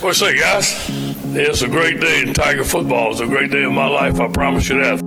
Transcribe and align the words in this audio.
What's 0.00 0.18
say, 0.18 0.34
guys? 0.38 0.86
It's 1.36 1.60
a 1.60 1.68
great 1.68 2.00
day 2.00 2.22
in 2.22 2.32
Tiger 2.32 2.64
football. 2.64 3.10
It's 3.10 3.20
a 3.20 3.26
great 3.26 3.50
day 3.50 3.64
in 3.64 3.74
my 3.74 3.86
life. 3.86 4.18
I 4.18 4.28
promise 4.28 4.66
you 4.70 4.80
that. 4.82 4.98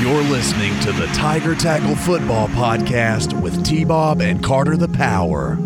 You're 0.00 0.22
listening 0.24 0.80
to 0.80 0.92
the 0.92 1.06
Tiger 1.14 1.54
Tackle 1.54 1.94
Football 1.94 2.48
Podcast 2.48 3.40
with 3.40 3.64
T 3.64 3.84
Bob 3.84 4.20
and 4.20 4.42
Carter 4.42 4.76
the 4.76 4.88
Power. 4.88 5.56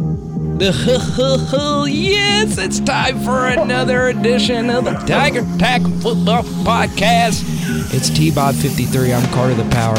yes, 1.86 2.56
it's 2.56 2.80
time 2.80 3.20
for 3.20 3.46
another 3.46 4.06
edition 4.08 4.70
of 4.70 4.86
the 4.86 4.92
Tiger 5.06 5.42
Tackle 5.58 5.90
Football 6.00 6.44
Podcast. 6.64 7.44
It's 7.92 8.08
T 8.08 8.30
Bob 8.30 8.54
53. 8.54 9.12
I'm 9.12 9.30
Carter 9.34 9.52
the 9.54 9.68
Power. 9.68 9.98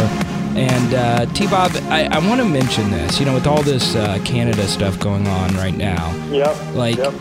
And 0.58 0.94
uh, 0.96 1.28
T 1.34 1.46
Bob, 1.46 1.74
I, 1.90 2.06
I 2.06 2.18
want 2.28 2.42
to 2.42 2.48
mention 2.48 2.90
this. 2.90 3.20
You 3.20 3.28
know, 3.28 3.36
with 3.36 3.46
all 3.46 3.62
this 3.62 3.96
uh, 3.96 4.18
Canada 4.26 4.68
stuff 4.68 5.00
going 5.00 5.28
on 5.28 5.54
right 5.58 5.78
now, 5.78 6.12
Yep. 6.32 6.58
like, 6.74 6.98
Yep. 6.98 7.14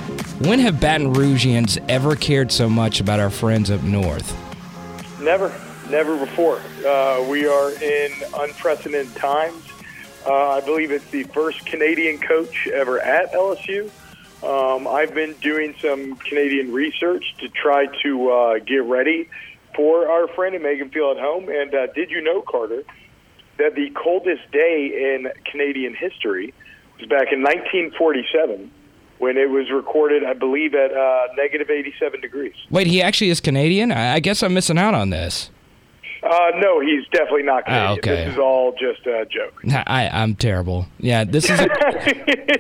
when 0.47 0.59
have 0.61 0.81
Baton 0.81 1.13
Rougeans 1.13 1.77
ever 1.91 2.17
cared 2.17 2.51
so 2.51 2.71
much 2.71 3.01
about 3.01 3.21
our 3.21 3.29
friends 3.29 3.71
up 3.71 3.83
north? 3.83 4.35
Never. 5.21 5.53
Never 5.91 6.17
before. 6.17 6.63
Uh, 6.87 7.23
we 7.29 7.47
are 7.47 7.71
in 7.83 8.13
unprecedented 8.39 9.15
times. 9.15 9.63
Uh, 10.27 10.51
I 10.51 10.61
believe 10.61 10.91
it's 10.91 11.09
the 11.11 11.23
first 11.25 11.65
Canadian 11.67 12.19
coach 12.19 12.67
ever 12.67 13.01
at 13.01 13.33
LSU. 13.33 13.91
Um, 14.43 14.89
I've 14.89 15.15
been 15.15 15.35
doing 15.35 15.75
some 15.81 16.17
Canadian 16.17 16.73
research 16.73 17.35
to 17.39 17.49
try 17.49 17.87
to 18.03 18.31
uh, 18.31 18.59
get 18.59 18.83
ready 18.85 19.29
for 19.75 20.09
our 20.09 20.27
friend 20.29 20.55
and 20.55 20.65
make 20.65 20.81
him 20.81 20.91
feel 20.91 21.13
at 21.13 21.19
home. 21.19 21.49
And 21.49 21.75
uh, 21.75 21.87
did 21.95 22.11
you 22.11 22.21
know, 22.23 22.43
Carter, 22.43 22.83
that 23.59 23.75
the 23.75 23.91
coldest 23.91 24.51
day 24.51 25.15
in 25.15 25.29
Canadian 25.45 25.95
history 25.95 26.53
was 26.99 27.09
back 27.09 27.33
in 27.33 27.43
1947 27.43 28.71
when 29.19 29.37
it 29.37 29.49
was 29.49 29.71
recorded, 29.71 30.25
I 30.25 30.35
believe, 30.35 30.75
at 30.75 30.93
uh, 30.93 31.29
negative 31.37 31.71
87 31.71 32.21
degrees. 32.21 32.55
Wait, 32.71 32.87
he 32.87 33.01
actually 33.01 33.31
is 33.31 33.41
Canadian? 33.41 33.93
I, 33.93 34.15
I 34.15 34.21
guess 34.21 34.43
I'm 34.43 34.55
missing 34.55 34.77
out 34.77 34.95
on 34.95 35.11
this. 35.11 35.51
Uh, 36.27 36.51
no, 36.59 36.81
he's 36.81 37.07
definitely 37.13 37.43
not 37.45 37.65
Canadian. 37.65 37.87
Ah, 37.89 37.93
okay. 37.93 38.25
This 38.25 38.33
is 38.35 38.39
all 38.39 38.73
just 38.73 39.07
a 39.07 39.27
joke. 39.27 39.63
I, 39.87 40.09
I'm 40.09 40.35
terrible. 40.35 40.87
Yeah, 40.99 41.25
this 41.25 41.49
is 41.49 41.61
a, 41.61 41.69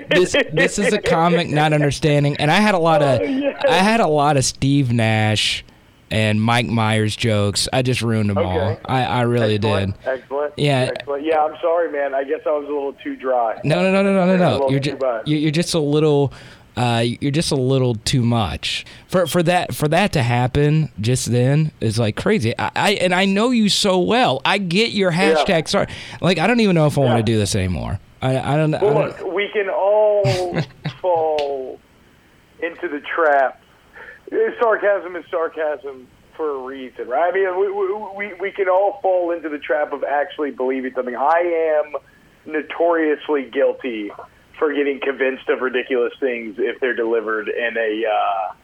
this 0.10 0.32
this 0.52 0.78
is 0.78 0.92
a 0.92 1.00
comic 1.00 1.48
not 1.48 1.72
understanding, 1.72 2.36
and 2.36 2.50
I 2.50 2.56
had 2.60 2.74
a 2.74 2.78
lot 2.78 3.02
of 3.02 3.20
I 3.20 3.76
had 3.78 4.00
a 4.00 4.06
lot 4.06 4.36
of 4.36 4.44
Steve 4.44 4.92
Nash 4.92 5.64
and 6.10 6.40
Mike 6.40 6.66
Myers 6.66 7.16
jokes. 7.16 7.68
I 7.72 7.82
just 7.82 8.02
ruined 8.02 8.30
them 8.30 8.38
all. 8.38 8.78
I, 8.84 9.04
I 9.04 9.22
really 9.22 9.56
Excellent. 9.56 10.00
did. 10.02 10.08
Excellent. 10.08 10.54
Yeah. 10.56 10.90
Excellent. 10.94 11.24
Yeah, 11.24 11.42
I'm 11.42 11.56
sorry, 11.60 11.90
man. 11.90 12.14
I 12.14 12.22
guess 12.24 12.40
I 12.46 12.50
was 12.50 12.64
a 12.68 12.72
little 12.72 12.92
too 12.92 13.16
dry. 13.16 13.60
No, 13.64 13.82
no, 13.82 13.90
no, 13.90 14.02
no, 14.02 14.12
no, 14.12 14.36
no, 14.36 14.58
no. 14.58 14.70
You're 14.70 14.80
just 14.80 14.98
you're 15.26 15.50
just 15.50 15.74
a 15.74 15.80
little. 15.80 16.32
Uh, 16.76 17.02
you're 17.20 17.30
just 17.30 17.52
a 17.52 17.56
little 17.56 17.94
too 17.94 18.22
much 18.22 18.84
for 19.08 19.26
for 19.26 19.42
that 19.42 19.74
for 19.74 19.88
that 19.88 20.12
to 20.12 20.22
happen 20.22 20.90
just 21.00 21.32
then 21.32 21.72
is 21.80 21.98
like 21.98 22.16
crazy. 22.16 22.56
I, 22.58 22.70
I 22.76 22.90
and 22.92 23.14
I 23.14 23.24
know 23.24 23.50
you 23.50 23.70
so 23.70 23.98
well. 23.98 24.42
I 24.44 24.58
get 24.58 24.90
your 24.90 25.10
hashtag. 25.10 25.68
Sorry, 25.68 25.86
like 26.20 26.38
I 26.38 26.46
don't 26.46 26.60
even 26.60 26.74
know 26.74 26.86
if 26.86 26.98
I 26.98 27.00
want 27.00 27.18
to 27.18 27.22
do 27.22 27.38
this 27.38 27.54
anymore. 27.54 27.98
I, 28.20 28.38
I 28.38 28.56
don't. 28.56 28.74
I 28.74 28.80
don't 28.80 28.94
look, 28.94 29.34
we 29.34 29.48
can 29.52 29.70
all 29.70 30.22
fall 31.00 31.80
into 32.60 32.88
the 32.88 33.00
trap. 33.00 33.62
Sarcasm 34.60 35.16
is 35.16 35.24
sarcasm 35.30 36.08
for 36.36 36.50
a 36.50 36.58
reason, 36.58 37.08
right? 37.08 37.32
I 37.32 37.34
mean, 37.34 37.58
we, 37.58 37.70
we, 37.70 38.16
we, 38.16 38.34
we 38.40 38.50
can 38.52 38.68
all 38.68 38.98
fall 39.00 39.30
into 39.30 39.48
the 39.48 39.58
trap 39.58 39.92
of 39.92 40.04
actually 40.04 40.50
believing 40.50 40.92
something. 40.94 41.16
I 41.16 41.80
am 41.82 41.94
notoriously 42.44 43.48
guilty 43.50 44.10
for 44.58 44.72
getting 44.72 45.00
convinced 45.00 45.48
of 45.48 45.60
ridiculous 45.60 46.12
things 46.20 46.56
if 46.58 46.80
they're 46.80 46.94
delivered 46.94 47.48
in 47.48 47.76
a 47.76 48.04
uh, 48.06 48.54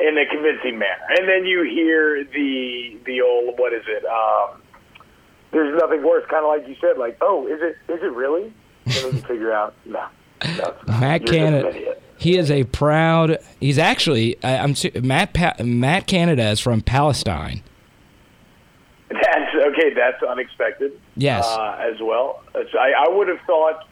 in 0.00 0.16
a 0.16 0.26
convincing 0.26 0.78
manner. 0.78 1.02
And 1.18 1.28
then 1.28 1.44
you 1.44 1.62
hear 1.64 2.24
the 2.24 2.98
the 3.04 3.20
old 3.22 3.58
what 3.58 3.72
is 3.72 3.84
it? 3.86 4.04
Um, 4.04 4.62
there's 5.50 5.78
nothing 5.80 6.02
worse, 6.02 6.24
kind 6.28 6.44
of 6.44 6.48
like 6.48 6.68
you 6.68 6.76
said, 6.80 6.98
like, 6.98 7.18
oh, 7.20 7.46
is 7.46 7.60
it 7.60 7.76
is 7.92 8.02
it 8.02 8.12
really? 8.12 8.52
And 8.84 8.94
then 8.94 9.14
you 9.16 9.22
figure 9.22 9.52
out, 9.52 9.74
no, 9.86 10.06
no. 10.56 10.74
Matt 10.86 11.22
You're 11.22 11.34
Canada. 11.34 11.96
He 12.18 12.36
is 12.36 12.50
a 12.50 12.64
proud. 12.64 13.38
He's 13.60 13.78
actually. 13.78 14.42
I, 14.42 14.58
I'm 14.58 14.74
Matt. 15.02 15.34
Pa, 15.34 15.54
Matt 15.62 16.06
Canada 16.06 16.48
is 16.48 16.60
from 16.60 16.80
Palestine. 16.80 17.62
That's 19.08 19.54
okay. 19.54 19.94
That's 19.94 20.22
unexpected. 20.22 20.98
Yes. 21.16 21.46
uh, 21.46 21.78
as 21.80 22.00
well. 22.00 22.42
I, 22.54 23.06
I 23.06 23.08
would 23.08 23.28
have 23.28 23.40
thought 23.46 23.86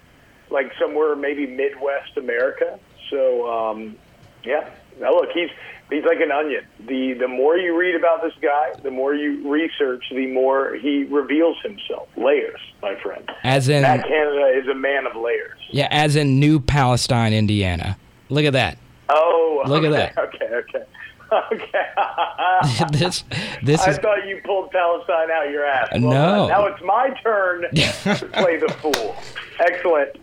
like 0.56 0.72
somewhere 0.80 1.14
maybe 1.14 1.46
Midwest 1.46 2.16
America. 2.16 2.78
So 3.10 3.46
um, 3.48 3.96
yeah. 4.44 4.68
Now 4.98 5.10
look, 5.12 5.28
he's 5.32 5.50
he's 5.90 6.04
like 6.04 6.20
an 6.20 6.32
onion. 6.32 6.64
The 6.86 7.12
the 7.12 7.28
more 7.28 7.56
you 7.58 7.76
read 7.78 7.94
about 7.94 8.22
this 8.22 8.32
guy, 8.40 8.72
the 8.82 8.90
more 8.90 9.14
you 9.14 9.48
research, 9.48 10.04
the 10.10 10.26
more 10.26 10.74
he 10.74 11.04
reveals 11.04 11.58
himself. 11.62 12.08
Layers, 12.16 12.60
my 12.80 12.94
friend. 13.02 13.28
As 13.44 13.68
in, 13.68 13.82
Matt 13.82 14.06
Canada 14.06 14.58
is 14.58 14.66
a 14.68 14.74
man 14.74 15.06
of 15.06 15.14
layers. 15.14 15.58
yeah, 15.70 15.88
as 15.90 16.16
in 16.16 16.40
New 16.40 16.58
Palestine, 16.58 17.32
Indiana. 17.34 17.98
Look 18.30 18.44
at 18.46 18.54
that. 18.54 18.78
Oh, 19.08 19.62
Look 19.66 19.84
at 19.84 19.92
that. 19.92 20.18
Okay, 20.18 20.46
okay, 20.46 20.84
okay. 21.52 22.88
this, 22.98 23.22
this 23.62 23.80
I 23.86 23.90
is. 23.90 23.98
thought 23.98 24.26
you 24.26 24.40
pulled 24.44 24.70
Palestine 24.70 25.30
out 25.30 25.50
your 25.50 25.64
ass. 25.64 25.88
Well 25.92 26.00
No. 26.00 26.48
Now 26.48 26.66
it's 26.66 26.82
my 26.82 27.10
turn 27.22 27.62
to 27.62 28.26
play 28.32 28.56
the 28.56 28.68
fool. 28.80 29.14
Excellent 29.60 30.16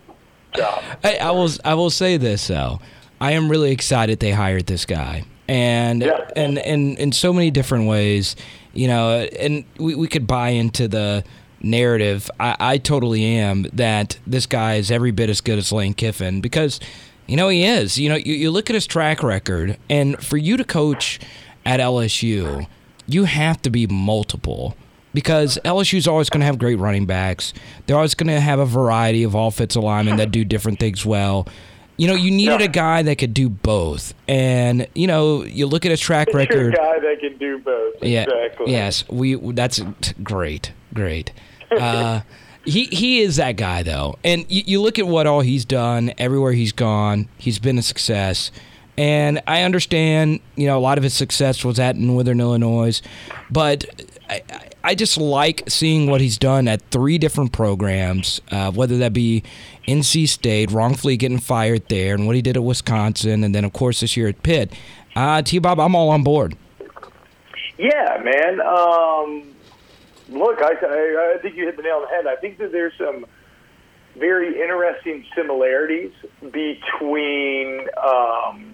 job. 0.56 0.82
I, 1.02 1.16
I 1.16 1.30
will. 1.30 1.50
I 1.64 1.74
will 1.74 1.90
say 1.90 2.16
this 2.16 2.46
though. 2.48 2.80
I 3.20 3.32
am 3.32 3.48
really 3.50 3.70
excited 3.72 4.20
they 4.20 4.32
hired 4.32 4.66
this 4.66 4.84
guy, 4.84 5.24
and 5.48 6.02
Yeah. 6.02 6.28
and 6.36 6.58
and 6.58 6.98
in 6.98 7.12
so 7.12 7.32
many 7.32 7.50
different 7.50 7.86
ways, 7.86 8.36
you 8.72 8.88
know. 8.88 9.20
And 9.38 9.64
we 9.78 9.94
we 9.94 10.08
could 10.08 10.26
buy 10.26 10.50
into 10.50 10.88
the 10.88 11.24
narrative. 11.62 12.30
I, 12.38 12.56
I 12.58 12.78
totally 12.78 13.24
am 13.24 13.62
that 13.72 14.18
this 14.26 14.46
guy 14.46 14.74
is 14.74 14.90
every 14.90 15.10
bit 15.12 15.30
as 15.30 15.40
good 15.40 15.58
as 15.58 15.72
Lane 15.72 15.94
Kiffin 15.94 16.40
because, 16.42 16.78
you 17.26 17.36
know, 17.36 17.48
he 17.48 17.64
is. 17.64 17.98
You 17.98 18.10
know, 18.10 18.16
you, 18.16 18.34
you 18.34 18.50
look 18.50 18.68
at 18.68 18.74
his 18.74 18.86
track 18.86 19.22
record, 19.22 19.78
and 19.88 20.22
for 20.22 20.36
you 20.36 20.56
to 20.58 20.64
coach 20.64 21.18
at 21.64 21.80
LSU, 21.80 22.66
you 23.06 23.24
have 23.24 23.62
to 23.62 23.70
be 23.70 23.86
multiple 23.86 24.76
because 25.14 25.58
LSU's 25.64 26.06
always 26.06 26.28
going 26.28 26.40
to 26.40 26.46
have 26.46 26.58
great 26.58 26.78
running 26.78 27.06
backs. 27.06 27.54
They're 27.86 27.96
always 27.96 28.14
going 28.14 28.26
to 28.28 28.40
have 28.40 28.58
a 28.58 28.66
variety 28.66 29.22
of 29.22 29.34
offensive 29.34 29.82
linemen 29.82 30.16
that 30.18 30.30
do 30.30 30.44
different 30.44 30.78
things 30.80 31.06
well. 31.06 31.48
You 31.96 32.08
know, 32.08 32.14
you 32.14 32.32
needed 32.32 32.58
Yeah. 32.60 32.66
a 32.66 32.68
guy 32.68 33.02
that 33.02 33.18
could 33.18 33.32
do 33.32 33.48
both. 33.48 34.14
And, 34.26 34.88
you 34.96 35.06
know, 35.06 35.44
you 35.44 35.66
look 35.66 35.86
at 35.86 35.92
his 35.92 36.00
track 36.00 36.26
a 36.34 36.36
record. 36.36 36.74
guy 36.74 36.98
that 36.98 37.20
can 37.20 37.38
do 37.38 37.58
both. 37.58 37.94
Yeah. 38.02 38.24
Exactly. 38.24 38.72
Yes. 38.72 39.08
We. 39.08 39.36
That's 39.52 39.80
great. 40.22 40.72
Great. 40.92 41.30
Uh, 41.70 42.22
he 42.64 42.86
he 42.86 43.20
is 43.20 43.36
that 43.36 43.52
guy 43.56 43.82
though, 43.84 44.16
and 44.24 44.44
you, 44.48 44.62
you 44.66 44.82
look 44.82 44.98
at 44.98 45.06
what 45.06 45.26
all 45.28 45.40
he's 45.42 45.64
done 45.64 46.12
everywhere 46.18 46.52
he's 46.52 46.72
gone. 46.72 47.28
He's 47.38 47.58
been 47.60 47.78
a 47.78 47.82
success, 47.82 48.50
and 48.98 49.40
I 49.46 49.62
understand. 49.62 50.40
You 50.56 50.66
know, 50.66 50.76
a 50.78 50.80
lot 50.80 50.98
of 50.98 51.04
his 51.04 51.14
success 51.14 51.64
was 51.64 51.78
at 51.78 51.94
Northern 51.96 52.40
Illinois, 52.40 53.00
but. 53.50 53.84
I, 54.28 54.42
I- 54.50 54.68
I 54.86 54.94
just 54.94 55.16
like 55.16 55.62
seeing 55.66 56.10
what 56.10 56.20
he's 56.20 56.36
done 56.36 56.68
at 56.68 56.82
three 56.90 57.16
different 57.16 57.52
programs, 57.52 58.42
uh, 58.50 58.70
whether 58.70 58.98
that 58.98 59.14
be 59.14 59.42
NC 59.88 60.28
State, 60.28 60.70
wrongfully 60.70 61.16
getting 61.16 61.38
fired 61.38 61.88
there, 61.88 62.14
and 62.14 62.26
what 62.26 62.36
he 62.36 62.42
did 62.42 62.58
at 62.58 62.62
Wisconsin, 62.62 63.42
and 63.42 63.54
then, 63.54 63.64
of 63.64 63.72
course, 63.72 64.00
this 64.00 64.14
year 64.14 64.28
at 64.28 64.42
Pitt. 64.42 64.74
Uh, 65.16 65.40
T 65.40 65.58
Bob, 65.58 65.80
I'm 65.80 65.96
all 65.96 66.10
on 66.10 66.22
board. 66.22 66.54
Yeah, 67.78 68.20
man. 68.22 68.60
Um, 68.60 69.54
look, 70.28 70.60
I, 70.60 70.74
I, 70.82 71.34
I 71.36 71.38
think 71.40 71.56
you 71.56 71.64
hit 71.64 71.78
the 71.78 71.82
nail 71.82 71.96
on 71.96 72.02
the 72.02 72.08
head. 72.08 72.26
I 72.26 72.36
think 72.36 72.58
that 72.58 72.70
there's 72.70 72.92
some 72.98 73.24
very 74.16 74.60
interesting 74.60 75.24
similarities 75.34 76.12
between 76.42 77.86
um, 78.06 78.73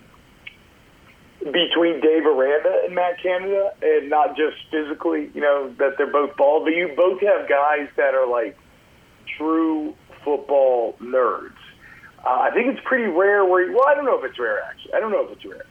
between 1.41 2.01
Dave 2.01 2.27
Aranda 2.27 2.83
and 2.85 2.95
Matt 2.95 3.23
Canada, 3.23 3.73
and 3.83 4.11
not 4.11 4.37
just 4.37 4.57
physically. 4.71 5.31
You 5.35 5.41
know 5.41 5.75
that 5.79 5.97
they're 5.97 6.13
both 6.13 6.37
bald, 6.37 6.65
but 6.65 6.71
you 6.71 6.93
both 6.97 7.21
have 7.23 7.49
guys 7.49 7.89
that 7.97 8.15
are 8.15 8.29
like 8.29 8.59
true 9.39 9.95
football 10.25 10.97
nerds. 11.01 11.57
Uh, 12.25 12.29
I 12.29 12.51
think 12.53 12.69
it's 12.69 12.85
pretty 12.85 13.05
rare 13.05 13.45
where, 13.45 13.67
you, 13.67 13.73
well, 13.73 13.89
I 13.89 13.95
don't 13.95 14.05
know 14.05 14.19
if 14.19 14.25
it's 14.25 14.39
rare 14.39 14.61
actually. 14.63 14.93
I 14.93 15.01
don't 15.01 15.11
know 15.11 15.25
if 15.25 15.33
it's 15.33 15.45
rare. 15.45 15.65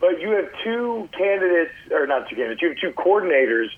But 0.00 0.20
you 0.20 0.30
have 0.30 0.46
two 0.62 1.08
candidates, 1.16 1.72
or 1.90 2.06
not 2.06 2.28
two 2.28 2.36
candidates, 2.36 2.62
you 2.62 2.68
have 2.68 2.78
two 2.78 2.92
coordinators 2.92 3.68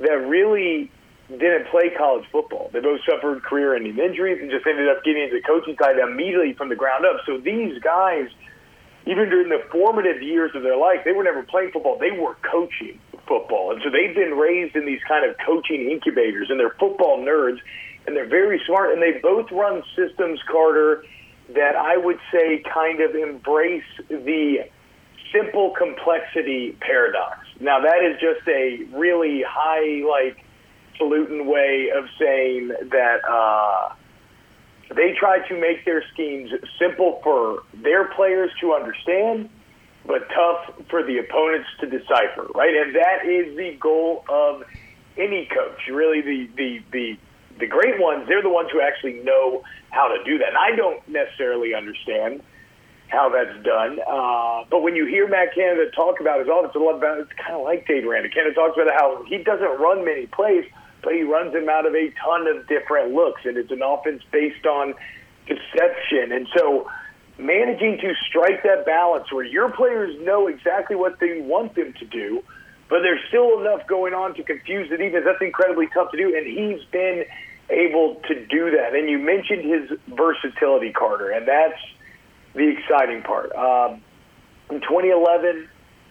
that 0.00 0.26
really 0.26 0.90
didn't 1.28 1.68
play 1.70 1.90
college 1.96 2.24
football. 2.32 2.70
They 2.72 2.80
both 2.80 3.00
suffered 3.08 3.42
career 3.42 3.76
ending 3.76 3.98
injuries 3.98 4.38
and 4.40 4.50
just 4.50 4.66
ended 4.66 4.88
up 4.88 5.04
getting 5.04 5.22
into 5.22 5.36
the 5.36 5.42
coaching 5.42 5.76
side 5.80 5.96
immediately 5.98 6.54
from 6.54 6.68
the 6.68 6.76
ground 6.76 7.04
up. 7.04 7.20
So 7.26 7.38
these 7.38 7.78
guys, 7.80 8.28
even 9.08 9.30
during 9.30 9.48
the 9.48 9.64
formative 9.72 10.22
years 10.22 10.50
of 10.54 10.62
their 10.62 10.76
life, 10.76 11.00
they 11.04 11.12
were 11.12 11.24
never 11.24 11.42
playing 11.42 11.70
football. 11.72 11.96
They 11.98 12.10
were 12.10 12.36
coaching 12.42 13.00
football. 13.26 13.72
And 13.72 13.80
so 13.82 13.88
they've 13.88 14.14
been 14.14 14.36
raised 14.36 14.76
in 14.76 14.84
these 14.84 15.00
kind 15.08 15.28
of 15.28 15.34
coaching 15.44 15.90
incubators, 15.90 16.50
and 16.50 16.60
they're 16.60 16.76
football 16.78 17.18
nerds, 17.18 17.58
and 18.06 18.14
they're 18.14 18.28
very 18.28 18.60
smart, 18.66 18.92
and 18.92 19.00
they 19.00 19.18
both 19.20 19.50
run 19.50 19.82
systems, 19.96 20.40
Carter, 20.50 21.04
that 21.54 21.74
I 21.74 21.96
would 21.96 22.18
say 22.30 22.62
kind 22.72 23.00
of 23.00 23.14
embrace 23.14 23.88
the 24.08 24.68
simple 25.32 25.72
complexity 25.76 26.76
paradox. 26.80 27.38
Now, 27.60 27.80
that 27.80 28.04
is 28.04 28.20
just 28.20 28.46
a 28.46 28.84
really 28.94 29.42
high, 29.46 30.04
like, 30.06 30.44
falutin 30.98 31.46
way 31.46 31.90
of 31.96 32.04
saying 32.18 32.68
that 32.90 33.20
uh, 33.28 33.94
they 34.94 35.14
try 35.18 35.46
to 35.48 35.60
make 35.60 35.84
their 35.84 36.02
schemes 36.12 36.50
simple 36.78 37.20
for 37.22 37.62
their 37.74 38.06
players 38.06 38.50
to 38.60 38.72
understand, 38.72 39.50
but 40.06 40.28
tough 40.28 40.74
for 40.88 41.02
the 41.02 41.18
opponents 41.18 41.68
to 41.80 41.86
decipher, 41.86 42.46
right? 42.54 42.74
And 42.74 42.94
that 42.94 43.26
is 43.26 43.56
the 43.56 43.76
goal 43.80 44.24
of 44.28 44.62
any 45.16 45.46
coach. 45.46 45.88
Really, 45.88 46.22
the 46.22 46.50
the 46.56 46.82
the 46.92 47.18
the 47.58 47.66
great 47.66 48.00
ones, 48.00 48.26
they're 48.28 48.42
the 48.42 48.48
ones 48.48 48.70
who 48.72 48.80
actually 48.80 49.20
know 49.24 49.62
how 49.90 50.08
to 50.08 50.22
do 50.24 50.38
that. 50.38 50.48
And 50.48 50.56
I 50.56 50.76
don't 50.76 51.06
necessarily 51.08 51.74
understand 51.74 52.42
how 53.08 53.30
that's 53.30 53.64
done. 53.64 53.98
Uh, 54.06 54.64
but 54.70 54.82
when 54.82 54.94
you 54.94 55.06
hear 55.06 55.26
Matt 55.28 55.54
Canada 55.54 55.90
talk 55.90 56.20
about 56.20 56.40
his 56.40 56.48
offense, 56.48 57.26
it's 57.28 57.32
kind 57.40 57.56
of 57.56 57.64
like 57.64 57.86
Dave 57.86 58.06
Aranda. 58.06 58.28
Canada 58.28 58.54
talks 58.54 58.76
about 58.80 58.92
how 58.94 59.24
he 59.26 59.38
doesn't 59.38 59.80
run 59.80 60.04
many 60.04 60.26
plays, 60.26 60.64
but 61.02 61.12
he 61.12 61.22
runs 61.22 61.52
them 61.52 61.68
out 61.68 61.86
of 61.86 61.94
a 61.94 62.10
ton 62.24 62.46
of 62.46 62.66
different 62.68 63.14
looks, 63.14 63.42
and 63.44 63.56
it's 63.56 63.70
an 63.70 63.82
offense 63.82 64.22
based 64.30 64.66
on 64.66 64.94
deception. 65.46 66.32
And 66.32 66.48
so 66.56 66.90
managing 67.38 67.98
to 67.98 68.14
strike 68.28 68.62
that 68.64 68.84
balance 68.84 69.32
where 69.32 69.44
your 69.44 69.70
players 69.70 70.18
know 70.20 70.48
exactly 70.48 70.96
what 70.96 71.20
they 71.20 71.40
want 71.40 71.74
them 71.74 71.94
to 71.94 72.04
do, 72.04 72.42
but 72.88 73.00
there's 73.02 73.20
still 73.28 73.60
enough 73.60 73.86
going 73.86 74.14
on 74.14 74.34
to 74.34 74.42
confuse 74.42 74.90
the 74.90 74.96
defense, 74.96 75.24
that's 75.24 75.42
incredibly 75.42 75.88
tough 75.94 76.10
to 76.10 76.16
do, 76.16 76.36
and 76.36 76.46
he's 76.46 76.84
been 76.90 77.24
able 77.70 78.16
to 78.26 78.46
do 78.46 78.70
that. 78.72 78.94
And 78.94 79.08
you 79.08 79.18
mentioned 79.18 79.64
his 79.64 79.98
versatility, 80.08 80.92
Carter, 80.92 81.30
and 81.30 81.46
that's 81.46 81.80
the 82.54 82.68
exciting 82.68 83.22
part. 83.22 83.52
Um, 83.54 84.00
in 84.70 84.80
2011, 84.80 85.68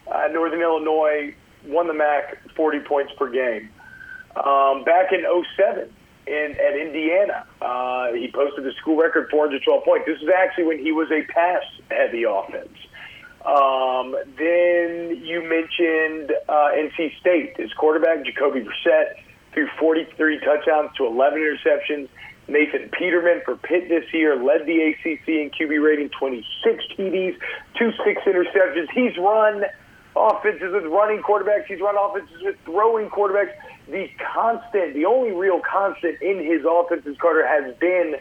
uh, 0.07 0.27
Northern 0.31 0.61
Illinois 0.61 1.33
won 1.65 1.87
the 1.87 1.93
MAC 1.93 2.53
40 2.55 2.79
points 2.81 3.11
per 3.17 3.29
game. 3.29 3.69
Um, 4.43 4.83
back 4.83 5.11
in 5.11 5.23
07 5.55 5.89
in, 6.27 6.55
at 6.59 6.77
Indiana, 6.77 7.45
uh, 7.61 8.13
he 8.13 8.29
posted 8.31 8.63
the 8.63 8.73
school 8.79 8.97
record 8.97 9.29
412 9.31 9.83
points. 9.83 10.05
This 10.05 10.21
is 10.21 10.29
actually 10.29 10.65
when 10.65 10.79
he 10.79 10.91
was 10.91 11.09
a 11.11 11.23
pass 11.31 11.63
heavy 11.89 12.23
offense. 12.23 12.77
Um, 13.45 14.15
then 14.37 15.21
you 15.23 15.41
mentioned 15.41 16.33
uh, 16.49 16.75
NC 16.75 17.17
State. 17.19 17.55
His 17.57 17.71
quarterback, 17.73 18.25
Jacoby 18.25 18.61
Brissett, 18.61 19.15
threw 19.53 19.67
43 19.79 20.39
touchdowns 20.39 20.91
to 20.97 21.05
11 21.05 21.39
interceptions. 21.39 22.09
Nathan 22.49 22.89
Peterman 22.89 23.41
for 23.43 23.55
Pitt 23.57 23.89
this 23.89 24.05
year 24.13 24.35
led 24.35 24.65
the 24.65 24.91
ACC 24.91 25.27
in 25.27 25.51
QB 25.51 25.83
rating, 25.83 26.09
26 26.09 26.83
TDs, 26.97 27.37
two 27.77 27.91
six 28.05 28.21
interceptions. 28.23 28.87
He's 28.93 29.17
run 29.17 29.63
offenses 30.17 30.73
with 30.73 30.85
running 30.85 31.21
quarterbacks. 31.21 31.65
He's 31.67 31.79
run 31.81 31.95
offenses 31.97 32.41
with 32.43 32.55
throwing 32.65 33.09
quarterbacks. 33.09 33.51
The 33.89 34.09
constant, 34.33 34.93
the 34.93 35.05
only 35.05 35.31
real 35.31 35.61
constant 35.61 36.21
in 36.21 36.43
his 36.43 36.61
offenses, 36.69 37.15
Carter, 37.19 37.47
has 37.47 37.73
been 37.77 38.15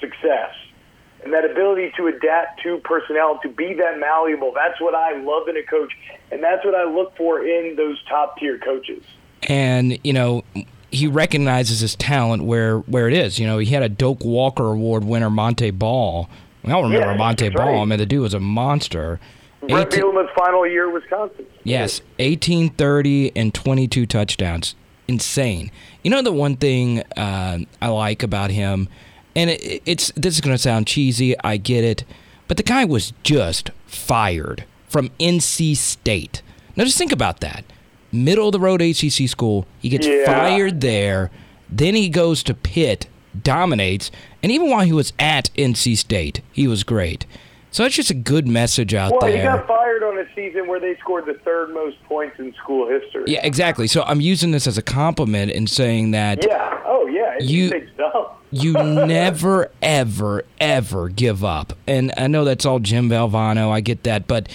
success. 0.00 0.54
And 1.22 1.32
that 1.34 1.44
ability 1.44 1.92
to 1.98 2.06
adapt 2.06 2.62
to 2.62 2.78
personnel, 2.78 3.38
to 3.42 3.48
be 3.48 3.74
that 3.74 3.98
malleable, 3.98 4.52
that's 4.54 4.80
what 4.80 4.94
I 4.94 5.20
love 5.20 5.48
in 5.48 5.56
a 5.56 5.62
coach. 5.62 5.92
And 6.30 6.42
that's 6.42 6.64
what 6.64 6.74
I 6.74 6.84
look 6.84 7.14
for 7.16 7.44
in 7.44 7.76
those 7.76 8.02
top 8.08 8.38
tier 8.38 8.58
coaches. 8.58 9.02
And, 9.48 9.98
you 10.04 10.12
know, 10.12 10.44
he 10.90 11.06
recognizes 11.06 11.80
his 11.80 11.94
talent 11.96 12.44
where, 12.44 12.78
where 12.80 13.06
it 13.06 13.14
is. 13.14 13.38
You 13.38 13.46
know, 13.46 13.58
he 13.58 13.66
had 13.66 13.82
a 13.82 13.88
Doak 13.88 14.24
Walker 14.24 14.64
Award 14.72 15.04
winner, 15.04 15.28
Montee 15.28 15.70
Ball. 15.70 16.28
I 16.64 16.68
don't 16.68 16.84
remember 16.84 17.06
Yeah, 17.06 17.32
that's 17.34 17.54
Ball. 17.54 17.66
right. 17.74 17.80
I 17.80 17.84
mean, 17.84 17.98
the 17.98 18.06
dude 18.06 18.22
was 18.22 18.34
a 18.34 18.40
monster. 18.40 19.20
Brett 19.70 19.92
18 19.94 20.02
Bielema's 20.04 20.30
final 20.36 20.66
year 20.66 20.88
at 20.88 20.94
Wisconsin. 20.94 21.46
Yes, 21.64 22.00
1830 22.18 23.32
and 23.36 23.52
22 23.54 24.06
touchdowns. 24.06 24.74
Insane. 25.08 25.70
You 26.02 26.10
know 26.10 26.22
the 26.22 26.32
one 26.32 26.56
thing 26.56 27.00
uh, 27.16 27.58
I 27.82 27.88
like 27.88 28.22
about 28.22 28.50
him, 28.50 28.88
and 29.34 29.50
it, 29.50 29.82
it's 29.86 30.12
this 30.12 30.34
is 30.34 30.40
going 30.40 30.54
to 30.54 30.62
sound 30.62 30.86
cheesy. 30.86 31.38
I 31.40 31.56
get 31.56 31.84
it, 31.84 32.04
but 32.48 32.56
the 32.56 32.62
guy 32.62 32.84
was 32.84 33.12
just 33.22 33.70
fired 33.86 34.64
from 34.88 35.08
NC 35.20 35.76
State. 35.76 36.42
Now 36.76 36.84
just 36.84 36.98
think 36.98 37.12
about 37.12 37.40
that. 37.40 37.64
Middle 38.12 38.48
of 38.48 38.52
the 38.52 38.60
road 38.60 38.80
ACC 38.82 39.28
school. 39.28 39.66
He 39.80 39.88
gets 39.88 40.06
Yeah. 40.06 40.24
fired 40.26 40.80
there. 40.80 41.30
Then 41.68 41.94
he 41.94 42.08
goes 42.08 42.42
to 42.44 42.54
Pitt, 42.54 43.06
dominates, 43.40 44.10
and 44.42 44.50
even 44.50 44.68
while 44.70 44.84
he 44.84 44.92
was 44.92 45.12
at 45.18 45.50
NC 45.56 45.96
State, 45.96 46.40
he 46.52 46.66
was 46.66 46.82
great. 46.84 47.26
So 47.72 47.84
it's 47.84 47.94
just 47.94 48.10
a 48.10 48.14
good 48.14 48.48
message 48.48 48.94
out 48.94 49.12
Well, 49.12 49.20
there. 49.20 49.30
Well, 49.44 49.52
he 49.52 49.58
got 49.58 49.66
fired 49.68 50.02
on 50.02 50.18
a 50.18 50.24
season 50.34 50.66
where 50.66 50.80
they 50.80 50.96
scored 50.98 51.26
the 51.26 51.34
third 51.44 51.72
most 51.72 52.02
points 52.04 52.38
in 52.38 52.52
school 52.54 52.88
history. 52.88 53.24
Yeah, 53.28 53.44
exactly. 53.46 53.86
So 53.86 54.02
I'm 54.02 54.20
using 54.20 54.50
this 54.50 54.66
as 54.66 54.76
a 54.76 54.82
compliment 54.82 55.52
in 55.52 55.66
saying 55.66 56.10
that 56.10 56.44
Yeah. 56.46 56.80
Oh, 56.84 57.06
yeah. 57.06 57.36
You- 57.40 57.86
you 58.50 58.72
never, 58.72 59.70
ever, 59.80 60.44
ever 60.60 61.08
give 61.08 61.44
up. 61.44 61.72
And 61.86 62.12
I 62.16 62.26
know 62.26 62.44
that's 62.44 62.66
all 62.66 62.80
Jim 62.80 63.08
Valvano. 63.08 63.70
I 63.70 63.80
get 63.80 64.02
that, 64.02 64.26
but 64.26 64.48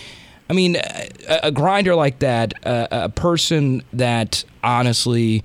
I 0.50 0.54
mean, 0.54 0.76
a, 0.76 1.10
a 1.44 1.52
grinder 1.52 1.96
like 1.96 2.20
that, 2.20 2.54
a, 2.66 3.06
a 3.06 3.10
person 3.10 3.84
that 3.94 4.44
honestly 4.64 5.44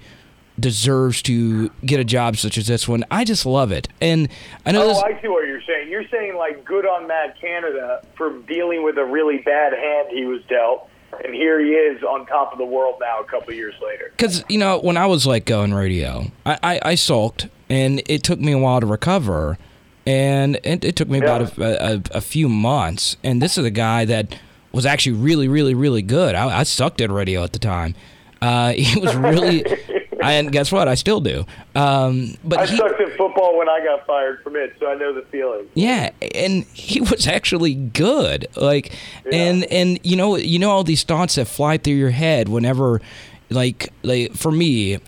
deserves 0.61 1.23
to 1.23 1.71
get 1.85 1.99
a 2.01 2.05
job 2.05 2.37
such 2.37 2.57
as 2.59 2.67
this 2.67 2.87
one, 2.89 3.05
I 3.11 3.25
just 3.25 3.45
love 3.47 3.73
it. 3.73 3.89
And 4.01 4.29
I 4.67 4.73
know 4.73 4.83
Oh, 4.85 4.89
this. 4.89 4.99
I 5.03 5.21
see 5.21 5.29
what 5.29 5.47
you're 5.47 5.63
saying. 5.63 5.91
You're 5.91 6.09
saying 6.09 6.37
like 6.37 6.65
good 6.65 6.87
on 6.87 7.07
Matt 7.07 7.41
Canada 7.41 8.05
for 8.17 8.39
dealing 8.41 8.83
with 8.85 8.99
a 8.99 9.05
really 9.05 9.39
bad 9.39 9.73
hand 9.73 10.09
he 10.11 10.25
was 10.25 10.43
dealt, 10.49 10.89
and 11.25 11.35
here 11.35 11.61
he 11.61 11.71
is 11.73 12.03
on 12.03 12.27
top 12.27 12.53
of 12.53 12.59
the 12.59 12.65
world 12.65 12.97
now 13.01 13.21
a 13.21 13.25
couple 13.25 13.53
years 13.55 13.75
later. 13.85 14.13
Because 14.17 14.45
you 14.49 14.59
know, 14.59 14.79
when 14.79 14.97
I 14.97 15.07
was 15.07 15.27
like 15.27 15.45
going 15.45 15.73
radio, 15.75 16.31
I, 16.47 16.59
I, 16.63 16.81
I 16.91 16.95
sulked, 16.95 17.49
and 17.69 18.03
it 18.07 18.23
took 18.23 18.39
me 18.41 18.53
a 18.53 18.59
while 18.59 18.81
to 18.81 18.87
recover, 18.87 19.59
and 20.07 20.57
it, 20.65 20.85
it 20.85 20.97
took 20.97 21.09
me 21.09 21.19
about 21.19 21.59
a, 21.59 21.93
a, 21.95 22.03
a 22.19 22.21
few 22.21 22.49
months. 22.49 23.17
And 23.23 23.41
this 23.43 23.59
is 23.59 23.65
a 23.65 23.71
guy 23.71 24.05
that 24.07 24.39
was 24.73 24.87
actually 24.87 25.17
really, 25.17 25.49
really, 25.49 25.75
really 25.75 26.03
good. 26.03 26.35
I, 26.35 26.61
I 26.61 26.63
sucked 26.63 27.01
at 27.01 27.11
radio 27.11 27.43
at 27.43 27.53
the 27.53 27.59
time. 27.59 27.95
Uh, 28.41 28.73
he 28.73 28.99
was 29.01 29.15
really, 29.17 29.65
and 30.23 30.53
guess 30.53 30.71
what? 30.71 30.89
I 30.89 30.95
still 30.95 31.21
do. 31.21 31.47
Um, 31.75 32.37
but 32.45 32.61
I 32.61 32.67
he, 32.67 32.77
sucked 32.77 33.01
at 33.01 33.17
football 33.17 33.57
when 33.59 33.69
I 33.69 33.83
got 33.85 34.07
fired 34.07 34.43
from 34.43 34.57
it, 34.57 34.75
so 34.79 34.91
I 34.91 34.95
know 34.95 35.13
the 35.13 35.23
feeling. 35.23 35.67
yeah, 35.75 36.11
and 36.35 36.65
he 36.73 37.01
was 37.01 37.27
actually 37.27 37.75
good. 37.75 38.47
Like, 38.57 38.93
and 39.33 39.65
and 39.65 39.99
you 40.03 40.17
know, 40.17 40.37
you 40.37 40.59
know 40.59 40.71
all 40.71 40.85
these 40.85 41.03
thoughts 41.03 41.37
that 41.37 41.47
fly 41.47 41.79
through 41.79 41.95
your 41.95 42.11
head 42.11 42.49
whenever, 42.49 43.01
like, 43.51 43.93
like 44.03 44.35
for 44.35 44.53
me, 44.53 44.99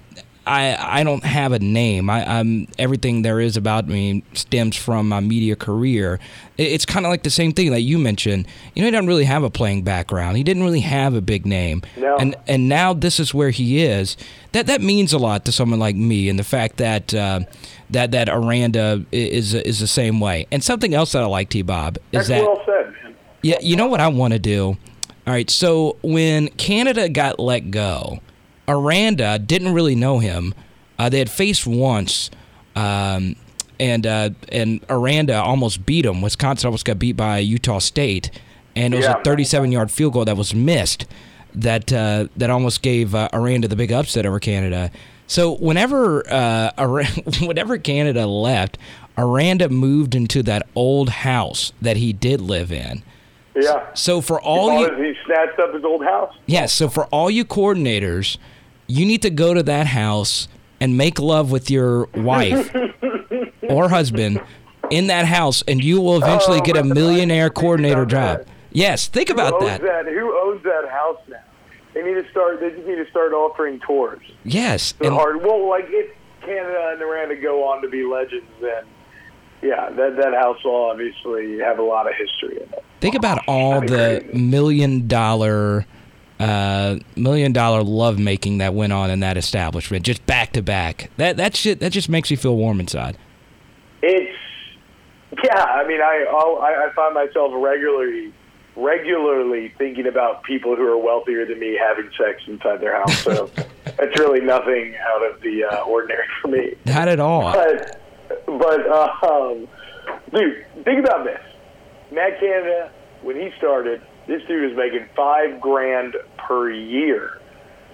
I 0.46 1.00
I 1.00 1.04
don't 1.04 1.24
have 1.24 1.52
a 1.52 1.58
name. 1.58 2.10
I, 2.10 2.24
I'm 2.38 2.66
everything 2.78 3.22
there 3.22 3.40
is 3.40 3.56
about 3.56 3.86
me 3.86 4.24
stems 4.34 4.76
from 4.76 5.08
my 5.08 5.20
media 5.20 5.54
career. 5.56 6.18
It- 6.58 6.72
It's 6.72 6.84
kind 6.84 7.06
of 7.06 7.10
like 7.10 7.22
the 7.22 7.30
same 7.30 7.52
thing 7.52 7.70
that 7.70 7.82
you 7.82 7.98
mentioned. 7.98 8.46
You 8.74 8.82
know, 8.82 8.86
he 8.86 8.90
doesn't 8.90 9.06
really 9.06 9.24
have 9.24 9.44
a 9.44 9.50
playing 9.50 9.82
background. 9.82 10.36
He 10.36 10.42
didn't 10.42 10.64
really 10.64 10.80
have 10.80 11.14
a 11.14 11.20
big 11.20 11.46
name. 11.46 11.82
No. 11.96 12.16
And 12.16 12.34
and 12.48 12.68
now 12.68 12.92
this 12.92 13.20
is 13.20 13.32
where 13.32 13.50
he 13.50 13.82
is. 13.82 14.16
That 14.52 14.66
that 14.66 14.80
means 14.80 15.12
a 15.12 15.18
lot 15.18 15.44
to 15.44 15.52
someone 15.52 15.78
like 15.78 15.96
me, 15.96 16.28
and 16.28 16.38
the 16.38 16.44
fact 16.44 16.76
that 16.78 17.14
uh, 17.14 17.40
that 17.90 18.10
that 18.10 18.28
Aranda 18.28 19.04
is 19.12 19.54
is 19.54 19.78
the 19.80 19.86
same 19.86 20.18
way. 20.20 20.46
And 20.50 20.62
something 20.64 20.92
else 20.94 21.12
that 21.12 21.22
I 21.22 21.26
like, 21.26 21.48
T. 21.50 21.62
Bob, 21.62 21.96
is 22.10 22.26
That's 22.26 22.28
that 22.28 22.42
well 22.42 22.60
said, 22.66 22.92
man. 23.04 23.14
yeah, 23.42 23.58
you 23.62 23.76
know 23.76 23.86
what 23.86 24.00
I 24.00 24.08
want 24.08 24.32
to 24.32 24.38
do? 24.38 24.76
All 25.24 25.32
right, 25.32 25.48
so 25.48 25.96
when 26.02 26.48
Canada 26.48 27.08
got 27.08 27.38
let 27.38 27.70
go, 27.70 28.18
Aranda 28.72 29.38
didn't 29.38 29.74
really 29.74 29.94
know 29.94 30.18
him. 30.18 30.54
Uh, 30.98 31.08
they 31.08 31.18
had 31.18 31.30
faced 31.30 31.66
once, 31.66 32.30
um, 32.74 33.36
and 33.78 34.06
uh, 34.06 34.30
and 34.50 34.84
Aranda 34.88 35.34
almost 35.34 35.84
beat 35.84 36.06
him. 36.06 36.22
Wisconsin 36.22 36.68
almost 36.68 36.84
got 36.84 36.98
beat 36.98 37.16
by 37.16 37.38
Utah 37.38 37.78
State, 37.78 38.30
and 38.74 38.94
it 38.94 38.96
was 38.98 39.06
Yeah. 39.06 39.18
a 39.18 39.22
37-yard 39.22 39.90
field 39.90 40.12
goal 40.14 40.24
that 40.24 40.36
was 40.36 40.54
missed. 40.54 41.06
That 41.54 41.92
uh, 41.92 42.28
that 42.38 42.48
almost 42.48 42.80
gave 42.82 43.14
uh, 43.14 43.28
Aranda 43.32 43.68
the 43.68 43.76
big 43.76 43.92
upset 43.92 44.24
over 44.24 44.40
Canada. 44.40 44.90
So 45.26 45.52
whenever 45.56 46.26
uh, 46.32 46.70
Ara- 46.78 47.04
whenever 47.42 47.76
Canada 47.76 48.26
left, 48.26 48.78
Aranda 49.18 49.68
moved 49.68 50.14
into 50.14 50.42
that 50.44 50.66
old 50.74 51.10
house 51.10 51.72
that 51.82 51.98
he 51.98 52.14
did 52.14 52.40
live 52.40 52.72
in. 52.72 53.02
Yeah. 53.54 53.92
So 53.92 54.22
for 54.22 54.40
all 54.40 54.70
bought 54.70 54.96
you 54.98 55.04
he 55.04 55.12
snatched 55.26 55.58
up 55.58 55.74
his 55.74 55.84
old 55.84 56.02
house. 56.04 56.34
Yes, 56.46 56.72
so 56.72 56.88
for 56.88 57.04
all 57.06 57.30
you 57.30 57.44
coordinators, 57.44 58.38
you 58.92 59.06
need 59.06 59.22
to 59.22 59.30
go 59.30 59.54
to 59.54 59.62
that 59.64 59.86
house 59.86 60.48
and 60.80 60.96
make 60.98 61.18
love 61.18 61.50
with 61.50 61.70
your 61.70 62.06
wife 62.14 62.74
or 63.68 63.88
husband 63.88 64.40
in 64.90 65.06
that 65.06 65.26
house, 65.26 65.62
and 65.68 65.82
you 65.82 66.00
will 66.00 66.16
eventually 66.16 66.58
Oh, 66.58 66.62
get 66.62 66.76
a 66.76 66.84
millionaire 66.84 67.50
coordinator 67.50 68.04
job. 68.04 68.38
that. 68.40 68.48
Yes, 68.72 69.06
think 69.08 69.30
about 69.30 69.60
Who 69.60 69.68
owns 69.68 69.80
that. 69.80 70.06
Who 70.06 70.38
owns 70.44 70.62
that 70.64 70.88
house 70.90 71.18
now? 71.28 71.36
They 71.94 72.02
need 72.02 72.14
to 72.14 72.28
start. 72.30 72.58
They 72.60 72.70
just 72.70 72.86
need 72.86 72.96
to 72.96 73.08
start 73.10 73.32
offering 73.32 73.80
tours. 73.80 74.20
Yes. 74.44 74.94
And- 75.00 75.12
hard. 75.14 75.42
Well, 75.42 75.68
like 75.68 75.84
if 75.88 76.10
Canada 76.40 76.90
and 76.94 77.02
Aranda 77.02 77.36
go 77.36 77.64
on 77.68 77.82
to 77.82 77.88
be 77.88 78.02
legends, 78.04 78.46
then 78.60 78.84
yeah, 79.62 79.90
that 79.90 80.16
that 80.16 80.34
house 80.34 80.56
will 80.64 80.90
obviously 80.90 81.58
have 81.60 81.78
a 81.78 81.82
lot 81.82 82.06
of 82.08 82.14
history 82.16 82.56
in 82.56 82.62
it. 82.72 82.84
Think 83.00 83.14
about 83.14 83.42
all 83.46 83.80
That'd 83.80 84.32
the 84.32 84.36
million 84.38 85.06
dollar, 85.06 85.84
uh, 86.42 86.98
million 87.16 87.52
dollar 87.52 87.82
love 87.82 88.18
making 88.18 88.58
that 88.58 88.74
went 88.74 88.92
on 88.92 89.10
in 89.10 89.20
that 89.20 89.36
establishment, 89.36 90.04
just 90.04 90.24
back 90.26 90.52
to 90.52 90.62
back. 90.62 91.10
That 91.16 91.36
that 91.36 91.54
shit 91.54 91.80
that 91.80 91.92
just 91.92 92.08
makes 92.08 92.30
you 92.30 92.36
feel 92.36 92.56
warm 92.56 92.80
inside. 92.80 93.16
It's 94.02 94.36
yeah. 95.44 95.62
I 95.62 95.86
mean, 95.86 96.00
I 96.00 96.26
I'll, 96.28 96.58
I, 96.58 96.88
I 96.88 96.92
find 96.94 97.14
myself 97.14 97.52
regularly 97.54 98.32
regularly 98.74 99.72
thinking 99.78 100.06
about 100.06 100.42
people 100.42 100.74
who 100.74 100.82
are 100.82 100.96
wealthier 100.96 101.44
than 101.46 101.60
me 101.60 101.78
having 101.78 102.10
sex 102.16 102.42
inside 102.46 102.80
their 102.80 102.96
house. 102.96 103.18
So 103.18 103.50
that's 103.84 104.18
really 104.18 104.40
nothing 104.40 104.96
out 104.96 105.30
of 105.30 105.40
the 105.42 105.64
uh, 105.64 105.82
ordinary 105.82 106.26
for 106.40 106.48
me. 106.48 106.74
Not 106.86 107.08
at 107.08 107.20
all. 107.20 107.52
But 107.52 108.00
but 108.46 108.86
uh, 108.88 109.12
um, 109.30 109.68
dude, 110.34 110.66
think 110.84 111.04
about 111.04 111.24
this. 111.24 111.40
Matt 112.10 112.40
Canada, 112.40 112.90
when 113.22 113.36
he 113.36 113.50
started, 113.58 114.02
this 114.26 114.42
dude 114.46 114.70
was 114.70 114.76
making 114.76 115.08
five 115.16 115.60
grand 115.60 116.16
per 116.38 116.70
year 116.70 117.40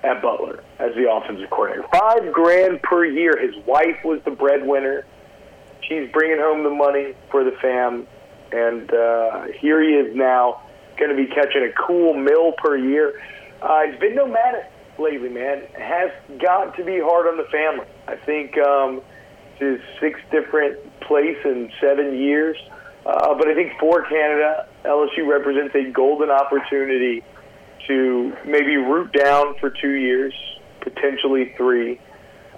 at 0.03 0.23
Butler 0.23 0.63
as 0.79 0.95
the 0.95 1.11
offensive 1.11 1.51
coordinator. 1.51 1.87
Five 1.93 2.33
grand 2.33 2.83
per 2.83 3.05
year. 3.05 3.39
His 3.41 3.57
wife 3.65 4.05
was 4.05 4.21
the 4.25 4.31
breadwinner. 4.31 5.05
She's 5.83 6.11
bringing 6.13 6.39
home 6.39 6.65
the 6.65 6.71
money 6.71 7.15
for 7.31 7.45
the 7.45 7.53
fam, 7.63 8.07
and 8.53 8.93
uh, 8.93 9.47
here 9.59 9.83
he 9.83 9.91
is 9.91 10.15
now, 10.15 10.63
going 10.99 11.11
to 11.11 11.17
be 11.17 11.27
catching 11.27 11.63
a 11.63 11.73
cool 11.87 12.15
mill 12.15 12.53
per 12.53 12.77
year. 12.77 13.21
Uh, 13.63 13.83
it's 13.85 13.99
been 13.99 14.15
nomadic 14.15 14.71
lately, 14.99 15.29
man. 15.29 15.63
Has 15.75 16.11
got 16.39 16.77
to 16.77 16.85
be 16.85 17.01
hard 17.01 17.27
on 17.27 17.37
the 17.37 17.49
family. 17.51 17.87
I 18.07 18.17
think 18.17 18.59
um, 18.59 19.01
it's 19.59 19.81
his 19.81 20.01
sixth 20.01 20.23
different 20.31 20.79
place 21.01 21.39
in 21.45 21.73
seven 21.81 22.19
years. 22.19 22.57
Uh, 23.07 23.35
but 23.35 23.49
I 23.49 23.55
think 23.55 23.79
for 23.81 24.03
Canada, 24.03 24.68
LSU 24.85 25.27
represents 25.27 25.75
a 25.75 25.91
golden 25.91 26.31
opportunity 26.31 27.23
to 27.87 28.37
maybe 28.45 28.77
root 28.77 29.13
down 29.13 29.55
for 29.59 29.71
two 29.71 29.93
years, 29.93 30.35
potentially 30.81 31.55
three. 31.57 32.01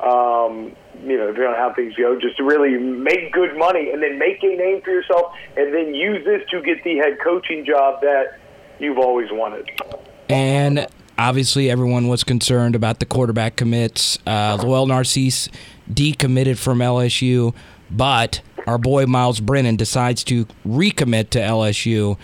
Um, 0.00 0.77
you 1.03 1.17
know, 1.17 1.27
depending 1.29 1.45
on 1.49 1.57
how 1.57 1.73
things 1.75 1.95
go, 1.95 2.19
just 2.19 2.37
to 2.39 2.45
really 2.45 2.77
make 2.79 3.33
good 3.33 3.57
money 3.57 3.91
and 3.93 4.03
then 4.03 4.19
make 4.19 4.43
a 4.43 4.57
name 4.57 4.81
for 4.83 4.91
yourself, 4.91 5.33
and 5.57 5.75
then 5.75 5.95
use 5.95 6.25
this 6.25 6.43
to 6.50 6.61
get 6.62 6.83
the 6.85 6.97
head 6.97 7.19
coaching 7.23 7.65
job 7.65 8.00
that 8.00 8.39
you've 8.79 8.99
always 8.99 9.29
wanted. 9.31 9.69
And 10.29 10.87
obviously, 11.19 11.71
everyone 11.71 12.09
was 12.09 12.25
concerned 12.25 12.75
about 12.75 12.99
the 12.99 13.07
quarterback 13.07 13.57
commits. 13.57 14.19
Uh, 14.27 14.59
Lowell 14.62 14.87
Narcisse 14.87 15.49
decommitted 15.91 16.59
from 16.59 16.79
LSU, 16.79 17.55
but 17.91 18.41
our 18.67 18.79
boy 18.79 19.07
Myles 19.07 19.40
Brennan 19.40 19.76
decides 19.76 20.25
to 20.25 20.47
recommit 20.67 21.31
to 21.31 21.38
LSU. 21.38 22.19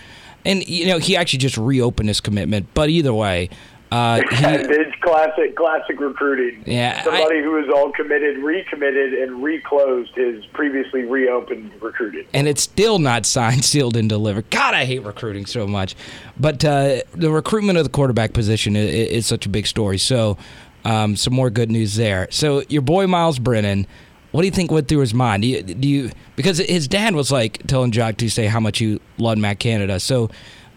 And, 0.45 0.67
you 0.67 0.87
know, 0.87 0.97
he 0.97 1.15
actually 1.15 1.39
just 1.39 1.57
reopened 1.57 2.09
his 2.09 2.21
commitment. 2.21 2.67
But 2.73 2.89
either 2.89 3.13
way, 3.13 3.49
uh, 3.91 4.21
he, 4.31 4.45
it's 4.45 4.95
classic, 5.01 5.55
classic 5.55 5.99
recruiting. 5.99 6.63
Yeah, 6.65 7.03
somebody 7.03 7.41
who 7.41 7.57
is 7.57 7.69
all 7.73 7.91
committed, 7.91 8.37
recommitted, 8.39 9.13
and 9.13 9.41
reclosed 9.41 10.13
his 10.15 10.45
previously 10.47 11.03
reopened 11.03 11.71
recruiting. 11.81 12.25
and 12.33 12.47
it's 12.47 12.61
still 12.61 12.99
not 12.99 13.25
signed, 13.25 13.63
sealed, 13.73 13.95
and 13.95 14.09
delivered. 14.09 14.49
God, 14.49 14.73
I 14.73 14.85
hate 14.85 15.03
recruiting 15.03 15.45
so 15.45 15.65
much. 15.67 15.95
But 16.37 16.63
uh, 16.65 17.01
the 17.13 17.31
recruitment 17.31 17.77
of 17.77 17.85
the 17.85 17.89
quarterback 17.89 18.33
position 18.33 18.75
is, 18.75 18.93
is 18.93 19.25
such 19.25 19.45
a 19.45 19.49
big 19.49 19.67
story. 19.67 19.97
So, 19.97 20.37
um, 20.83 21.15
some 21.15 21.33
more 21.33 21.49
good 21.49 21.71
news 21.71 21.95
there. 21.95 22.27
So, 22.29 22.63
your 22.67 22.81
boy 22.81 23.07
Myles 23.07 23.39
Brennan, 23.39 23.87
what 24.31 24.41
do 24.41 24.45
you 24.47 24.51
think 24.51 24.71
went 24.71 24.87
through 24.87 24.99
his 24.99 25.13
mind? 25.13 25.43
Do 25.43 25.47
you, 25.47 25.63
do 25.63 25.87
you 25.87 26.11
because 26.35 26.59
his 26.59 26.87
dad 26.87 27.15
was 27.15 27.31
like 27.31 27.65
telling 27.67 27.91
Jock 27.91 28.17
to 28.17 28.29
say 28.29 28.47
how 28.47 28.59
much 28.59 28.79
he 28.79 28.99
loved 29.17 29.39
Matt 29.39 29.59
Canada. 29.59 29.99
So, 29.99 30.29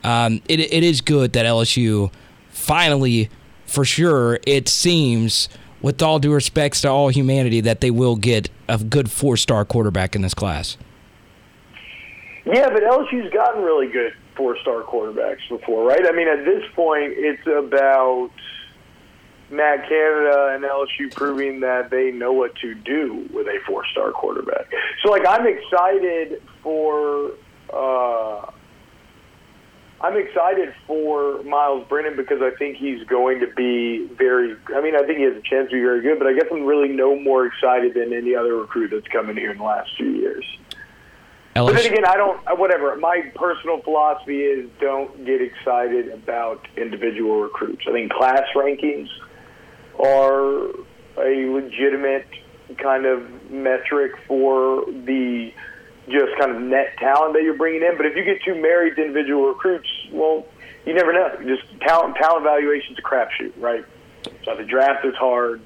um, 0.04 0.40
it 0.48 0.60
it 0.60 0.82
is 0.82 1.00
good 1.00 1.32
that 1.32 1.46
LSU 1.46 2.12
finally, 2.50 3.28
for 3.66 3.84
sure, 3.84 4.38
it 4.46 4.68
seems. 4.68 5.48
With 5.82 6.02
all 6.02 6.18
due 6.18 6.34
respects 6.34 6.82
to 6.82 6.90
all 6.90 7.08
humanity, 7.08 7.62
that 7.62 7.80
they 7.80 7.90
will 7.90 8.14
get 8.14 8.50
a 8.68 8.76
good 8.76 9.10
four-star 9.10 9.64
quarterback 9.64 10.14
in 10.14 10.20
this 10.20 10.34
class. 10.34 10.76
Yeah, 12.44 12.68
but 12.68 12.82
LSU's 12.82 13.32
gotten 13.32 13.62
really 13.62 13.86
good 13.86 14.12
four-star 14.36 14.82
quarterbacks 14.82 15.48
before, 15.48 15.86
right? 15.86 16.06
I 16.06 16.12
mean, 16.12 16.28
at 16.28 16.44
this 16.44 16.64
point, 16.74 17.14
it's 17.16 17.46
about 17.46 18.30
Matt 19.50 19.88
Canada 19.88 20.52
and 20.54 20.64
LSU 20.64 21.12
proving 21.14 21.60
that 21.60 21.90
they 21.90 22.10
know 22.12 22.32
what 22.32 22.54
to 22.56 22.74
do 22.74 23.28
with 23.32 23.46
a 23.48 23.58
four-star 23.66 24.12
quarterback. 24.12 24.70
So, 25.02 25.10
like, 25.10 25.26
I'm 25.26 25.46
excited 25.46 26.42
for. 26.62 27.32
Uh, 27.72 28.50
I'm 30.02 30.16
excited 30.16 30.72
for 30.86 31.42
Myles 31.42 31.86
Brennan 31.86 32.16
because 32.16 32.40
I 32.40 32.56
think 32.58 32.78
he's 32.78 33.04
going 33.04 33.40
to 33.40 33.48
be 33.48 34.06
very. 34.16 34.56
I 34.74 34.80
mean, 34.80 34.96
I 34.96 35.02
think 35.04 35.18
he 35.18 35.24
has 35.24 35.36
a 35.36 35.42
chance 35.42 35.68
to 35.70 35.76
be 35.76 35.82
very 35.82 36.00
good, 36.00 36.18
but 36.18 36.26
I 36.26 36.32
guess 36.32 36.46
I'm 36.50 36.64
really 36.64 36.88
no 36.88 37.18
more 37.18 37.46
excited 37.46 37.94
than 37.94 38.12
any 38.12 38.34
other 38.34 38.56
recruit 38.56 38.92
that's 38.92 39.06
come 39.08 39.28
in 39.28 39.36
here 39.36 39.50
in 39.50 39.58
the 39.58 39.64
last 39.64 39.90
few 39.96 40.10
years. 40.10 40.44
But 41.54 41.74
then 41.74 41.92
again, 41.92 42.06
I 42.06 42.16
don't. 42.16 42.40
Whatever. 42.58 42.96
My 42.96 43.30
personal 43.34 43.82
philosophy 43.82 44.40
is 44.42 44.70
don't 44.80 45.26
get 45.26 45.42
excited 45.42 46.08
about 46.08 46.66
individual 46.76 47.42
recruits. 47.42 47.82
I 47.86 47.92
think 47.92 48.12
class 48.12 48.44
rankings 48.54 49.08
are 50.02 50.70
a 51.18 51.50
legitimate 51.50 52.26
kind 52.78 53.06
of 53.06 53.50
metric 53.50 54.12
for 54.26 54.84
the 54.86 55.52
just 56.06 56.36
kind 56.38 56.56
of 56.56 56.62
net 56.62 56.96
talent 56.98 57.34
that 57.34 57.42
you're 57.42 57.56
bringing 57.56 57.82
in. 57.82 57.96
But 57.96 58.06
if 58.06 58.16
you 58.16 58.24
get 58.24 58.42
too 58.42 58.60
married 58.60 58.96
to 58.96 59.02
individual 59.02 59.48
recruits, 59.48 59.88
well, 60.12 60.46
you 60.86 60.94
never 60.94 61.12
know. 61.12 61.36
Just 61.46 61.62
talent 61.80 62.16
talent 62.16 62.46
evaluation's 62.46 62.98
a 62.98 63.02
crapshoot, 63.02 63.52
right? 63.58 63.84
So 64.44 64.56
the 64.56 64.64
draft 64.64 65.04
is 65.04 65.14
hard. 65.16 65.60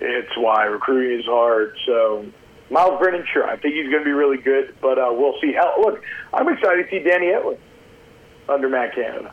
It's 0.00 0.36
why 0.36 0.64
recruiting 0.64 1.20
is 1.20 1.26
hard. 1.26 1.76
So 1.86 2.26
Myles 2.70 2.98
Brennan, 2.98 3.24
sure, 3.32 3.46
I 3.46 3.56
think 3.56 3.74
he's 3.74 3.90
going 3.90 4.00
to 4.00 4.04
be 4.04 4.12
really 4.12 4.38
good, 4.38 4.74
but 4.80 4.98
uh, 4.98 5.10
we'll 5.10 5.34
see. 5.40 5.52
How, 5.52 5.74
look, 5.80 6.02
I'm 6.32 6.48
excited 6.48 6.84
to 6.84 6.90
see 6.90 7.02
Danny 7.02 7.26
Etling 7.26 7.58
under 8.48 8.68
Matt 8.68 8.94
Canada. 8.94 9.32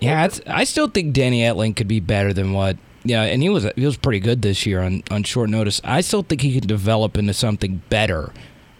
Yeah, 0.00 0.28
I 0.48 0.64
still 0.64 0.88
think 0.88 1.14
Danny 1.14 1.42
Etling 1.42 1.76
could 1.76 1.86
be 1.86 2.00
better 2.00 2.32
than 2.32 2.52
what. 2.52 2.76
Yeah, 3.04 3.22
and 3.22 3.42
he 3.42 3.48
was 3.48 3.66
he 3.76 3.84
was 3.84 3.96
pretty 3.96 4.20
good 4.20 4.42
this 4.42 4.64
year 4.64 4.80
on, 4.80 5.02
on 5.10 5.24
short 5.24 5.50
notice. 5.50 5.80
I 5.82 6.00
still 6.02 6.22
think 6.22 6.40
he 6.40 6.58
can 6.58 6.66
develop 6.66 7.18
into 7.18 7.34
something 7.34 7.82
better 7.88 8.32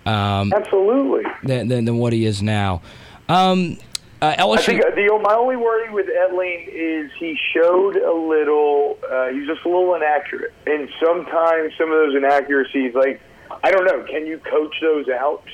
um, 0.07 0.53
Absolutely. 0.53 1.25
than, 1.43 1.69
than 1.69 1.85
than 1.85 1.99
what 1.99 2.13
he 2.13 2.25
is 2.25 2.43
now. 2.43 2.83
Um, 3.29 3.79
uh, 4.21 4.35
LSU. 4.37 4.59
I 4.59 4.63
think 4.63 4.83
the 4.83 5.21
my 5.23 5.35
only 5.35 5.57
worry 5.57 5.91
with 5.91 6.07
Etling 6.07 6.69
is 6.69 7.11
he 7.19 7.37
showed 7.53 7.97
a 7.97 8.13
little. 8.13 8.99
Uh, 9.11 9.29
he's 9.29 9.47
just 9.47 9.65
a 9.65 9.69
little 9.69 9.95
inaccurate, 9.95 10.53
and 10.67 10.89
sometimes 11.03 11.73
some 11.77 11.91
of 11.91 11.99
those 11.99 12.15
inaccuracies, 12.15 12.95
like 12.95 13.21
I 13.65 13.73
don't 13.73 13.85
know, 13.85 14.05
can 14.05 14.27
you 14.27 14.39
coach 14.39 14.77
those 14.81 15.09
out? 15.09 15.45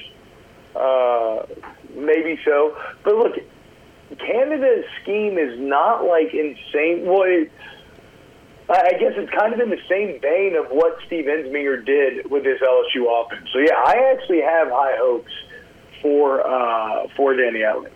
Uh, 0.76 1.46
maybe 1.94 2.38
so, 2.44 2.76
but 3.02 3.16
look, 3.16 3.36
Canada's 4.18 4.84
scheme 5.02 5.38
is 5.38 5.58
not 5.58 6.04
like 6.04 6.34
insane. 6.34 7.06
Well, 7.06 7.22
it, 7.22 7.50
I 8.68 8.90
I 8.94 8.98
guess 8.98 9.12
it's 9.16 9.30
kind 9.30 9.54
of 9.54 9.60
in 9.60 9.70
the 9.70 9.80
same 9.88 10.20
vein 10.20 10.56
of 10.56 10.66
what 10.70 10.98
Steve 11.06 11.24
Ensminger 11.26 11.84
did 11.84 12.30
with 12.30 12.44
this 12.44 12.60
LSU 12.60 13.06
offense. 13.08 13.48
So 13.52 13.58
yeah, 13.58 13.74
I 13.76 14.12
actually 14.12 14.40
have 14.42 14.68
high 14.68 14.96
hopes 14.98 15.32
for 16.02 16.46
uh, 16.46 17.08
for 17.16 17.34
Danny 17.34 17.62
Allen. 17.62 17.90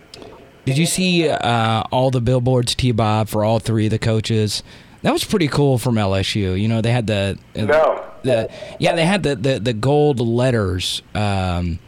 Did 0.64 0.78
you 0.78 0.86
see 0.86 1.28
uh, 1.28 1.82
all 1.90 2.10
the 2.10 2.20
billboards, 2.20 2.74
T 2.74 2.92
Bob, 2.92 3.28
for 3.28 3.44
all 3.44 3.58
three 3.58 3.86
of 3.86 3.90
the 3.90 3.98
coaches? 3.98 4.62
That 5.02 5.12
was 5.12 5.24
pretty 5.24 5.48
cool 5.48 5.78
from 5.78 5.96
LSU. 5.96 6.60
You 6.60 6.68
know, 6.68 6.80
they 6.80 6.92
had 6.92 7.08
the 7.08 7.36
No. 7.56 8.04
the 8.22 8.48
yeah, 8.78 8.94
they 8.94 9.04
had 9.04 9.24
the 9.24 9.34
the, 9.34 9.58
the 9.58 9.72
gold 9.72 10.20
letters, 10.20 11.02
um, 11.16 11.80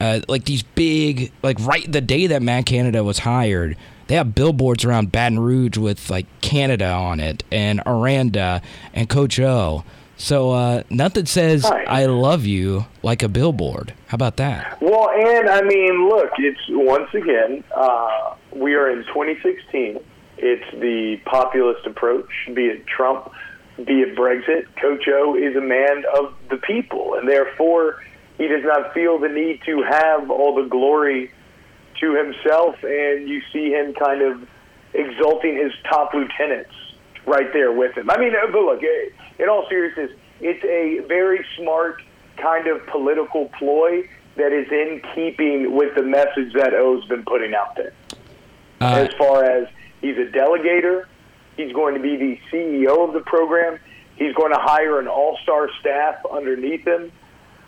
uh, 0.00 0.20
like 0.28 0.44
these 0.44 0.62
big, 0.62 1.32
like 1.42 1.58
right 1.60 1.90
the 1.90 2.00
day 2.00 2.28
that 2.28 2.42
Matt 2.42 2.66
Canada 2.66 3.02
was 3.02 3.18
hired. 3.20 3.76
They 4.06 4.16
have 4.16 4.34
billboards 4.34 4.84
around 4.84 5.12
Baton 5.12 5.38
Rouge 5.38 5.76
with 5.78 6.10
like 6.10 6.26
Canada 6.40 6.90
on 6.90 7.20
it 7.20 7.42
and 7.50 7.80
Aranda 7.86 8.60
and 8.92 9.08
Coach 9.08 9.38
O. 9.40 9.84
So 10.16 10.52
uh, 10.52 10.82
nothing 10.90 11.26
says 11.26 11.64
Nice. 11.64 11.86
"I 11.88 12.06
love 12.06 12.44
you" 12.44 12.86
like 13.02 13.22
a 13.22 13.28
billboard. 13.28 13.94
How 14.08 14.14
about 14.14 14.36
that? 14.36 14.78
Well, 14.80 15.10
and 15.10 15.48
I 15.48 15.62
mean, 15.62 16.08
look, 16.08 16.30
it's 16.38 16.60
once 16.68 17.12
again, 17.14 17.64
uh, 17.74 18.34
we 18.52 18.74
are 18.74 18.90
in 18.90 19.04
2016. 19.06 19.98
It's 20.36 20.80
the 20.80 21.20
populist 21.24 21.86
approach, 21.86 22.28
be 22.54 22.66
it 22.66 22.86
Trump, 22.86 23.30
be 23.84 24.02
it 24.02 24.14
Brexit. 24.16 24.66
Coach 24.80 25.08
O 25.08 25.34
is 25.36 25.56
a 25.56 25.60
man 25.60 26.04
of 26.16 26.34
the 26.50 26.58
people, 26.58 27.14
and 27.14 27.28
therefore 27.28 28.02
he 28.38 28.46
does 28.46 28.62
not 28.64 28.92
feel 28.94 29.18
the 29.18 29.28
need 29.28 29.62
to 29.66 29.82
have 29.82 30.30
all 30.30 30.54
the 30.54 30.68
glory 30.68 31.30
to 32.00 32.14
himself. 32.14 32.76
And 32.82 33.28
you 33.28 33.42
see 33.52 33.70
him 33.70 33.94
kind 33.94 34.22
of 34.22 34.48
exalting 34.92 35.56
his 35.56 35.72
top 35.88 36.14
lieutenants 36.14 36.74
right 37.26 37.52
there 37.52 37.72
with 37.72 37.96
him. 37.96 38.10
I 38.10 38.18
mean, 38.18 38.32
but 38.52 38.60
look, 38.60 38.82
in 39.38 39.48
all 39.48 39.66
seriousness, 39.68 40.10
it's 40.40 40.64
a 40.64 41.06
very 41.08 41.44
smart 41.56 42.02
kind 42.36 42.66
of 42.66 42.86
political 42.86 43.46
ploy 43.58 44.08
that 44.36 44.52
is 44.52 44.70
in 44.70 45.00
keeping 45.14 45.74
with 45.74 45.94
the 45.94 46.02
message 46.02 46.52
that 46.54 46.74
O's 46.74 47.04
been 47.06 47.24
putting 47.24 47.54
out 47.54 47.76
there. 47.76 47.92
Uh, 48.80 49.06
as 49.08 49.14
far 49.14 49.44
as 49.44 49.68
he's 50.00 50.16
a 50.16 50.26
delegator, 50.26 51.06
he's 51.56 51.72
going 51.72 51.94
to 51.94 52.00
be 52.00 52.16
the 52.16 52.40
CEO 52.50 53.06
of 53.06 53.14
the 53.14 53.20
program. 53.20 53.78
He's 54.16 54.34
going 54.34 54.52
to 54.52 54.58
hire 54.60 55.00
an 55.00 55.08
all-star 55.08 55.70
staff 55.80 56.16
underneath 56.30 56.86
him. 56.86 57.10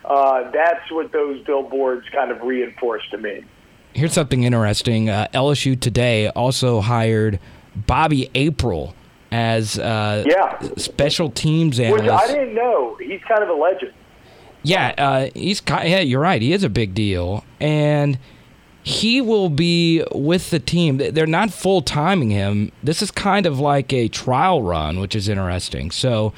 Uh, 0.04 0.50
that's 0.50 0.90
what 0.90 1.12
those 1.12 1.44
billboards 1.44 2.06
kind 2.10 2.30
of 2.30 2.42
reinforce 2.42 3.02
to 3.10 3.18
me. 3.18 3.44
Here's 3.96 4.12
something 4.12 4.42
interesting. 4.42 5.08
Uh, 5.08 5.26
LSU 5.32 5.80
today 5.80 6.28
also 6.28 6.82
hired 6.82 7.40
Bobby 7.74 8.30
April 8.34 8.94
as 9.32 9.78
uh, 9.78 10.22
yeah. 10.26 10.58
special 10.76 11.30
teams 11.30 11.80
analyst. 11.80 12.04
Which 12.04 12.12
I 12.12 12.26
didn't 12.26 12.54
know. 12.54 12.96
He's 12.96 13.22
kind 13.26 13.42
of 13.42 13.48
a 13.48 13.54
legend. 13.54 13.94
Yeah, 14.62 14.94
uh, 14.98 15.30
he's 15.34 15.62
yeah. 15.66 16.00
You're 16.00 16.20
right. 16.20 16.42
He 16.42 16.52
is 16.52 16.62
a 16.62 16.68
big 16.68 16.92
deal, 16.92 17.42
and 17.58 18.18
he 18.82 19.22
will 19.22 19.48
be 19.48 20.04
with 20.12 20.50
the 20.50 20.58
team. 20.58 20.98
They're 20.98 21.26
not 21.26 21.50
full 21.50 21.80
timing 21.80 22.28
him. 22.28 22.72
This 22.82 23.00
is 23.00 23.10
kind 23.10 23.46
of 23.46 23.58
like 23.58 23.94
a 23.94 24.08
trial 24.08 24.60
run, 24.60 25.00
which 25.00 25.16
is 25.16 25.28
interesting. 25.28 25.90
So. 25.90 26.34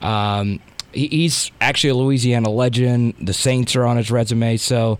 Um, 0.00 0.58
he's 0.92 1.50
actually 1.60 1.88
a 1.88 1.94
Louisiana 1.94 2.50
legend. 2.50 3.14
The 3.18 3.32
Saints 3.32 3.74
are 3.76 3.86
on 3.86 3.96
his 3.96 4.10
resume. 4.10 4.58
So 4.58 4.98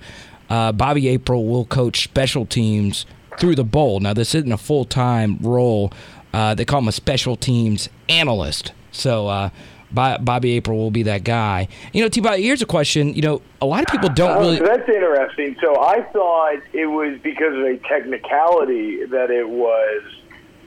uh, 0.53 0.71
Bobby 0.71 1.09
April 1.09 1.47
will 1.47 1.65
coach 1.65 2.05
special 2.05 2.45
teams 2.45 3.07
through 3.39 3.55
the 3.55 3.65
bowl. 3.65 4.01
Now, 4.01 4.13
this 4.13 4.35
isn't 4.35 4.53
a 4.53 4.59
full 4.59 4.85
time 4.85 5.39
role. 5.41 5.91
Uh, 6.35 6.55
they 6.55 6.67
call 6.67 6.81
him 6.81 6.89
a 6.89 6.93
special 6.93 7.37
teams 7.37 7.89
analyst. 8.11 8.73
So 8.91 9.29
uh, 9.29 9.49
Bobby 9.91 10.53
April 10.53 10.77
will 10.77 10.91
be 10.91 11.05
that 11.05 11.25
guy. 11.25 11.69
You 11.95 12.03
know, 12.03 12.11
T-Bob, 12.11 12.37
here's 12.37 12.61
a 12.61 12.67
question. 12.67 13.15
You 13.15 13.23
know, 13.23 13.43
a 13.63 13.67
lot 13.67 13.81
of 13.81 13.87
people 13.87 14.11
don't 14.11 14.39
really. 14.41 14.61
Uh, 14.61 14.65
that's 14.65 14.87
interesting. 14.91 15.57
So 15.59 15.81
I 15.81 16.03
thought 16.13 16.61
it 16.75 16.87
was 16.87 17.19
because 17.23 17.55
of 17.55 17.63
a 17.63 17.79
technicality 17.89 19.07
that 19.07 19.31
it 19.31 19.49
was 19.49 20.03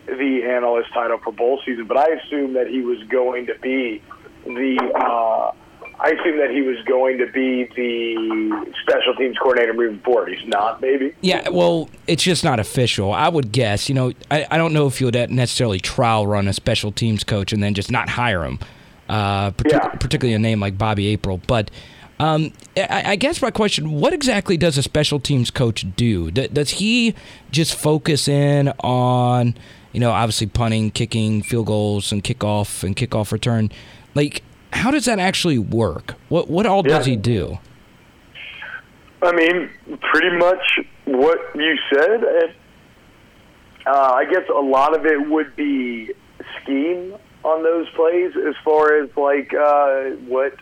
the 0.08 0.44
analyst 0.46 0.92
title 0.96 1.20
for 1.20 1.32
bowl 1.32 1.62
season, 1.64 1.86
but 1.86 1.98
I 1.98 2.08
assumed 2.08 2.56
that 2.56 2.68
he 2.68 2.82
was 2.82 3.04
going 3.04 3.46
to 3.46 3.56
be 3.62 4.02
the. 4.46 4.94
Uh, 4.96 5.52
I 6.00 6.10
assume 6.10 6.38
that 6.40 6.52
he 6.52 6.62
was 6.62 6.78
going 6.86 7.18
to 7.20 7.28
be 7.28 7.66
the 7.76 8.74
special 8.82 9.16
teams 9.16 9.38
coordinator 9.38 9.74
moving 9.74 10.00
forward. 10.00 10.30
He's 10.30 10.48
not, 10.48 10.82
maybe. 10.82 11.14
Yeah, 11.22 11.50
well, 11.50 11.90
it's 12.06 12.24
just 12.24 12.44
not 12.44 12.60
official. 12.60 13.14
I 13.14 13.30
would 13.30 13.52
guess. 13.52 13.88
You 13.88 13.96
know, 13.96 14.12
I, 14.30 14.46
I 14.52 14.58
don't 14.58 14.74
know 14.74 14.88
if 14.88 15.00
you 15.00 15.08
would 15.08 15.32
necessarily 15.32 15.80
trial 15.80 16.28
run 16.28 16.48
a 16.48 16.54
special 16.54 16.92
teams 16.92 17.24
coach 17.24 17.54
and 17.54 17.64
then 17.64 17.74
just 17.74 17.92
not 17.92 18.10
hire 18.10 18.44
him, 18.44 18.60
uh, 19.10 19.52
partic- 19.52 19.72
yeah. 19.72 19.88
particularly 19.88 20.34
a 20.34 20.40
name 20.40 20.60
like 20.60 20.78
Bobby 20.78 21.08
April. 21.08 21.40
But 21.48 21.72
um, 22.20 22.54
I, 22.78 23.04
I, 23.12 23.16
guess 23.16 23.42
my 23.42 23.52
question: 23.52 23.92
What 23.92 24.14
exactly 24.14 24.58
does 24.58 24.78
a 24.78 24.84
special 24.84 25.20
teams 25.20 25.52
coach 25.52 25.86
do? 25.96 26.32
D- 26.32 26.48
does 26.48 26.72
he 26.72 27.16
just 27.52 27.76
focus 27.76 28.28
in 28.28 28.70
on, 28.80 29.56
you 29.92 30.00
know, 30.00 30.12
obviously 30.12 30.48
punting, 30.48 30.92
kicking, 30.92 31.42
field 31.42 31.68
goals, 31.68 32.12
and 32.12 32.24
kickoff 32.24 32.84
and 32.84 32.96
kickoff 32.96 33.32
return? 33.32 33.72
Like, 34.14 34.44
how 34.76 34.92
does 34.92 35.06
that 35.06 35.20
actually 35.20 35.58
work? 35.58 36.16
What 36.30 36.50
what 36.50 36.66
all 36.66 36.84
does 36.84 37.06
he 37.06 37.16
do? 37.16 37.58
I 39.22 39.32
mean, 39.32 39.70
pretty 40.02 40.38
much 40.38 40.80
what 41.06 41.40
you 41.56 41.76
said. 41.92 42.24
And, 42.24 42.54
uh, 43.88 44.14
I 44.14 44.26
guess 44.26 44.48
a 44.50 44.60
lot 44.60 44.96
of 44.96 45.06
it 45.06 45.30
would 45.30 45.56
be 45.56 46.12
scheme 46.62 47.16
on 47.44 47.64
those 47.64 47.88
plays, 47.96 48.32
as 48.48 48.56
far 48.64 49.02
as 49.02 49.10
like 49.16 49.54
uh, 49.54 50.16
what 50.28 50.56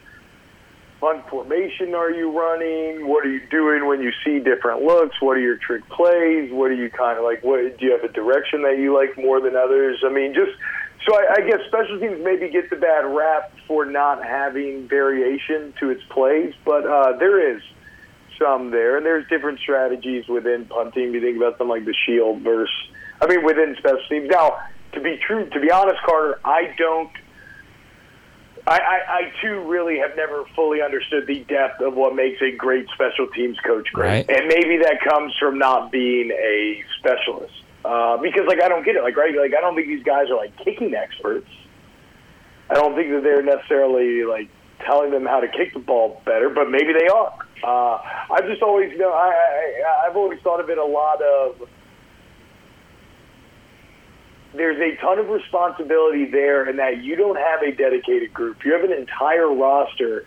punt 1.00 1.28
formation 1.30 1.96
are 1.96 2.12
you 2.12 2.32
running? 2.32 3.08
What 3.08 3.26
are 3.26 3.30
you 3.30 3.42
doing 3.50 3.88
when 3.88 4.02
you 4.02 4.12
see 4.24 4.40
different 4.40 4.84
looks? 4.84 5.22
What 5.22 5.38
are 5.38 5.42
your 5.42 5.58
trick 5.58 5.88
plays? 5.90 6.52
What 6.52 6.72
are 6.72 6.76
you 6.76 6.90
kind 6.90 7.18
of 7.18 7.26
like? 7.26 7.44
What 7.44 7.78
do 7.78 7.86
you 7.86 7.92
have 7.92 8.04
a 8.04 8.14
direction 8.14 8.62
that 8.64 8.78
you 8.78 8.96
like 8.96 9.18
more 9.18 9.42
than 9.42 9.56
others? 9.56 10.02
I 10.06 10.10
mean, 10.10 10.34
just 10.34 10.52
so 11.06 11.16
I, 11.16 11.36
I 11.38 11.42
guess 11.48 11.60
special 11.68 12.00
teams 12.00 12.24
maybe 12.24 12.50
get 12.50 12.70
the 12.70 12.76
bad 12.76 13.06
rap 13.06 13.52
for 13.68 13.86
not 13.86 14.24
having 14.24 14.88
variation 14.88 15.74
to 15.80 15.90
its 15.90 16.04
plays, 16.10 16.54
but 16.66 16.86
uh, 16.86 17.18
there 17.18 17.56
is 17.56 17.62
some 18.40 18.72
there, 18.72 18.98
and 18.98 19.06
there's 19.06 19.28
different 19.28 19.60
strategies 19.60 20.28
within 20.28 20.66
punting. 20.66 21.14
You 21.14 21.22
think 21.22 21.38
about 21.38 21.58
something 21.58 21.68
like 21.68 21.86
the 21.86 21.96
shield 22.06 22.42
versus, 22.42 22.74
I 23.22 23.28
mean, 23.28 23.44
within 23.44 23.76
special 23.78 24.02
teams. 24.10 24.30
Now, 24.30 24.58
to 24.94 25.02
be 25.02 25.20
true, 25.26 25.50
to 25.50 25.60
be 25.60 25.72
honest, 25.72 26.02
Carter, 26.06 26.40
I 26.44 26.74
don't. 26.78 27.12
I, 28.66 28.80
I, 28.80 29.14
I 29.14 29.22
too 29.42 29.60
really 29.70 29.98
have 30.00 30.16
never 30.16 30.46
fully 30.56 30.82
understood 30.82 31.28
the 31.28 31.44
depth 31.44 31.82
of 31.82 31.96
what 31.96 32.16
makes 32.16 32.42
a 32.42 32.56
great 32.56 32.88
special 32.94 33.28
teams 33.28 33.60
coach 33.60 33.92
great, 33.92 34.08
right. 34.08 34.30
and 34.30 34.48
maybe 34.48 34.78
that 34.84 35.02
comes 35.02 35.34
from 35.38 35.58
not 35.60 35.92
being 35.92 36.32
a 36.32 36.82
specialist. 37.00 37.63
Uh, 37.84 38.18
because 38.18 38.48
like 38.48 38.62
I 38.62 38.70
don't 38.70 38.86
get 38.86 38.96
it, 38.96 39.04
like 39.04 39.18
right, 39.18 39.36
like 39.36 39.54
I 39.58 39.62
don't 39.62 39.76
think 39.76 39.88
these 39.88 40.04
guys 40.04 40.30
are 40.30 40.38
like 40.38 40.56
kicking 40.64 40.94
experts. 40.94 41.50
I 42.70 42.76
don't 42.76 42.96
think 42.96 43.12
that 43.12 43.24
they're 43.24 43.44
necessarily 43.44 44.24
like 44.24 44.50
telling 44.86 45.12
them 45.12 45.26
how 45.26 45.40
to 45.42 45.48
kick 45.48 45.74
the 45.74 45.80
ball 45.80 46.22
better, 46.26 46.50
but 46.50 46.70
maybe 46.70 46.94
they 46.94 47.08
are. 47.08 47.34
Uh, 47.64 48.00
I've 48.32 48.46
just 48.46 48.62
always, 48.62 48.92
you 48.92 49.00
know, 49.00 49.12
I, 49.12 49.28
I 49.28 50.08
I've 50.08 50.16
always 50.16 50.40
thought 50.42 50.60
of 50.60 50.70
it 50.70 50.78
a 50.78 50.86
lot 50.86 51.22
of. 51.22 51.70
There's 54.56 54.80
a 54.80 55.02
ton 55.02 55.20
of 55.20 55.30
responsibility 55.30 56.26
there, 56.26 56.70
in 56.70 56.78
that 56.78 57.04
you 57.04 57.16
don't 57.16 57.38
have 57.38 57.64
a 57.64 57.72
dedicated 57.72 58.34
group. 58.34 58.64
You 58.64 58.74
have 58.74 58.84
an 58.84 58.94
entire 58.94 59.52
roster 59.52 60.26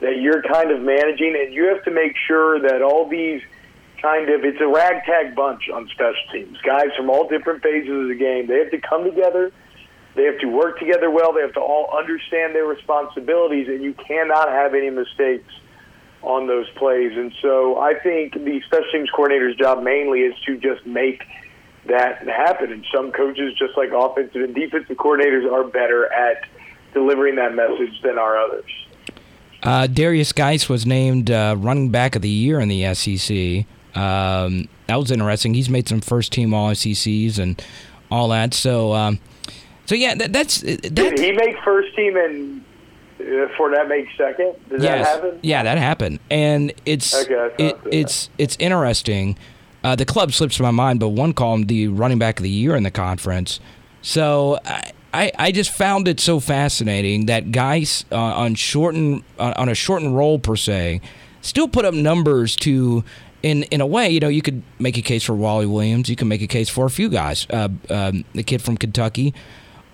that 0.00 0.18
you're 0.20 0.42
kind 0.42 0.70
of 0.70 0.80
managing, 0.80 1.36
and 1.40 1.54
you 1.54 1.68
have 1.68 1.84
to 1.84 1.90
make 1.90 2.14
sure 2.26 2.60
that 2.60 2.82
all 2.82 3.08
these 3.08 3.40
kind 4.00 4.30
of 4.30 4.44
it's 4.44 4.60
a 4.60 4.66
ragtag 4.66 5.34
bunch 5.34 5.68
on 5.72 5.88
special 5.88 6.14
teams. 6.32 6.58
Guys 6.62 6.88
from 6.96 7.10
all 7.10 7.28
different 7.28 7.62
phases 7.62 7.90
of 7.90 8.08
the 8.08 8.14
game. 8.14 8.46
They 8.46 8.58
have 8.58 8.70
to 8.70 8.80
come 8.80 9.04
together. 9.04 9.52
They 10.14 10.24
have 10.24 10.38
to 10.40 10.46
work 10.46 10.78
together 10.78 11.10
well. 11.10 11.32
They 11.32 11.42
have 11.42 11.54
to 11.54 11.60
all 11.60 11.96
understand 11.96 12.54
their 12.54 12.64
responsibilities, 12.64 13.68
and 13.68 13.82
you 13.82 13.94
cannot 13.94 14.48
have 14.48 14.74
any 14.74 14.90
mistakes 14.90 15.52
on 16.22 16.46
those 16.46 16.68
plays. 16.70 17.12
And 17.16 17.32
so 17.40 17.78
I 17.78 17.94
think 17.94 18.34
the 18.34 18.60
special 18.66 18.90
teams 18.90 19.10
coordinator's 19.10 19.56
job 19.56 19.82
mainly 19.82 20.20
is 20.20 20.34
to 20.46 20.56
just 20.56 20.84
make 20.86 21.22
that 21.86 22.26
happen. 22.26 22.72
And 22.72 22.84
some 22.94 23.12
coaches, 23.12 23.54
just 23.58 23.76
like 23.76 23.90
offensive 23.94 24.42
and 24.42 24.54
defensive 24.54 24.96
coordinators, 24.96 25.50
are 25.50 25.64
better 25.64 26.12
at 26.12 26.44
delivering 26.92 27.36
that 27.36 27.54
message 27.54 28.00
than 28.02 28.18
are 28.18 28.38
others. 28.38 28.70
Uh, 29.62 29.86
Derrius 29.90 30.34
Guice 30.34 30.68
was 30.68 30.86
named 30.86 31.30
uh, 31.30 31.54
running 31.58 31.90
back 31.90 32.16
of 32.16 32.22
the 32.22 32.28
year 32.28 32.60
in 32.60 32.68
the 32.68 32.94
SEC. 32.94 33.66
Um, 33.94 34.68
that 34.86 34.96
was 34.96 35.10
interesting. 35.10 35.54
He's 35.54 35.68
made 35.68 35.88
some 35.88 36.00
first 36.00 36.32
team 36.32 36.54
All 36.54 36.74
SECs 36.74 37.38
and 37.38 37.62
all 38.10 38.28
that. 38.28 38.54
So, 38.54 38.92
um, 38.92 39.18
so 39.86 39.94
yeah, 39.94 40.14
that, 40.14 40.32
that's, 40.32 40.60
that's. 40.60 40.90
Did 40.90 41.18
he 41.18 41.32
make 41.32 41.56
first 41.64 41.94
team 41.96 42.16
and 42.16 42.64
uh, 43.20 43.48
Fournette 43.56 43.88
make 43.88 44.06
second? 44.16 44.54
Did 44.68 44.82
yes. 44.82 45.06
that 45.06 45.22
happen? 45.22 45.40
Yeah, 45.42 45.62
that 45.62 45.78
happened, 45.78 46.20
and 46.30 46.72
it's 46.86 47.14
okay, 47.14 47.54
it, 47.58 47.78
it's 47.90 48.30
it's 48.38 48.56
interesting. 48.60 49.36
Uh, 49.82 49.94
the 49.94 50.04
club 50.04 50.32
slips 50.32 50.58
my 50.60 50.70
mind, 50.70 51.00
but 51.00 51.08
one 51.08 51.32
called 51.32 51.60
him 51.60 51.66
the 51.66 51.88
running 51.88 52.18
back 52.18 52.38
of 52.38 52.42
the 52.42 52.50
year 52.50 52.74
in 52.74 52.82
the 52.82 52.90
conference. 52.90 53.60
So 54.02 54.58
I, 54.64 54.92
I, 55.12 55.32
I 55.38 55.52
just 55.52 55.70
found 55.70 56.08
it 56.08 56.20
so 56.20 56.40
fascinating 56.40 57.26
that 57.26 57.52
guys 57.52 58.04
uh, 58.12 58.16
on 58.16 58.54
shorten 58.54 59.24
uh, 59.38 59.54
on 59.56 59.68
a 59.68 59.74
shortened 59.74 60.16
role 60.16 60.38
per 60.38 60.56
se 60.56 61.00
still 61.40 61.68
put 61.68 61.84
up 61.84 61.94
numbers 61.94 62.56
to 62.56 63.04
in 63.42 63.62
in 63.64 63.80
a 63.80 63.86
way, 63.86 64.08
you 64.08 64.20
know, 64.20 64.28
you 64.28 64.42
could 64.42 64.62
make 64.78 64.96
a 64.96 65.02
case 65.02 65.24
for 65.24 65.34
Wally 65.34 65.66
Williams. 65.66 66.08
You 66.08 66.16
can 66.16 66.28
make 66.28 66.42
a 66.42 66.46
case 66.46 66.68
for 66.68 66.86
a 66.86 66.90
few 66.90 67.08
guys. 67.08 67.46
Uh, 67.50 67.68
um, 67.90 68.24
the 68.34 68.42
kid 68.42 68.62
from 68.62 68.76
Kentucky, 68.76 69.34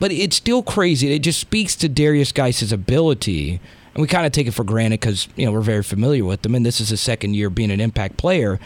but 0.01 0.13
it's 0.13 0.37
still 0.37 0.63
crazy. 0.63 1.13
It 1.13 1.21
just 1.21 1.41
speaks 1.41 1.77
to 1.77 1.89
Derrius 1.89 2.33
Guice's 2.33 2.73
ability, 2.73 3.61
and 3.95 4.01
we 4.01 4.07
kind 4.07 4.27
of 4.27 4.33
take 4.33 4.47
it 4.47 4.53
for 4.53 4.65
granted 4.65 5.01
because 5.01 5.29
you 5.37 5.45
know 5.47 5.53
we're 5.53 5.61
very 5.61 5.83
familiar 5.83 6.25
with 6.25 6.43
them, 6.43 6.55
and 6.55 6.65
this 6.65 6.81
is 6.81 6.89
his 6.89 7.01
second 7.01 7.35
year 7.35 7.51
being 7.51 7.71
an 7.71 7.81
impact 7.81 8.17
player. 8.17 8.59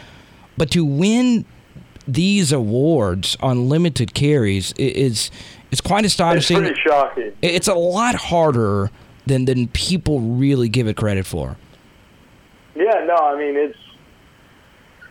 But 0.57 0.71
to 0.71 0.83
win 0.83 1.45
these 2.07 2.51
awards 2.51 3.37
on 3.41 3.69
limited 3.69 4.13
carries 4.13 4.73
is 4.73 5.29
it's 5.71 5.81
quite 5.81 6.05
astonishing. 6.05 6.57
It's 6.57 6.67
pretty 6.67 6.81
shocking. 6.87 7.31
It's 7.41 7.67
a 7.67 7.75
lot 7.75 8.15
harder 8.15 8.91
than 9.25 9.45
than 9.45 9.67
people 9.67 10.21
really 10.21 10.69
give 10.69 10.87
it 10.87 10.97
credit 10.97 11.25
for. 11.25 11.57
Yeah, 12.75 13.03
no, 13.05 13.15
I 13.15 13.37
mean 13.37 13.55
it's 13.55 13.77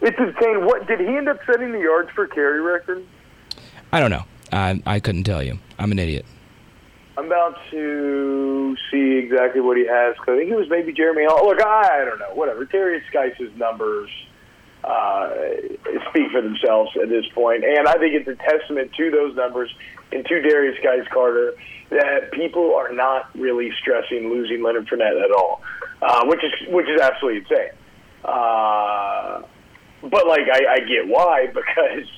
it's 0.00 0.18
insane. 0.18 0.64
What 0.64 0.86
did 0.86 1.00
he 1.00 1.06
end 1.06 1.28
up 1.28 1.38
setting 1.46 1.72
the 1.72 1.80
yards 1.80 2.10
per 2.14 2.26
carry 2.26 2.60
record? 2.60 3.04
I 3.92 4.00
don't 4.00 4.10
know. 4.10 4.24
I 4.52 4.82
I 4.86 5.00
couldn't 5.00 5.24
tell 5.24 5.42
you. 5.42 5.58
I'm 5.78 5.92
an 5.92 5.98
idiot. 5.98 6.24
I'm 7.16 7.26
about 7.26 7.58
to 7.72 8.76
see 8.90 9.16
exactly 9.16 9.60
what 9.60 9.76
he 9.76 9.86
has 9.86 10.14
because 10.14 10.34
I 10.34 10.38
think 10.38 10.50
it 10.50 10.56
was 10.56 10.68
maybe 10.70 10.92
Jeremy 10.92 11.22
Hill. 11.22 11.40
Look, 11.44 11.60
I, 11.60 12.02
I 12.02 12.04
don't 12.04 12.20
know. 12.20 12.32
Whatever. 12.34 12.64
Derrius 12.64 13.02
Guice's 13.12 13.50
numbers 13.56 14.08
uh, 14.84 15.30
speak 16.10 16.30
for 16.30 16.42
themselves 16.42 16.90
at 17.02 17.08
this 17.08 17.26
point. 17.34 17.64
And 17.64 17.88
I 17.88 17.94
think 17.94 18.14
it's 18.14 18.28
a 18.28 18.36
testament 18.36 18.92
to 18.96 19.10
those 19.10 19.34
numbers 19.34 19.74
and 20.12 20.24
to 20.26 20.34
Derrius 20.34 20.80
Guice 20.82 21.08
Carter 21.12 21.54
that 21.90 22.30
people 22.32 22.74
are 22.76 22.92
not 22.92 23.34
really 23.34 23.70
stressing 23.80 24.30
losing 24.30 24.62
Leonard 24.62 24.86
Fournette 24.86 25.22
at 25.22 25.32
all, 25.32 25.62
uh, 26.02 26.24
which 26.26 26.44
is 26.44 26.52
which 26.68 26.88
is 26.88 27.00
absolutely 27.00 27.40
insane. 27.40 27.70
Uh, 28.24 29.42
but 30.02 30.26
like 30.26 30.46
I, 30.52 30.74
I 30.74 30.78
get 30.80 31.06
why 31.06 31.46
because 31.46 32.08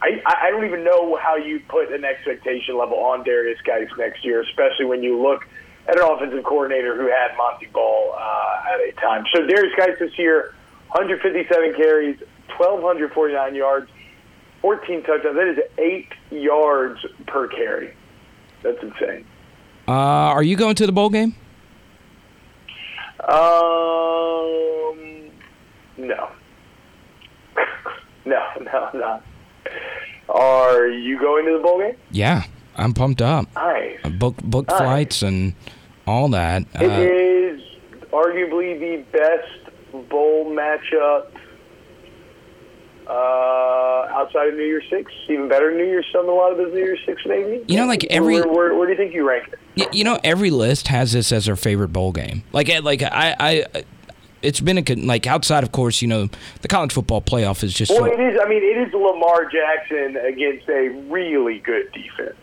I 0.00 0.20
I 0.24 0.50
don't 0.50 0.64
even 0.64 0.84
know 0.84 1.16
how 1.16 1.36
you 1.36 1.60
put 1.68 1.92
an 1.92 2.04
expectation 2.04 2.76
level 2.78 2.98
on 2.98 3.24
Derrius 3.24 3.62
Guice 3.64 3.90
next 3.98 4.24
year, 4.24 4.42
especially 4.42 4.86
when 4.86 5.02
you 5.02 5.20
look 5.20 5.46
at 5.88 5.98
an 5.98 6.04
offensive 6.04 6.44
coordinator 6.44 6.96
who 6.96 7.06
had 7.06 7.36
Montee 7.36 7.66
Ball 7.72 8.14
uh, 8.16 8.74
at 8.74 8.80
a 8.80 8.92
time. 9.00 9.24
So 9.34 9.42
Derrius 9.42 9.76
Guice 9.76 9.98
this 9.98 10.18
year, 10.18 10.54
157 10.92 11.74
carries, 11.74 12.18
1,249 12.58 13.54
yards, 13.54 13.90
14 14.60 15.02
touchdowns. 15.02 15.36
That 15.36 15.48
is 15.48 15.58
eight 15.78 16.12
yards 16.30 17.04
per 17.26 17.48
carry. 17.48 17.94
That's 18.62 18.82
insane. 18.82 19.24
Uh, 19.86 19.92
are 19.92 20.42
you 20.42 20.56
going 20.56 20.74
to 20.74 20.86
the 20.86 20.92
bowl 20.92 21.08
game? 21.08 21.34
Um, 23.20 23.38
no. 25.96 26.30
no, 28.24 28.42
no, 28.60 28.90
no. 28.94 29.20
Are 30.28 30.86
you 30.88 31.18
going 31.18 31.46
to 31.46 31.52
the 31.52 31.58
bowl 31.62 31.78
game? 31.78 31.96
Yeah, 32.10 32.42
I'm 32.76 32.92
pumped 32.94 33.22
up. 33.22 33.46
Nice. 33.54 33.98
I 34.04 34.08
booked 34.10 34.42
booked 34.42 34.68
Nice. 34.70 34.78
flights 34.78 35.22
and 35.22 35.54
all 36.06 36.28
that. 36.30 36.62
It 36.74 36.90
Uh, 36.90 37.00
is 37.00 37.60
arguably 38.12 38.78
the 38.78 39.04
best 39.12 40.08
bowl 40.10 40.46
matchup 40.54 41.26
uh, 43.06 44.06
outside 44.12 44.48
of 44.48 44.54
New 44.54 44.64
Year's 44.64 44.84
Six. 44.90 45.10
Even 45.28 45.48
better 45.48 45.70
New 45.74 45.84
Year's 45.84 46.06
Some 46.12 46.28
a 46.28 46.32
lot 46.32 46.52
of 46.52 46.58
those 46.58 46.72
New 46.74 46.80
Year's 46.80 47.00
Six 47.06 47.22
maybe. 47.26 47.64
You 47.66 47.78
know, 47.78 47.86
like 47.86 48.04
every- 48.10 48.34
where, 48.40 48.48
where, 48.48 48.74
where 48.74 48.86
do 48.86 48.92
you 48.92 48.98
think 48.98 49.14
you 49.14 49.26
rank 49.26 49.48
it? 49.48 49.58
Y- 49.76 49.88
You 49.92 50.04
know, 50.04 50.18
every 50.22 50.50
list 50.50 50.88
has 50.88 51.12
this 51.12 51.32
as 51.32 51.46
their 51.46 51.56
favorite 51.56 51.88
bowl 51.92 52.12
game. 52.12 52.42
Like, 52.52 52.68
eh, 52.68 52.80
like 52.82 53.02
I, 53.02 53.34
I, 53.40 53.64
it's 54.42 54.60
been 54.60 54.78
a 54.78 54.94
like 54.94 55.26
outside, 55.26 55.64
of 55.64 55.72
course. 55.72 56.02
You 56.02 56.08
know, 56.08 56.28
the 56.62 56.68
college 56.68 56.92
football 56.92 57.20
playoff 57.20 57.62
is 57.62 57.74
just. 57.74 57.90
Well, 57.90 58.00
so, 58.00 58.06
it 58.06 58.20
is. 58.20 58.38
I 58.42 58.48
mean, 58.48 58.62
it 58.62 58.88
is 58.88 58.92
Lamar 58.92 59.50
Jackson 59.50 60.16
against 60.16 60.68
a 60.68 60.88
really 61.08 61.58
good 61.58 61.90
defense. 61.92 62.36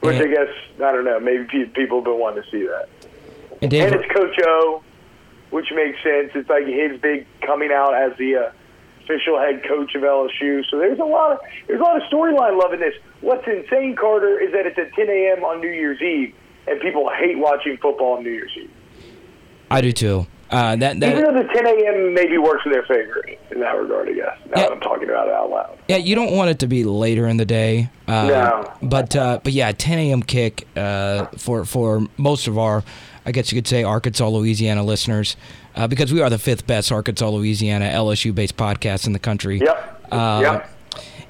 Which 0.00 0.16
Yeah. 0.16 0.22
I 0.22 0.26
guess 0.26 0.54
I 0.76 0.92
don't 0.92 1.04
know. 1.04 1.20
Maybe 1.20 1.44
people 1.66 1.98
have 1.98 2.04
been 2.04 2.18
wanting 2.18 2.42
to 2.42 2.50
see 2.50 2.66
that. 2.66 2.88
and 3.62 3.72
And 3.72 3.94
it's 3.94 4.12
Coach 4.12 4.36
O, 4.46 4.82
which 5.50 5.72
makes 5.72 6.02
sense. 6.02 6.30
It's 6.34 6.48
like 6.48 6.66
his 6.66 7.00
big 7.00 7.26
coming 7.40 7.70
out 7.72 7.94
as 7.94 8.16
the 8.16 8.36
uh, 8.36 8.50
official 9.02 9.38
head 9.38 9.62
coach 9.66 9.94
of 9.94 10.02
LSU. 10.02 10.64
So 10.70 10.78
there's 10.78 10.98
a 10.98 11.04
lot 11.04 11.32
of 11.32 11.38
there's 11.66 11.80
a 11.80 11.82
lot 11.82 11.96
of 11.96 12.02
storyline 12.10 12.60
loving 12.60 12.80
this. 12.80 12.94
What's 13.20 13.46
insane, 13.46 13.96
Carter, 13.96 14.38
is 14.38 14.52
that 14.52 14.66
it's 14.66 14.78
at 14.78 14.92
10 14.94 15.08
a.m. 15.08 15.44
on 15.44 15.60
New 15.60 15.70
Year's 15.70 16.00
Eve, 16.00 16.34
and 16.66 16.80
people 16.80 17.10
hate 17.10 17.38
watching 17.38 17.76
football 17.78 18.18
on 18.18 18.24
New 18.24 18.30
Year's 18.30 18.52
Eve. 18.56 18.70
I 19.70 19.80
do 19.80 19.92
too. 19.92 20.26
Uh, 20.50 20.76
that 20.76 20.96
Even 20.96 21.22
though 21.24 21.32
the 21.42 21.48
10 21.52 21.66
a.m. 21.66 22.14
maybe 22.14 22.38
works 22.38 22.62
in 22.64 22.72
their 22.72 22.84
favor 22.84 23.22
in 23.50 23.60
that 23.60 23.72
regard, 23.78 24.08
I 24.08 24.12
guess. 24.12 24.38
Now 24.46 24.52
Yeah. 24.56 24.62
that 24.68 24.72
I'm 24.72 24.80
talking 24.80 25.08
about 25.08 25.28
it 25.28 25.34
out 25.34 25.50
loud. 25.50 25.78
yeah, 25.88 25.96
you 25.98 26.14
don't 26.14 26.32
want 26.32 26.48
it 26.50 26.58
to 26.60 26.66
be 26.66 26.84
later 26.84 27.26
in 27.28 27.36
the 27.36 27.44
day. 27.44 27.90
Uh, 28.06 28.26
No. 28.28 28.72
But 28.82 29.14
uh, 29.14 29.40
but 29.44 29.52
yeah, 29.52 29.72
10 29.72 29.98
a.m. 29.98 30.22
kick 30.22 30.66
uh, 30.76 31.26
for 31.36 31.64
for 31.66 32.06
most 32.16 32.46
of 32.48 32.56
our, 32.56 32.82
I 33.26 33.32
guess 33.32 33.52
you 33.52 33.56
could 33.58 33.68
say 33.68 33.82
Arkansas, 33.84 34.26
Louisiana 34.28 34.82
listeners, 34.84 35.36
uh, 35.76 35.86
because 35.86 36.12
we 36.12 36.22
are 36.22 36.30
the 36.30 36.38
fifth 36.38 36.66
best 36.66 36.90
Arkansas, 36.90 37.28
Louisiana 37.28 37.84
LSU 37.86 38.34
based 38.34 38.56
podcast 38.56 39.06
in 39.06 39.12
the 39.12 39.18
country. 39.18 39.58
Yep. 39.58 40.08
Uh, 40.10 40.40
yep. 40.42 40.70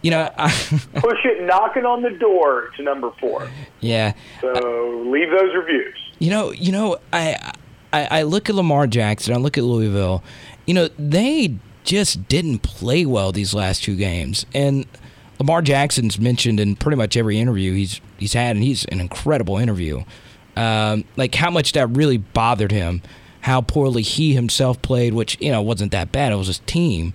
You 0.01 0.13
know, 0.13 0.31
I, 0.39 0.49
Push 0.95 1.25
it 1.25 1.43
knocking 1.45 1.85
on 1.85 2.03
the 2.03 2.11
door 2.11 2.71
to 2.77 2.83
number 2.85 3.11
four. 3.21 3.51
yeah. 3.81 4.13
So 4.41 5.03
leave 5.07 5.29
those 5.31 5.53
reviews. 5.57 5.97
You 6.21 6.31
know, 6.31 6.53
you 6.53 6.71
know, 6.71 6.99
I, 7.13 7.53
I 7.93 8.21
I 8.21 8.23
look 8.23 8.49
at 8.49 8.55
Lamar 8.55 8.87
Jackson, 8.87 9.35
I 9.35 9.39
look 9.39 9.59
at 9.59 9.65
Louisville. 9.65 10.23
You 10.67 10.75
know, 10.75 10.89
they 10.99 11.57
just 11.85 12.29
didn't 12.29 12.59
play 12.59 13.07
well 13.07 13.33
these 13.33 13.55
last 13.55 13.83
two 13.83 13.97
games, 13.97 14.45
and 14.55 14.87
Lamar 15.39 15.63
Jackson's 15.63 16.19
mentioned 16.19 16.61
in 16.61 16.77
pretty 16.77 16.97
much 16.97 17.17
every 17.17 17.39
interview 17.39 17.75
he's 17.75 18.01
he's 18.19 18.33
had, 18.33 18.57
and 18.57 18.65
he's 18.65 18.85
an 18.87 19.01
incredible 19.01 19.57
interview. 19.57 20.05
Um, 20.57 21.05
like 21.17 21.35
how 21.37 21.51
much 21.51 21.73
that 21.73 21.87
really 21.87 22.19
bothered 22.19 22.73
him, 22.73 23.03
how 23.43 23.61
poorly 23.61 24.03
he 24.03 24.35
himself 24.35 24.83
played, 24.83 25.15
which 25.15 25.41
you 25.41 25.53
know 25.53 25.63
wasn't 25.63 25.93
that 25.93 26.11
bad. 26.11 26.33
It 26.33 26.37
was 26.37 26.49
his 26.49 26.59
team. 26.61 27.15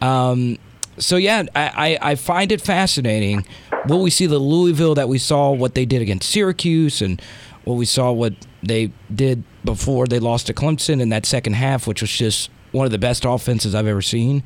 Um, 0.00 0.58
so 0.96 1.16
yeah, 1.16 1.44
I, 1.54 1.98
I, 2.02 2.10
I 2.10 2.14
find 2.14 2.50
it 2.50 2.60
fascinating. 2.60 3.46
Will 3.86 4.02
we 4.02 4.10
see 4.10 4.26
the 4.26 4.38
Louisville 4.38 4.94
that 4.94 5.08
we 5.08 5.18
saw 5.18 5.52
what 5.52 5.74
they 5.74 5.84
did 5.84 6.02
against 6.02 6.28
Syracuse 6.28 7.00
and 7.02 7.20
what 7.64 7.74
we 7.74 7.84
saw 7.84 8.10
what 8.10 8.34
they 8.62 8.90
did 9.14 9.44
before 9.64 10.06
they 10.06 10.18
lost 10.18 10.46
to 10.46 10.54
Clemson 10.54 11.00
in 11.00 11.08
that 11.10 11.26
second 11.26 11.54
half, 11.54 11.86
which 11.86 12.00
was 12.00 12.10
just 12.10 12.50
one 12.72 12.84
of 12.84 12.92
the 12.92 12.98
best 12.98 13.24
offenses 13.24 13.74
I've 13.74 13.86
ever 13.86 14.02
seen. 14.02 14.42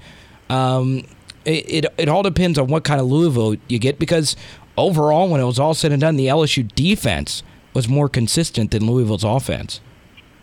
Um, 0.48 1.04
it, 1.44 1.84
it 1.84 1.86
it 1.98 2.08
all 2.08 2.22
depends 2.22 2.58
on 2.58 2.68
what 2.68 2.84
kind 2.84 3.00
of 3.00 3.06
Louisville 3.06 3.56
you 3.68 3.78
get 3.78 3.98
because 3.98 4.36
overall, 4.76 5.28
when 5.28 5.40
it 5.40 5.44
was 5.44 5.58
all 5.58 5.74
said 5.74 5.92
and 5.92 6.00
done, 6.00 6.16
the 6.16 6.26
LSU 6.26 6.72
defense 6.74 7.42
was 7.74 7.88
more 7.88 8.08
consistent 8.08 8.70
than 8.70 8.86
Louisville's 8.86 9.24
offense. 9.24 9.80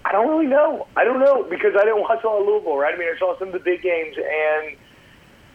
I 0.05 0.11
don't 0.11 0.27
really 0.27 0.47
know. 0.47 0.87
I 0.95 1.03
don't 1.03 1.19
know 1.19 1.43
because 1.43 1.73
I 1.79 1.85
didn't 1.85 2.01
watch 2.01 2.23
all 2.23 2.41
of 2.41 2.47
Louisville, 2.47 2.77
right? 2.77 2.93
I 2.93 2.97
mean, 2.97 3.07
I 3.13 3.17
saw 3.19 3.37
some 3.37 3.49
of 3.49 3.53
the 3.53 3.59
big 3.59 3.81
games, 3.81 4.15
and 4.17 4.75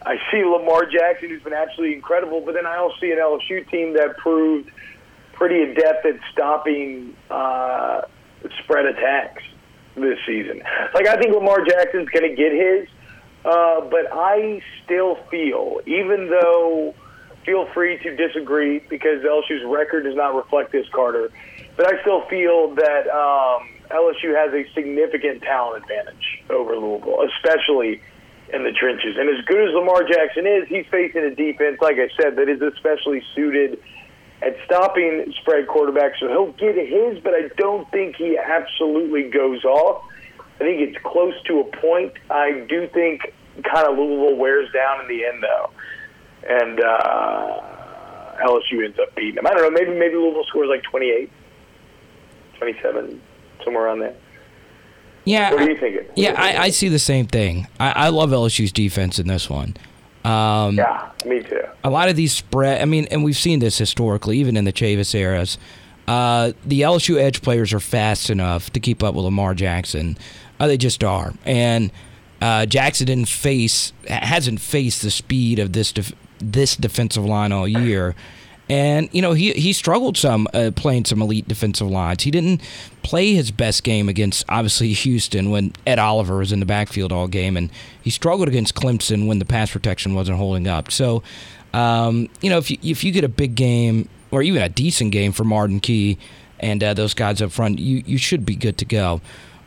I 0.03 0.15
see 0.31 0.43
Lamar 0.45 0.85
Jackson, 0.85 1.29
who's 1.29 1.43
been 1.43 1.53
absolutely 1.53 1.95
incredible, 1.95 2.41
but 2.41 2.53
then 2.53 2.65
I 2.65 2.77
also 2.77 2.95
see 3.01 3.11
an 3.11 3.17
LSU 3.17 3.69
team 3.69 3.93
that 3.95 4.17
proved 4.17 4.71
pretty 5.33 5.61
adept 5.63 6.05
at 6.05 6.15
stopping 6.31 7.15
uh, 7.29 8.03
spread 8.63 8.85
attacks 8.85 9.43
this 9.95 10.19
season. 10.25 10.61
Like, 10.93 11.07
I 11.07 11.17
think 11.17 11.33
Lamar 11.33 11.63
Jackson's 11.65 12.09
going 12.09 12.29
to 12.29 12.35
get 12.35 12.51
his, 12.51 12.87
uh, 13.45 13.81
but 13.81 14.11
I 14.11 14.61
still 14.83 15.15
feel, 15.29 15.81
even 15.85 16.29
though 16.29 16.95
feel 17.45 17.67
free 17.73 17.97
to 17.99 18.15
disagree 18.15 18.79
because 18.89 19.21
LSU's 19.23 19.63
record 19.65 20.03
does 20.03 20.15
not 20.15 20.35
reflect 20.35 20.71
this, 20.71 20.87
Carter, 20.89 21.29
but 21.77 21.85
I 21.85 22.01
still 22.01 22.21
feel 22.27 22.73
that 22.75 23.07
um, 23.07 23.69
LSU 23.91 24.35
has 24.35 24.53
a 24.53 24.65
significant 24.73 25.43
talent 25.43 25.83
advantage 25.83 26.43
over 26.49 26.75
Louisville, 26.75 27.19
especially 27.35 28.01
in 28.53 28.63
the 28.63 28.71
trenches. 28.71 29.15
And 29.17 29.29
as 29.29 29.43
good 29.45 29.67
as 29.67 29.73
Lamar 29.73 30.03
Jackson 30.03 30.47
is, 30.47 30.67
he's 30.67 30.85
facing 30.89 31.23
a 31.23 31.35
defense, 31.35 31.77
like 31.81 31.97
I 31.97 32.09
said, 32.19 32.35
that 32.37 32.49
is 32.49 32.61
especially 32.61 33.21
suited 33.35 33.79
at 34.41 34.55
stopping 34.65 35.33
spread 35.41 35.67
quarterbacks. 35.67 36.19
So 36.19 36.27
he'll 36.27 36.51
get 36.53 36.75
his, 36.75 37.19
but 37.23 37.33
I 37.33 37.49
don't 37.57 37.89
think 37.91 38.15
he 38.15 38.37
absolutely 38.37 39.29
goes 39.29 39.63
off. 39.63 40.03
I 40.55 40.59
think 40.59 40.81
it's 40.81 40.97
close 41.03 41.33
to 41.47 41.59
a 41.59 41.63
point. 41.65 42.13
I 42.29 42.65
do 42.69 42.87
think 42.93 43.33
kind 43.63 43.87
of 43.87 43.97
Louisville 43.97 44.35
wears 44.37 44.71
down 44.73 45.01
in 45.01 45.07
the 45.07 45.25
end, 45.25 45.43
though, 45.43 45.69
and 46.47 46.79
uh, 46.79 47.61
LSU 48.45 48.85
ends 48.85 48.97
up 48.99 49.13
beating 49.15 49.35
them. 49.35 49.47
I 49.47 49.51
don't 49.53 49.61
know. 49.63 49.71
Maybe 49.71 49.97
maybe 49.97 50.15
Louisville 50.15 50.45
scores 50.47 50.69
like 50.69 50.83
28, 50.83 51.29
27, 52.57 53.21
somewhere 53.63 53.85
around 53.85 53.99
there. 53.99 54.15
Yeah, 55.25 55.51
What 55.51 55.63
are 55.63 55.71
you 55.71 55.79
thinking? 55.79 56.05
Yeah, 56.15 56.35
I, 56.37 56.65
I 56.65 56.69
see 56.69 56.87
the 56.87 56.99
same 56.99 57.25
thing. 57.25 57.67
I, 57.79 57.91
I 57.91 58.09
love 58.09 58.29
LSU's 58.29 58.71
defense 58.71 59.17
in 59.17 59.27
this 59.27 59.49
one. 59.49 59.75
Um, 60.25 60.75
Yeah, 60.77 61.09
me 61.25 61.41
too. 61.41 61.61
a 61.83 61.89
lot 61.89 62.09
of 62.09 62.15
these 62.15 62.33
spread. 62.33 62.81
I 62.81 62.85
mean, 62.85 63.07
and 63.11 63.23
we've 63.23 63.37
seen 63.37 63.59
this 63.59 63.77
historically, 63.77 64.37
even 64.39 64.57
in 64.57 64.65
the 64.65 64.73
Chavis 64.73 65.13
eras. 65.13 65.57
Uh, 66.07 66.51
the 66.65 66.81
LSU 66.81 67.17
edge 67.19 67.41
players 67.41 67.73
are 67.73 67.79
fast 67.79 68.29
enough 68.29 68.71
to 68.73 68.79
keep 68.79 69.01
up 69.03 69.15
with 69.15 69.25
Lamar 69.25 69.53
Jackson. 69.55 70.17
Uh, 70.59 70.67
they 70.67 70.77
just 70.77 71.03
are, 71.03 71.33
and 71.45 71.91
uh, 72.41 72.65
Jackson 72.65 73.07
didn't 73.07 73.27
face 73.27 73.91
hasn't 74.07 74.59
faced 74.61 75.01
the 75.01 75.09
speed 75.11 75.57
of 75.59 75.73
this 75.73 75.91
def- 75.91 76.13
this 76.39 76.75
defensive 76.75 77.25
line 77.25 77.51
all 77.51 77.67
year. 77.67 78.15
And 78.69 79.09
you 79.11 79.21
know 79.21 79.33
he 79.33 79.51
he 79.53 79.73
struggled 79.73 80.17
some 80.17 80.47
uh, 80.53 80.71
playing 80.75 81.05
some 81.05 81.21
elite 81.21 81.47
defensive 81.47 81.87
lines. 81.87 82.23
He 82.23 82.31
didn't 82.31 82.61
play 83.03 83.33
his 83.33 83.51
best 83.51 83.83
game 83.83 84.09
against 84.09 84.43
obviously 84.49 84.91
Houston 84.93 85.51
when 85.51 85.73
Ed 85.85 85.99
Oliver 85.99 86.37
was 86.37 86.51
in 86.51 86.59
the 86.59 86.65
backfield 86.65 87.11
all 87.11 87.27
game, 87.27 87.57
and 87.57 87.69
he 88.01 88.09
struggled 88.09 88.47
against 88.47 88.73
Clemson 88.73 89.27
when 89.27 89.37
the 89.37 89.45
pass 89.45 89.71
protection 89.71 90.15
wasn't 90.15 90.39
holding 90.39 90.67
up. 90.67 90.91
So, 90.91 91.21
um, 91.73 92.27
you 92.41 92.49
know 92.49 92.57
if 92.57 92.71
you 92.71 92.77
if 92.81 93.03
you 93.03 93.11
get 93.11 93.23
a 93.23 93.29
big 93.29 93.53
game 93.53 94.09
or 94.31 94.41
even 94.41 94.63
a 94.63 94.69
decent 94.69 95.11
game 95.11 95.31
for 95.31 95.45
Arden 95.53 95.79
Key 95.79 96.17
and 96.59 96.83
uh, 96.83 96.93
those 96.95 97.13
guys 97.13 97.41
up 97.43 97.51
front, 97.51 97.77
you 97.77 98.01
you 98.05 98.17
should 98.17 98.45
be 98.45 98.55
good 98.55 98.79
to 98.79 98.85
go. 98.85 99.21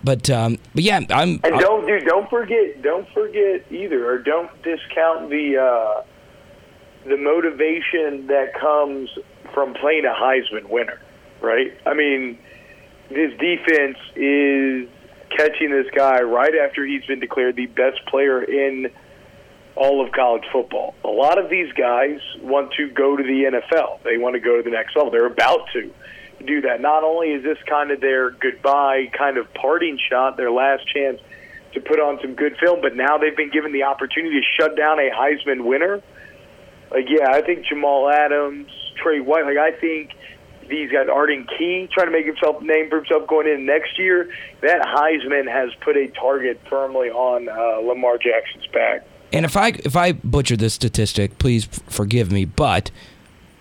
But 0.04 0.30
um, 0.30 0.58
but 0.74 0.84
yeah, 0.84 1.00
I'm 1.10 1.40
And 1.42 1.58
don't 1.58 1.86
do 1.86 2.00
don't 2.00 2.28
forget 2.30 2.82
don't 2.82 3.08
forget 3.10 3.64
either, 3.70 4.08
or 4.08 4.18
don't 4.18 4.50
discount 4.62 5.28
the 5.30 5.58
uh, 5.58 6.02
the 7.08 7.16
motivation 7.16 8.26
that 8.28 8.54
comes 8.58 9.10
from 9.54 9.74
playing 9.74 10.04
a 10.04 10.14
Heisman 10.14 10.68
winner, 10.68 11.00
right? 11.40 11.72
I 11.86 11.94
mean, 11.94 12.38
this 13.08 13.32
defense 13.38 13.98
is 14.14 14.88
catching 15.36 15.70
this 15.70 15.86
guy 15.94 16.20
right 16.22 16.54
after 16.54 16.84
he's 16.84 17.04
been 17.04 17.20
declared 17.20 17.56
the 17.56 17.66
best 17.66 18.04
player 18.06 18.42
in 18.42 18.90
all 19.76 20.04
of 20.04 20.12
college 20.12 20.44
football. 20.52 20.94
A 21.04 21.08
lot 21.08 21.38
of 21.38 21.50
these 21.50 21.72
guys 21.72 22.20
want 22.42 22.72
to 22.74 22.90
go 22.90 23.16
to 23.16 23.22
the 23.22 23.44
NFL. 23.44 24.02
They 24.02 24.18
want 24.18 24.34
to 24.34 24.40
go 24.40 24.56
to 24.56 24.62
the 24.62 24.70
next 24.70 24.96
level. 24.96 25.10
They're 25.10 25.26
about 25.26 25.68
to 25.72 25.92
do 26.44 26.60
that. 26.62 26.80
Not 26.80 27.04
only 27.04 27.28
is 27.28 27.42
this 27.42 27.58
kind 27.68 27.90
of 27.90 28.00
their 28.00 28.30
goodbye, 28.30 29.10
kind 29.16 29.38
of 29.38 29.52
parting 29.54 29.98
shot, 30.10 30.36
their 30.36 30.50
last 30.50 30.86
chance 30.92 31.20
to 31.74 31.80
put 31.80 32.00
on 32.00 32.18
some 32.20 32.34
good 32.34 32.56
film, 32.58 32.80
but 32.80 32.96
now 32.96 33.18
they've 33.18 33.36
been 33.36 33.50
given 33.50 33.72
the 33.72 33.84
opportunity 33.84 34.40
to 34.40 34.46
shut 34.58 34.76
down 34.76 34.98
a 34.98 35.10
Heisman 35.10 35.64
winner. 35.64 36.02
Like, 36.90 37.06
yeah, 37.08 37.30
I 37.30 37.42
think 37.42 37.66
Jamal 37.66 38.08
Adams, 38.08 38.70
Trey 38.96 39.20
White, 39.20 39.44
like, 39.44 39.58
I 39.58 39.72
think 39.72 40.12
these 40.68 40.90
guys, 40.90 41.08
Arden 41.08 41.46
Key, 41.58 41.88
trying 41.92 42.06
to 42.06 42.12
make 42.12 42.26
himself 42.26 42.62
name 42.62 42.88
for 42.88 42.96
himself 42.96 43.26
going 43.26 43.46
in 43.46 43.66
next 43.66 43.98
year. 43.98 44.30
That 44.62 44.82
Heisman 44.82 45.50
has 45.50 45.70
put 45.80 45.96
a 45.96 46.08
target 46.08 46.60
firmly 46.68 47.10
on 47.10 47.48
uh, 47.48 47.86
Lamar 47.86 48.18
Jackson's 48.18 48.66
back. 48.68 49.06
And 49.32 49.44
if 49.44 49.56
I 49.56 49.68
if 49.84 49.96
I 49.96 50.12
butcher 50.12 50.56
this 50.56 50.74
statistic, 50.74 51.38
please 51.38 51.66
forgive 51.88 52.32
me, 52.32 52.44
but 52.44 52.90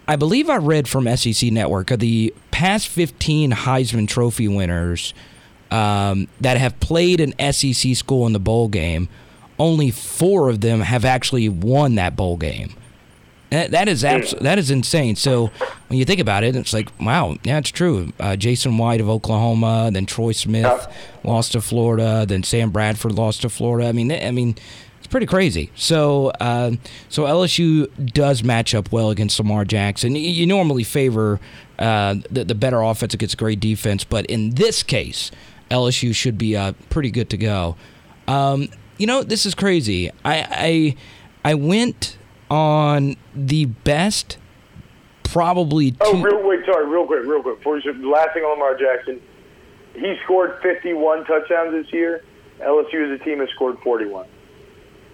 I 0.08 0.16
believe 0.16 0.50
I 0.50 0.58
read 0.58 0.88
from 0.88 1.13
SEC 1.18 1.52
Network 1.52 1.92
of 1.92 2.00
the 2.00 2.34
past 2.52 2.88
15 2.88 3.52
Heisman 3.52 4.08
Trophy 4.08 4.48
winners 4.48 5.13
um, 5.70 6.30
that 6.40 6.58
have 6.58 6.80
played 6.80 7.20
an 7.20 7.34
SEC 7.52 7.96
school 7.96 8.26
in 8.26 8.32
the 8.32 8.40
bowl 8.40 8.70
game, 8.70 9.10
only 9.60 9.92
four 9.92 10.48
of 10.48 10.62
them 10.62 10.80
have 10.80 11.04
actually 11.04 11.50
won 11.50 11.96
that 11.96 12.16
bowl 12.16 12.38
game. 12.38 12.74
That, 13.50 13.72
that 13.72 13.88
is 13.88 14.04
abs- 14.04 14.36
that 14.42 14.60
is 14.60 14.70
insane. 14.70 15.16
So 15.16 15.52
when 15.88 15.98
you 15.98 16.06
think 16.06 16.20
about 16.20 16.44
it, 16.44 16.56
it's 16.56 16.74
like, 16.74 16.90
wow, 17.00 17.38
yeah, 17.44 17.58
it's 17.60 17.72
true. 17.72 18.12
Uh, 18.20 18.36
Jason 18.36 18.78
White 18.78 19.00
of 19.00 19.10
Oklahoma, 19.10 19.90
then 19.92 20.06
Troy 20.06 20.34
Smith 20.34 20.88
lost 21.24 21.54
to 21.54 21.62
Florida, 21.62 22.26
then 22.28 22.44
Sam 22.44 22.72
Bradford 22.72 23.14
lost 23.14 23.44
to 23.44 23.50
Florida. 23.50 23.88
I 23.88 23.94
mean, 23.94 24.12
I 24.12 24.32
mean, 24.32 24.56
it's 24.98 25.08
pretty 25.08 25.26
crazy. 25.28 25.72
So 25.76 26.32
uh, 26.42 26.72
so 27.08 27.24
LSU 27.24 27.90
does 28.14 28.44
match 28.44 28.76
up 28.76 28.92
well 28.92 29.10
against 29.12 29.40
Lamar 29.40 29.64
Jackson. 29.64 30.16
You, 30.16 30.22
you 30.30 30.46
normally 30.46 30.84
favor 30.84 31.40
uh, 31.80 32.16
the, 32.30 32.44
the 32.44 32.56
better 32.56 32.82
offense 32.82 33.14
against 33.14 33.38
great 33.38 33.62
defense, 33.62 34.04
but 34.04 34.26
in 34.26 34.56
this 34.56 34.84
case, 34.84 35.32
LSU 35.72 36.14
should 36.14 36.38
be 36.38 36.58
uh, 36.58 36.74
pretty 36.90 37.12
good 37.12 37.30
to 37.30 37.38
go. 37.38 37.78
Um, 38.28 38.68
you 38.98 39.08
know, 39.08 39.24
this 39.24 39.46
is 39.46 39.56
crazy. 39.56 40.10
I 40.26 40.96
I, 41.46 41.52
I 41.52 41.54
went 41.54 42.18
on 42.50 43.16
the 43.36 43.66
best, 43.66 44.38
probably. 45.24 45.92
Two- 45.92 45.98
oh, 46.02 46.22
real 46.22 46.48
wait, 46.48 46.66
sorry, 46.66 46.88
real 46.88 47.06
quick, 47.06 47.26
real 47.26 47.42
quick. 47.42 47.58
Before 47.58 47.78
you 47.78 48.12
last 48.12 48.34
thing 48.34 48.44
on 48.44 48.52
Lamar 48.60 48.78
Jackson, 48.78 49.22
he 49.94 50.16
scored 50.24 50.60
51 50.62 51.26
touchdowns 51.26 51.72
this 51.72 51.92
year. 51.94 52.24
LSU 52.60 53.14
as 53.14 53.22
a 53.22 53.24
team 53.24 53.40
has 53.40 53.50
scored 53.50 53.78
41. 53.80 54.26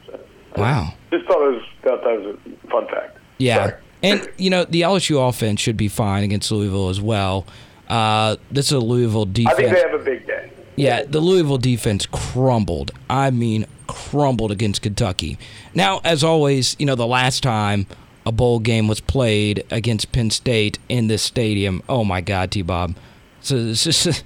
So, 0.07 0.19
wow. 0.55 0.93
Just 1.11 1.25
thought 1.25 1.47
it 1.47 1.55
was 1.55 1.63
thought 1.83 2.03
that 2.03 2.21
was 2.21 2.37
a 2.63 2.67
fun 2.69 2.87
fact. 2.87 3.17
Yeah. 3.37 3.55
Sorry. 3.67 3.79
And 4.03 4.29
you 4.37 4.49
know 4.49 4.65
the 4.65 4.81
LSU 4.81 5.29
offense 5.29 5.61
should 5.61 5.77
be 5.77 5.87
fine 5.87 6.23
against 6.23 6.51
Louisville 6.51 6.89
as 6.89 6.99
well. 6.99 7.45
Uh, 7.87 8.35
this 8.51 8.67
is 8.67 8.73
a 8.73 8.79
Louisville 8.79 9.25
defense. 9.25 9.53
I 9.57 9.61
think 9.61 9.73
they 9.73 9.79
have 9.79 9.93
a 9.93 10.03
big 10.03 10.27
day. 10.27 10.51
Yeah, 10.75 11.03
the 11.03 11.19
Louisville 11.19 11.57
defense 11.57 12.05
crumbled. 12.05 12.91
I 13.09 13.31
mean, 13.31 13.65
crumbled 13.93 14.51
against 14.51 14.81
Kentucky. 14.81 15.37
Now, 15.73 16.01
as 16.03 16.23
always, 16.23 16.75
you 16.79 16.85
know, 16.85 16.95
the 16.95 17.07
last 17.07 17.43
time 17.43 17.85
a 18.25 18.31
bowl 18.31 18.59
game 18.59 18.87
was 18.87 18.99
played 18.99 19.63
against 19.69 20.11
Penn 20.11 20.31
State 20.31 20.79
in 20.89 21.07
this 21.07 21.21
stadium, 21.21 21.83
oh 21.87 22.03
my 22.03 22.21
God, 22.21 22.51
T 22.51 22.61
Bob. 22.61 22.95
So 23.41 23.55
it's 23.57 23.83
just, 23.83 24.23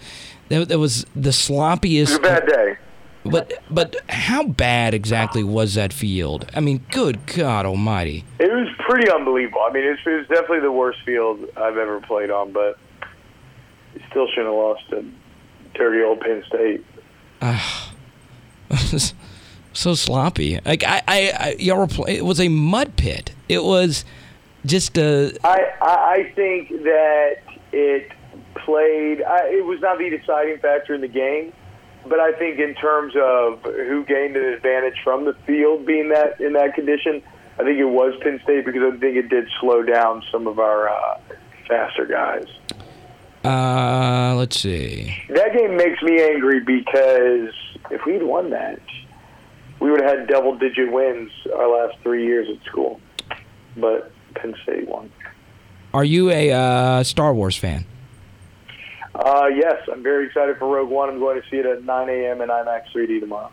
that 0.49 0.79
was 0.79 1.05
the 1.15 1.31
sloppiest. 1.31 1.83
It 1.83 2.01
was 2.01 2.15
a 2.15 2.19
bad 2.19 2.47
day. 2.47 2.77
But 3.25 3.61
but 3.69 3.97
how 4.07 4.43
bad 4.43 4.93
exactly 4.93 5.43
was 5.43 5.73
that 5.73 5.91
field? 5.91 6.49
I 6.55 6.61
mean, 6.61 6.85
good 6.91 7.25
God 7.25 7.65
Almighty! 7.65 8.23
It 8.39 8.49
was 8.49 8.69
pretty 8.87 9.11
unbelievable. 9.11 9.59
I 9.67 9.73
mean, 9.73 9.83
it 9.83 9.89
was, 9.89 9.99
it 10.05 10.09
was 10.11 10.27
definitely 10.27 10.61
the 10.61 10.71
worst 10.71 10.99
field 11.05 11.43
I've 11.57 11.75
ever 11.75 11.99
played 11.99 12.31
on, 12.31 12.53
but 12.53 12.79
you 13.95 14.01
still 14.09 14.27
shouldn't 14.27 14.47
have 14.47 14.55
lost 14.55 14.89
to 14.91 15.05
dirty 15.73 16.03
old 16.03 16.21
Penn 16.21 16.41
State. 16.47 16.85
Ah. 17.41 17.93
so 19.77 19.93
sloppy. 19.93 20.59
Like 20.65 20.83
I, 20.83 21.01
I, 21.07 21.31
I 21.39 21.55
y'all 21.59 21.77
were 21.77 21.87
play, 21.87 22.17
It 22.17 22.25
was 22.25 22.39
a 22.39 22.49
mud 22.49 22.95
pit. 22.97 23.31
It 23.47 23.63
was 23.63 24.05
just 24.65 24.97
a. 24.97 25.37
I 25.43 25.71
I 25.81 26.31
think 26.35 26.69
that 26.69 27.37
it 27.71 28.11
played. 28.55 29.21
I, 29.21 29.47
it 29.49 29.65
was 29.65 29.79
not 29.81 29.97
the 29.99 30.09
deciding 30.09 30.59
factor 30.59 30.93
in 30.93 31.01
the 31.01 31.07
game, 31.07 31.53
but 32.05 32.19
I 32.19 32.33
think 32.33 32.59
in 32.59 32.73
terms 32.75 33.13
of 33.15 33.61
who 33.61 34.03
gained 34.05 34.35
an 34.35 34.53
advantage 34.53 34.97
from 35.03 35.25
the 35.25 35.33
field 35.45 35.85
being 35.85 36.09
that 36.09 36.41
in 36.41 36.53
that 36.53 36.73
condition, 36.73 37.21
I 37.59 37.63
think 37.63 37.77
it 37.79 37.85
was 37.85 38.13
Penn 38.21 38.39
State 38.43 38.65
because 38.65 38.81
I 38.81 38.97
think 38.97 39.15
it 39.15 39.29
did 39.29 39.47
slow 39.59 39.83
down 39.83 40.23
some 40.31 40.47
of 40.47 40.59
our 40.59 40.89
uh, 40.89 41.19
faster 41.67 42.05
guys. 42.05 42.47
Uh, 43.43 44.35
let's 44.35 44.59
see. 44.59 45.15
That 45.29 45.53
game 45.53 45.77
makes 45.77 46.01
me 46.01 46.21
angry 46.21 46.59
because 46.59 47.53
if 47.91 48.05
we'd 48.05 48.23
won 48.23 48.49
that, 48.49 48.81
we 49.79 49.91
would 49.91 50.01
have 50.01 50.19
had 50.19 50.27
double-digit 50.27 50.91
wins 50.91 51.31
our 51.55 51.69
last 51.69 51.97
three 52.01 52.25
years 52.25 52.47
at 52.49 52.63
school. 52.65 52.99
But 53.75 54.11
Penn 54.35 54.55
State 54.63 54.87
won. 54.87 55.11
Are 55.93 56.03
you 56.03 56.29
a 56.31 56.51
uh, 56.51 57.03
Star 57.03 57.33
Wars 57.33 57.55
fan? 57.55 57.85
Uh, 59.15 59.47
yes, 59.47 59.81
I'm 59.91 60.03
very 60.03 60.27
excited 60.27 60.57
for 60.57 60.67
Rogue 60.67 60.89
One. 60.89 61.09
I'm 61.09 61.19
going 61.19 61.41
to 61.41 61.49
see 61.49 61.57
it 61.57 61.65
at 61.65 61.83
9 61.83 62.09
a.m. 62.09 62.41
in 62.41 62.49
IMAX 62.49 62.83
3D 62.95 63.19
tomorrow. 63.19 63.51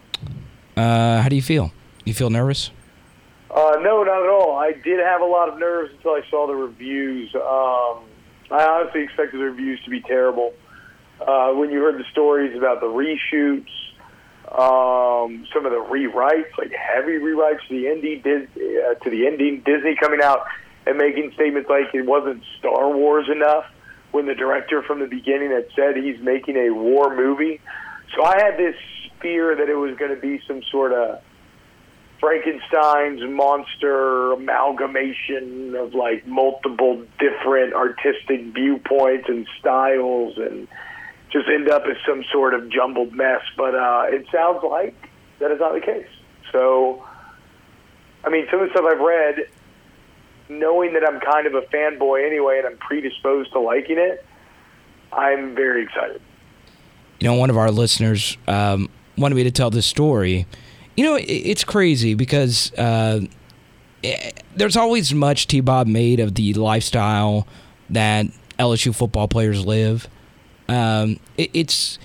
Uh, 0.76 1.22
how 1.22 1.28
do 1.28 1.36
you 1.36 1.42
feel? 1.42 1.72
You 2.04 2.12
feel 2.12 2.30
nervous? 2.30 2.70
Uh, 3.50 3.76
no, 3.80 4.02
not 4.02 4.22
at 4.22 4.28
all. 4.28 4.56
I 4.56 4.72
did 4.72 4.98
have 4.98 5.20
a 5.20 5.26
lot 5.26 5.48
of 5.48 5.58
nerves 5.58 5.92
until 5.96 6.12
I 6.12 6.22
saw 6.28 6.46
the 6.46 6.54
reviews. 6.54 7.34
Um, 7.34 8.04
I 8.50 8.66
honestly 8.66 9.02
expected 9.02 9.40
the 9.40 9.44
reviews 9.44 9.82
to 9.84 9.90
be 9.90 10.00
terrible. 10.00 10.52
Uh, 11.20 11.52
when 11.52 11.70
you 11.70 11.78
heard 11.78 11.98
the 11.98 12.04
stories 12.10 12.56
about 12.56 12.80
the 12.80 12.86
reshoots, 12.86 13.70
um, 14.50 15.46
some 15.52 15.66
of 15.66 15.72
the 15.72 15.84
rewrites, 15.90 16.56
like 16.58 16.72
heavy 16.72 17.18
rewrites 17.18 17.66
to 17.68 17.74
the 17.74 17.88
ending, 17.88 18.22
uh, 18.24 18.94
to 18.94 19.10
the 19.10 19.26
ending, 19.26 19.62
Disney 19.64 19.96
coming 19.96 20.20
out 20.22 20.46
and 20.86 20.98
making 20.98 21.32
statements 21.34 21.68
like 21.68 21.94
it 21.94 22.04
wasn't 22.04 22.42
Star 22.58 22.90
Wars 22.90 23.26
enough 23.30 23.64
when 24.12 24.26
the 24.26 24.34
director 24.34 24.82
from 24.82 25.00
the 25.00 25.06
beginning 25.06 25.50
had 25.50 25.66
said 25.74 25.96
he's 25.96 26.20
making 26.20 26.56
a 26.56 26.70
war 26.70 27.16
movie. 27.16 27.60
So 28.14 28.24
I 28.24 28.36
had 28.42 28.56
this 28.56 28.76
fear 29.20 29.56
that 29.56 29.68
it 29.68 29.74
was 29.74 29.96
going 29.96 30.14
to 30.14 30.20
be 30.20 30.40
some 30.46 30.62
sort 30.70 30.92
of 30.92 31.20
Frankenstein's 32.20 33.22
monster 33.28 34.32
amalgamation 34.32 35.74
of 35.74 35.94
like 35.94 36.26
multiple 36.26 37.02
different 37.18 37.74
artistic 37.74 38.54
viewpoints 38.54 39.28
and 39.28 39.46
styles 39.58 40.38
and 40.38 40.68
just 41.34 41.48
end 41.48 41.68
up 41.68 41.82
as 41.90 41.96
some 42.06 42.24
sort 42.32 42.54
of 42.54 42.70
jumbled 42.70 43.12
mess. 43.12 43.42
But 43.56 43.74
uh, 43.74 44.04
it 44.06 44.26
sounds 44.32 44.62
like 44.62 44.94
that 45.40 45.50
is 45.50 45.58
not 45.58 45.74
the 45.74 45.80
case. 45.80 46.06
So, 46.52 47.04
I 48.24 48.30
mean, 48.30 48.46
some 48.50 48.60
of 48.60 48.68
the 48.68 48.72
stuff 48.72 48.86
I've 48.88 49.00
read, 49.00 49.48
knowing 50.48 50.94
that 50.94 51.06
I'm 51.06 51.20
kind 51.20 51.46
of 51.46 51.54
a 51.54 51.62
fanboy 51.62 52.24
anyway 52.24 52.58
and 52.58 52.68
I'm 52.68 52.78
predisposed 52.78 53.52
to 53.52 53.58
liking 53.58 53.98
it, 53.98 54.24
I'm 55.12 55.56
very 55.56 55.82
excited. 55.82 56.22
You 57.18 57.28
know, 57.28 57.34
one 57.34 57.50
of 57.50 57.56
our 57.56 57.70
listeners 57.70 58.38
um, 58.46 58.88
wanted 59.18 59.34
me 59.34 59.44
to 59.44 59.50
tell 59.50 59.70
this 59.70 59.86
story. 59.86 60.46
You 60.96 61.04
know, 61.04 61.18
it's 61.20 61.64
crazy 61.64 62.14
because 62.14 62.72
uh, 62.74 63.22
there's 64.54 64.76
always 64.76 65.12
much 65.12 65.48
T 65.48 65.60
Bob 65.60 65.88
made 65.88 66.20
of 66.20 66.36
the 66.36 66.54
lifestyle 66.54 67.48
that 67.90 68.26
LSU 68.58 68.94
football 68.94 69.26
players 69.26 69.66
live. 69.66 70.08
Um, 70.68 71.18
it, 71.36 71.50
it's, 71.52 71.98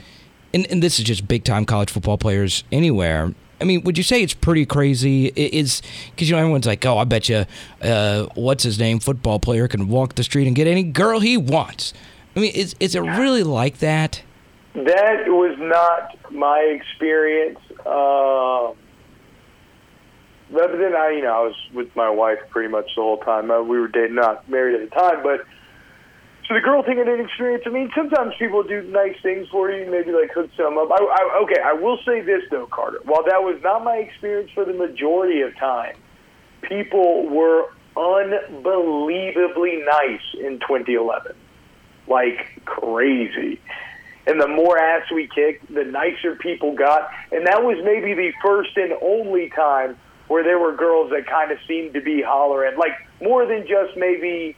and, 0.53 0.65
and, 0.69 0.83
this 0.83 0.99
is 0.99 1.05
just 1.05 1.27
big 1.27 1.43
time 1.43 1.65
college 1.65 1.89
football 1.89 2.17
players 2.17 2.63
anywhere. 2.71 3.33
I 3.61 3.63
mean, 3.63 3.83
would 3.83 3.97
you 3.97 4.03
say 4.03 4.21
it's 4.21 4.33
pretty 4.33 4.65
crazy? 4.65 5.27
It 5.27 5.53
is 5.53 5.81
because 6.11 6.29
you 6.29 6.35
know 6.35 6.41
everyone's 6.41 6.65
like, 6.65 6.85
"Oh, 6.85 6.97
I 6.97 7.03
bet 7.03 7.29
you, 7.29 7.45
uh, 7.81 8.27
what's 8.35 8.63
his 8.63 8.79
name, 8.79 8.99
football 8.99 9.39
player 9.39 9.67
can 9.67 9.89
walk 9.89 10.15
the 10.15 10.23
street 10.23 10.47
and 10.47 10.55
get 10.55 10.67
any 10.67 10.83
girl 10.83 11.19
he 11.19 11.35
wants." 11.37 11.93
I 12.35 12.39
mean, 12.39 12.53
is 12.53 12.75
is 12.79 12.95
it 12.95 13.01
really 13.01 13.43
like 13.43 13.79
that? 13.79 14.21
That 14.75 15.27
was 15.27 15.57
not 15.59 16.31
my 16.31 16.59
experience. 16.59 17.59
Uh, 17.85 18.73
but 20.51 20.71
then 20.71 20.95
I, 20.95 21.11
you 21.11 21.21
know, 21.23 21.33
I 21.33 21.43
was 21.43 21.55
with 21.73 21.95
my 21.95 22.09
wife 22.09 22.39
pretty 22.49 22.69
much 22.69 22.85
the 22.95 23.01
whole 23.01 23.17
time. 23.17 23.51
Uh, 23.51 23.61
we 23.61 23.79
were 23.79 23.87
dating, 23.87 24.15
not 24.15 24.47
married 24.49 24.81
at 24.81 24.89
the 24.89 24.95
time, 24.95 25.21
but 25.21 25.45
so 26.49 26.55
the 26.55 26.61
girl 26.61 26.81
thing 26.81 26.99
I 26.99 27.03
didn't 27.03 27.27
experience. 27.27 27.63
I 27.67 27.69
mean, 27.69 27.91
sometimes 27.95 28.33
people 28.39 28.63
do 28.63 28.81
nice 28.81 29.15
things 29.21 29.47
for 29.49 29.69
you, 29.69 29.89
maybe 29.89 30.11
like 30.11 30.31
hook 30.31 30.49
some 30.57 30.79
up. 30.79 30.89
I, 30.91 30.95
I, 30.95 31.39
okay, 31.43 31.61
I 31.63 31.73
will 31.73 31.99
say 32.03 32.21
this 32.21 32.41
though, 32.49 32.65
Carter. 32.65 32.99
While 33.05 33.23
that 33.25 33.43
was 33.43 33.61
not 33.63 33.83
my 33.83 33.97
experience 33.97 34.49
for 34.55 34.65
the 34.65 34.73
majority 34.73 35.41
of 35.41 35.55
time, 35.57 35.95
people 36.63 37.29
were 37.29 37.69
unbelievably 37.95 39.83
nice 39.85 40.21
in 40.39 40.59
2011, 40.59 41.35
like 42.07 42.63
crazy. 42.65 43.61
And 44.25 44.41
the 44.41 44.47
more 44.47 44.79
ass 44.79 45.03
we 45.13 45.27
kicked, 45.27 45.71
the 45.71 45.83
nicer 45.83 46.35
people 46.35 46.73
got. 46.73 47.11
And 47.31 47.45
that 47.45 47.63
was 47.63 47.77
maybe 47.83 48.15
the 48.15 48.33
first 48.43 48.75
and 48.75 48.93
only 49.03 49.51
time 49.51 49.97
where 50.27 50.43
there 50.43 50.57
were 50.57 50.75
girls 50.75 51.11
that 51.11 51.27
kind 51.27 51.51
of 51.51 51.59
seemed 51.67 51.93
to 51.93 52.01
be 52.01 52.23
hollering, 52.23 52.75
like 52.75 52.93
more 53.21 53.45
than 53.45 53.67
just 53.67 53.95
maybe 53.95 54.55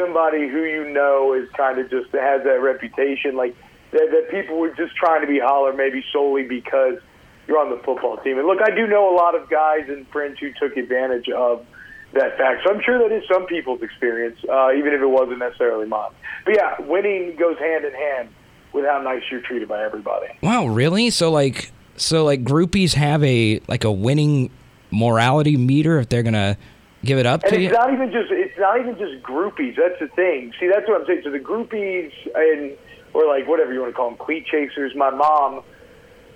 somebody 0.00 0.48
who 0.48 0.64
you 0.64 0.88
know 0.90 1.34
is 1.34 1.48
kind 1.56 1.78
of 1.78 1.90
just 1.90 2.10
has 2.12 2.42
that 2.44 2.60
reputation, 2.60 3.36
like 3.36 3.54
that, 3.92 4.08
that 4.10 4.30
people 4.30 4.58
were 4.58 4.74
just 4.74 4.96
trying 4.96 5.20
to 5.20 5.26
be 5.26 5.38
holler 5.38 5.72
maybe 5.72 6.04
solely 6.12 6.44
because 6.44 6.98
you're 7.46 7.58
on 7.58 7.70
the 7.70 7.82
football 7.84 8.16
team. 8.18 8.38
And 8.38 8.46
look, 8.46 8.60
I 8.62 8.74
do 8.74 8.86
know 8.86 9.12
a 9.12 9.16
lot 9.16 9.34
of 9.34 9.50
guys 9.50 9.88
and 9.88 10.06
friends 10.08 10.38
who 10.38 10.50
took 10.60 10.76
advantage 10.76 11.28
of 11.28 11.66
that 12.12 12.36
fact. 12.38 12.62
So 12.64 12.74
I'm 12.74 12.80
sure 12.82 12.98
that 12.98 13.14
is 13.14 13.24
some 13.32 13.46
people's 13.46 13.82
experience, 13.82 14.38
uh, 14.48 14.72
even 14.72 14.92
if 14.92 15.00
it 15.00 15.06
wasn't 15.06 15.38
necessarily 15.38 15.86
mine. 15.86 16.10
But 16.44 16.56
yeah, 16.56 16.80
winning 16.80 17.36
goes 17.36 17.58
hand 17.58 17.84
in 17.84 17.92
hand 17.92 18.28
with 18.72 18.84
how 18.84 19.00
nice 19.02 19.22
you're 19.30 19.40
treated 19.40 19.68
by 19.68 19.84
everybody. 19.84 20.28
Wow, 20.42 20.66
really? 20.66 21.10
So 21.10 21.30
like, 21.30 21.72
so 21.96 22.24
like 22.24 22.44
groupies 22.44 22.94
have 22.94 23.22
a 23.24 23.60
like 23.68 23.84
a 23.84 23.92
winning 23.92 24.50
morality 24.90 25.56
meter 25.56 25.98
if 25.98 26.08
they're 26.08 26.22
gonna 26.22 26.56
give 27.04 27.18
it 27.18 27.26
up 27.26 27.42
And 27.44 27.52
to 27.52 27.56
it's 27.56 27.64
you. 27.64 27.70
not 27.72 27.92
even 27.92 28.10
just 28.12 28.30
it's 28.30 28.58
not 28.58 28.78
even 28.80 28.96
just 28.98 29.22
groupies. 29.22 29.76
That's 29.76 29.98
the 30.00 30.08
thing. 30.08 30.52
See, 30.60 30.68
that's 30.68 30.86
what 30.88 31.00
I'm 31.00 31.06
saying. 31.06 31.22
So 31.24 31.30
the 31.30 31.38
groupies 31.38 32.12
and 32.34 32.76
or 33.14 33.26
like 33.26 33.48
whatever 33.48 33.72
you 33.72 33.80
want 33.80 33.92
to 33.92 33.96
call 33.96 34.10
them, 34.10 34.18
cleat 34.18 34.46
chasers. 34.46 34.92
My 34.94 35.10
mom, 35.10 35.62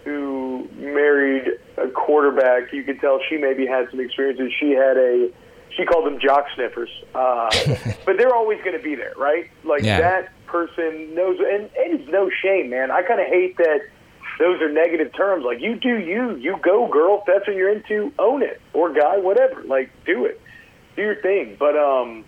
who 0.05 0.69
married 0.77 1.49
a 1.77 1.89
quarterback, 1.89 2.73
you 2.73 2.83
could 2.85 3.01
tell 3.01 3.21
she 3.29 3.37
maybe 3.37 3.67
had 3.67 3.89
some 3.91 4.01
experiences. 4.01 4.53
She 4.59 4.71
had 4.73 4.97
a 4.97 5.31
she 5.77 5.85
called 5.85 6.07
them 6.07 6.19
jock 6.21 6.45
sniffers, 6.55 6.91
uh, 7.17 7.51
but 8.07 8.17
they're 8.17 8.35
always 8.35 8.59
going 8.63 8.77
to 8.77 8.83
be 8.83 8.95
there, 8.95 9.13
right? 9.17 9.51
Like 9.65 9.83
Yeah. 9.83 9.99
that 10.01 10.33
person 10.47 11.15
knows, 11.17 11.39
and, 11.41 11.63
and 11.77 12.01
it's 12.01 12.09
no 12.13 12.31
shame, 12.43 12.71
man. 12.71 12.93
I 12.93 13.03
kind 13.03 13.21
of 13.21 13.27
hate 13.27 13.57
that 13.57 13.81
those 14.39 14.61
are 14.61 14.71
negative 14.71 15.13
terms. 15.17 15.45
Like 15.45 15.61
you 15.61 15.75
do 15.77 15.99
you, 15.99 16.37
you 16.37 16.57
go, 16.63 16.87
girl. 16.87 17.19
If 17.21 17.25
that's 17.27 17.47
what 17.49 17.57
you're 17.57 17.73
into, 17.73 18.13
own 18.19 18.43
it, 18.43 18.61
or 18.73 18.93
guy, 18.93 19.19
whatever. 19.19 19.63
Like 19.65 19.91
do 20.05 20.25
it, 20.27 20.41
do 20.97 21.03
your 21.03 21.21
thing. 21.23 21.57
But 21.59 21.77
um, 21.77 22.25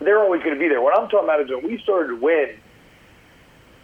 they're 0.00 0.20
always 0.20 0.42
going 0.42 0.54
to 0.54 0.60
be 0.60 0.68
there. 0.68 0.80
What 0.80 0.98
I'm 0.98 1.08
talking 1.08 1.28
about 1.28 1.40
is 1.40 1.50
when 1.50 1.64
we 1.64 1.78
started 1.82 2.08
to 2.08 2.16
win, 2.16 2.56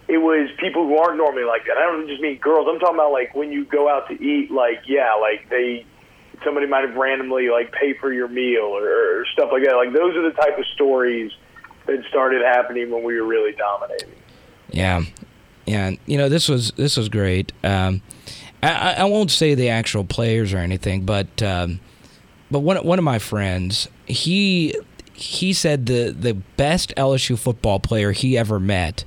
it 0.07 0.17
was 0.17 0.49
people 0.59 0.85
who 0.85 0.97
aren't 0.97 1.17
normally 1.17 1.43
like 1.43 1.65
that. 1.67 1.77
I 1.77 1.81
don't 1.81 2.07
just 2.07 2.21
mean 2.21 2.37
girls. 2.37 2.67
I'm 2.69 2.79
talking 2.79 2.95
about 2.95 3.11
like 3.11 3.33
when 3.35 3.51
you 3.51 3.65
go 3.65 3.89
out 3.89 4.07
to 4.09 4.21
eat, 4.21 4.51
like 4.51 4.81
yeah, 4.87 5.13
like 5.13 5.49
they 5.49 5.85
somebody 6.43 6.67
might 6.67 6.87
have 6.87 6.95
randomly 6.95 7.49
like 7.49 7.71
pay 7.71 7.93
for 7.93 8.11
your 8.11 8.27
meal 8.27 8.63
or, 8.63 9.21
or 9.21 9.25
stuff 9.33 9.49
like 9.51 9.63
that. 9.63 9.75
Like 9.75 9.93
those 9.93 10.15
are 10.15 10.23
the 10.23 10.35
type 10.35 10.57
of 10.57 10.65
stories 10.73 11.31
that 11.85 12.03
started 12.09 12.41
happening 12.41 12.89
when 12.91 13.03
we 13.03 13.19
were 13.19 13.27
really 13.27 13.53
dominating. 13.53 14.15
Yeah, 14.69 15.03
yeah. 15.65 15.91
You 16.05 16.17
know, 16.17 16.29
this 16.29 16.49
was 16.49 16.71
this 16.71 16.97
was 16.97 17.09
great. 17.09 17.53
Um, 17.63 18.01
I, 18.63 18.95
I 18.99 19.03
won't 19.05 19.31
say 19.31 19.55
the 19.55 19.69
actual 19.69 20.03
players 20.03 20.53
or 20.53 20.57
anything, 20.57 21.05
but 21.05 21.41
um, 21.41 21.79
but 22.51 22.59
one 22.59 22.77
one 22.85 22.99
of 22.99 23.05
my 23.05 23.17
friends, 23.19 23.87
he 24.05 24.75
he 25.13 25.53
said 25.53 25.85
the 25.85 26.09
the 26.11 26.33
best 26.33 26.93
LSU 26.97 27.37
football 27.37 27.79
player 27.79 28.11
he 28.11 28.37
ever 28.37 28.59
met 28.59 29.03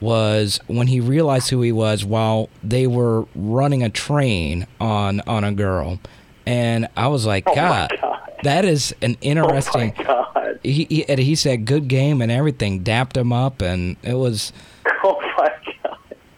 was 0.00 0.60
when 0.66 0.86
he 0.86 1.00
realized 1.00 1.48
who 1.50 1.62
he 1.62 1.72
was 1.72 2.04
while 2.04 2.48
they 2.62 2.86
were 2.86 3.26
running 3.34 3.82
a 3.82 3.90
train 3.90 4.66
on 4.80 5.20
on 5.26 5.42
a 5.44 5.52
girl, 5.52 5.98
and 6.46 6.88
I 6.96 7.08
was 7.08 7.26
like, 7.26 7.44
Oh 7.46 7.54
God, 7.54 7.92
God. 8.00 8.32
that 8.42 8.64
is 8.64 8.94
an 9.02 9.16
interesting. 9.20 9.92
Oh 9.98 10.02
my 10.02 10.04
god! 10.04 10.60
he, 10.62 10.84
he 10.84 11.04
he 11.22 11.34
said 11.34 11.64
good 11.64 11.88
game 11.88 12.20
and 12.22 12.30
everything, 12.30 12.80
dapped 12.82 13.16
him 13.16 13.32
up, 13.32 13.62
and 13.62 13.96
it 14.02 14.14
was 14.14 14.52
Oh! 15.02 15.15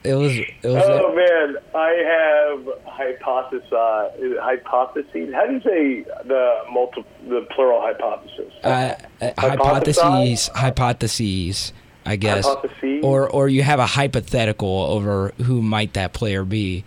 It 0.03 0.13
was 0.13 0.37
it 0.37 0.63
was. 0.63 0.83
Oh 0.85 1.13
man, 1.15 1.57
I 1.75 1.89
have 2.13 2.83
hypothesized. 2.87 4.39
Hypotheses. 4.39 5.33
How 5.33 5.45
do 5.45 5.53
you 5.53 5.61
say 5.61 6.03
the 6.25 6.61
multi, 6.71 7.03
the 7.27 7.45
plural 7.53 7.81
hypothesis? 7.81 8.53
uh, 8.63 8.95
uh, 9.21 9.31
hypotheses, 9.37 10.47
hypotheses, 10.55 11.73
I 12.05 12.15
guess, 12.15 12.45
Hypotheses? 12.45 13.03
or 13.03 13.29
or 13.29 13.49
you 13.49 13.63
have 13.63 13.79
a 13.79 13.85
hypothetical 13.85 14.85
over 14.85 15.33
who 15.43 15.61
might 15.61 15.93
that 15.93 16.13
player 16.13 16.45
be. 16.45 16.83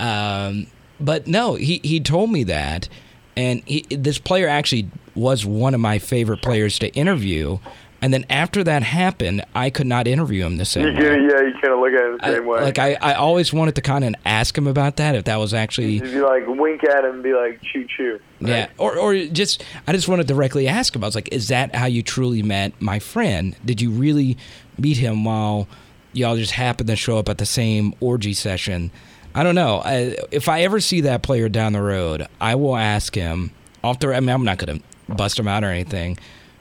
Um, 0.00 0.66
but 0.98 1.26
no, 1.26 1.54
he 1.54 1.80
he 1.84 2.00
told 2.00 2.30
me 2.30 2.44
that, 2.44 2.88
and 3.36 3.62
he, 3.66 3.82
this 3.90 4.18
player 4.18 4.48
actually 4.48 4.90
was 5.14 5.46
one 5.46 5.74
of 5.74 5.80
my 5.80 5.98
favorite 5.98 6.42
players 6.42 6.78
to 6.80 6.88
interview. 6.94 7.58
And 8.02 8.12
then 8.12 8.26
after 8.28 8.62
that 8.62 8.82
happened, 8.82 9.42
I 9.54 9.70
could 9.70 9.86
not 9.86 10.06
interview 10.06 10.44
him 10.44 10.56
the 10.58 10.60
You 10.62 10.64
same 10.66 10.94
can, 10.94 11.02
way. 11.02 11.02
yeah, 11.14 11.40
you 11.42 11.52
kind 11.54 11.72
of 11.72 11.80
look 11.80 11.92
at 11.92 12.14
it 12.14 12.20
the 12.20 12.26
I- 12.26 12.34
same 12.34 12.46
way. 12.46 12.60
like 12.62 12.78
I, 12.78 12.96
I 13.00 13.14
always 13.14 13.52
wanted 13.52 13.74
to 13.76 13.80
kind 13.80 14.04
of 14.04 14.14
ask 14.26 14.56
him 14.56 14.66
about 14.66 14.96
that 14.96 15.14
if 15.14 15.24
that 15.24 15.36
was 15.36 15.54
actually 15.54 15.96
If 15.96 16.12
you 16.12 16.24
like 16.26 16.44
wink 16.46 16.84
at 16.84 17.04
him 17.04 17.14
and 17.14 17.22
be 17.22 17.32
like, 17.32 17.60
choo 17.62 17.86
choo. 17.86 18.20
Yeah, 18.40 18.68
or 18.76 18.98
or 18.98 19.14
just 19.26 19.64
I 19.86 19.92
just 19.92 20.08
want 20.08 20.20
to 20.20 20.26
directly 20.26 20.68
ask 20.68 20.94
him. 20.94 21.02
I 21.02 21.06
was 21.06 21.14
like, 21.14 21.30
"Is 21.32 21.48
that 21.48 21.74
how 21.74 21.86
you 21.86 22.02
truly 22.02 22.42
met 22.42 22.72
my 22.82 22.98
friend? 22.98 23.56
Did 23.64 23.80
you 23.80 23.90
really 23.90 24.36
meet 24.78 24.98
him 24.98 25.24
while 25.24 25.66
y'all 26.12 26.36
just 26.36 26.52
happened 26.52 26.88
to 26.90 26.96
show 26.96 27.16
up 27.16 27.30
at 27.30 27.38
the 27.38 27.46
same 27.46 27.94
orgy 28.00 28.34
session?" 28.34 28.90
I 29.34 29.42
don't 29.42 29.54
know. 29.54 29.80
I, 29.84 30.16
if 30.30 30.48
I 30.48 30.62
ever 30.62 30.80
see 30.80 31.00
that 31.02 31.22
player 31.22 31.48
down 31.48 31.72
the 31.74 31.80
road, 31.82 32.26
I 32.40 32.54
will 32.56 32.76
ask 32.76 33.14
him. 33.14 33.52
Off 33.84 33.98
the, 34.00 34.14
I 34.14 34.20
mean, 34.20 34.30
I'm 34.30 34.44
not 34.44 34.58
gonna 34.58 34.80
bust 35.08 35.38
him 35.38 35.46
out 35.48 35.62
or 35.64 35.68
anything, 35.70 36.18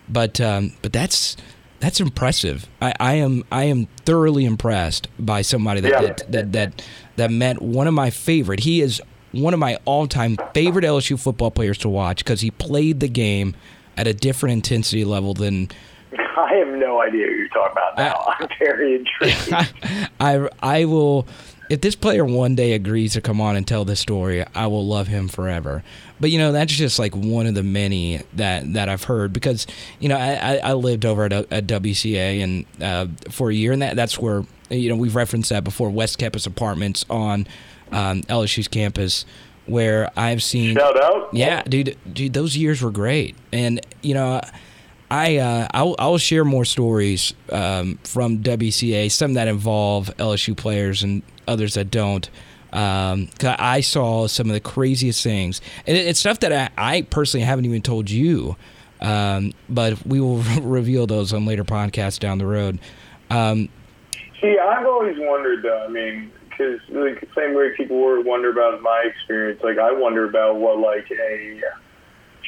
but 0.10 0.40
um, 0.42 0.74
but 0.82 0.92
that's 0.94 1.36
that's 1.80 2.00
impressive. 2.00 2.68
I, 2.82 2.94
I 3.00 3.14
am 3.16 3.44
I 3.52 3.66
am 3.66 3.88
thoroughly 4.06 4.46
impressed 4.46 5.08
by 5.20 5.42
somebody 5.42 5.82
that 5.82 5.92
Yeah. 5.92 6.02
that, 6.02 6.32
that 6.32 6.52
that 6.54 6.86
that 7.18 7.32
met 7.32 7.62
one 7.62 7.88
of 7.88 7.94
my 7.94 8.10
favorite. 8.10 8.62
He 8.62 8.82
is 8.82 9.02
one 9.32 9.54
of 9.54 9.60
my 9.60 9.78
all-time 9.86 10.38
favorite 10.54 10.86
LSU 10.86 11.20
football 11.20 11.52
players 11.52 11.78
to 11.80 11.90
watch 11.90 12.20
because 12.24 12.40
he 12.42 12.52
played 12.52 13.02
the 13.02 13.10
game 13.10 13.54
at 13.98 14.08
a 14.08 14.14
different 14.14 14.54
intensity 14.54 15.04
level 15.04 15.34
than 15.34 15.70
I 16.38 16.54
have 16.56 16.68
no 16.78 17.02
idea 17.02 17.28
who 17.28 17.34
you're 17.34 17.48
talking 17.50 17.74
about 17.74 17.98
now. 17.98 18.26
I'm 18.40 18.48
very 18.60 18.96
intrigued. 19.22 19.54
I 20.20 20.48
I 20.62 20.86
will 20.86 21.28
if 21.70 21.82
this 21.82 21.96
player 21.96 22.24
one 22.24 22.56
day 22.56 22.74
agrees 22.74 23.14
to 23.14 23.22
come 23.22 23.42
on 23.42 23.56
and 23.56 23.68
tell 23.68 23.86
this 23.86 24.00
story, 24.00 24.46
I 24.54 24.68
will 24.68 24.86
love 24.86 25.08
him 25.08 25.28
forever. 25.28 25.84
But 26.20 26.32
you 26.32 26.38
know, 26.38 26.52
that's 26.52 26.74
just 26.74 27.00
like 27.00 27.16
one 27.16 27.48
of 27.48 27.56
the 27.56 27.64
many 27.64 28.22
that 28.34 28.74
that 28.74 28.90
I've 28.90 29.04
heard 29.04 29.34
because 29.34 29.68
you 30.00 30.10
know 30.10 30.18
I, 30.18 30.58
I 30.58 30.74
lived 30.74 31.06
over 31.06 31.26
at, 31.26 31.34
at 31.34 31.68
WCA 31.68 32.44
and 32.44 32.66
uh, 32.82 33.08
for 33.32 33.50
a 33.50 33.54
year, 33.54 33.72
and 33.72 33.82
that 33.82 33.96
that's 33.96 34.20
where 34.20 34.46
you 34.70 34.90
know 34.90 34.96
we've 34.96 35.16
referenced 35.16 35.50
that 35.50 35.64
before 35.64 35.90
West 35.90 36.18
Campus 36.18 36.46
Apartments 36.46 37.06
on 37.10 37.48
um, 37.92 38.22
LSU's 38.24 38.68
campus, 38.68 39.26
where 39.66 40.12
I've 40.18 40.44
seen 40.44 40.76
Shout 40.76 41.02
out. 41.02 41.34
yeah, 41.34 41.64
dude, 41.64 41.98
dude, 42.12 42.34
those 42.34 42.56
years 42.56 42.82
were 42.82 42.92
great, 42.92 43.36
and 43.52 43.86
you 44.02 44.14
know, 44.14 44.42
I 45.10 45.38
uh, 45.38 45.68
I'll, 45.72 45.96
I'll 46.00 46.18
share 46.18 46.46
more 46.46 46.66
stories 46.66 47.34
um, 47.52 47.98
from 48.04 48.40
WCA, 48.40 49.12
some 49.12 49.34
that 49.34 49.48
involve 49.48 50.16
LSU 50.18 50.56
players 50.56 51.04
and 51.04 51.24
others 51.48 51.74
that 51.76 51.92
don't. 51.92 52.30
Um, 52.74 53.28
'cause 53.40 53.56
I 53.58 53.80
saw 53.82 54.28
some 54.28 54.48
of 54.50 54.54
the 54.54 54.60
craziest 54.60 55.24
things, 55.24 55.62
and 55.88 55.96
it, 55.96 56.08
it's 56.08 56.20
stuff 56.20 56.40
that 56.42 56.52
I, 56.78 56.96
I 56.98 57.02
personally 57.04 57.46
haven't 57.46 57.66
even 57.66 57.82
told 57.82 58.10
you. 58.10 58.56
Um, 59.02 59.54
but 59.70 60.06
we 60.06 60.20
will 60.20 60.38
reveal 60.62 61.08
those 61.08 61.32
on 61.34 61.46
later 61.46 61.64
podcasts 61.64 62.20
down 62.20 62.38
the 62.38 62.46
road. 62.46 62.80
Um, 63.30 63.70
See, 64.42 64.58
I've 64.58 64.86
always 64.86 65.16
wondered 65.18 65.64
though. 65.64 65.86
I 65.86 65.88
mean, 65.90 66.32
because 66.50 66.80
like 66.90 67.22
the 67.22 67.28
same 67.36 67.54
way 67.56 67.70
people 67.78 67.98
were 67.98 68.20
wonder 68.22 68.50
about 68.52 68.82
my 68.82 69.06
experience, 69.10 69.62
like 69.64 69.78
I 69.78 69.92
wonder 69.94 70.28
about 70.28 70.58
what 70.58 70.80
like 70.80 71.10
a 71.12 71.62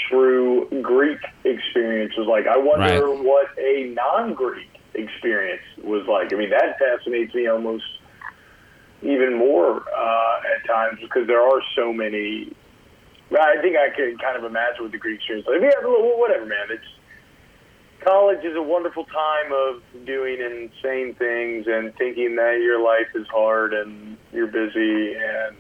true 0.10 0.68
Greek 0.82 1.20
experience 1.44 2.16
was 2.18 2.28
like. 2.28 2.48
I 2.48 2.58
wonder 2.58 3.06
Right. 3.08 3.24
what 3.24 3.48
a 3.58 3.94
non-Greek 3.96 4.70
experience 4.94 5.62
was 5.84 6.06
like. 6.08 6.34
I 6.34 6.38
mean, 6.38 6.50
that 6.50 6.78
fascinates 6.80 7.34
me 7.34 7.48
almost 7.48 7.84
even 9.02 9.38
more 9.38 9.84
uh, 9.88 10.56
at 10.56 10.66
times 10.68 11.00
because 11.02 11.28
there 11.28 11.42
are 11.42 11.62
so 11.76 11.94
many. 11.94 12.54
I 13.32 13.62
think 13.62 13.76
I 13.76 13.94
can 13.96 14.18
kind 14.18 14.38
of 14.38 14.44
imagine 14.46 14.84
what 14.84 14.92
the 14.92 14.98
Greek 14.98 15.20
experience. 15.20 15.48
Like, 15.48 15.62
yeah, 15.62 15.86
whatever, 15.86 16.46
man. 16.46 16.68
It's 16.70 16.86
college 18.06 18.44
is 18.44 18.56
a 18.56 18.62
wonderful 18.62 19.06
time 19.06 19.52
of 19.52 20.06
doing 20.06 20.40
insane 20.40 21.14
things 21.16 21.66
and 21.68 21.94
thinking 21.96 22.36
that 22.38 22.60
your 22.64 22.82
life 22.82 23.10
is 23.16 23.28
hard 23.28 23.74
and 23.74 24.18
you're 24.32 24.48
busy 24.48 25.14
and 25.14 25.56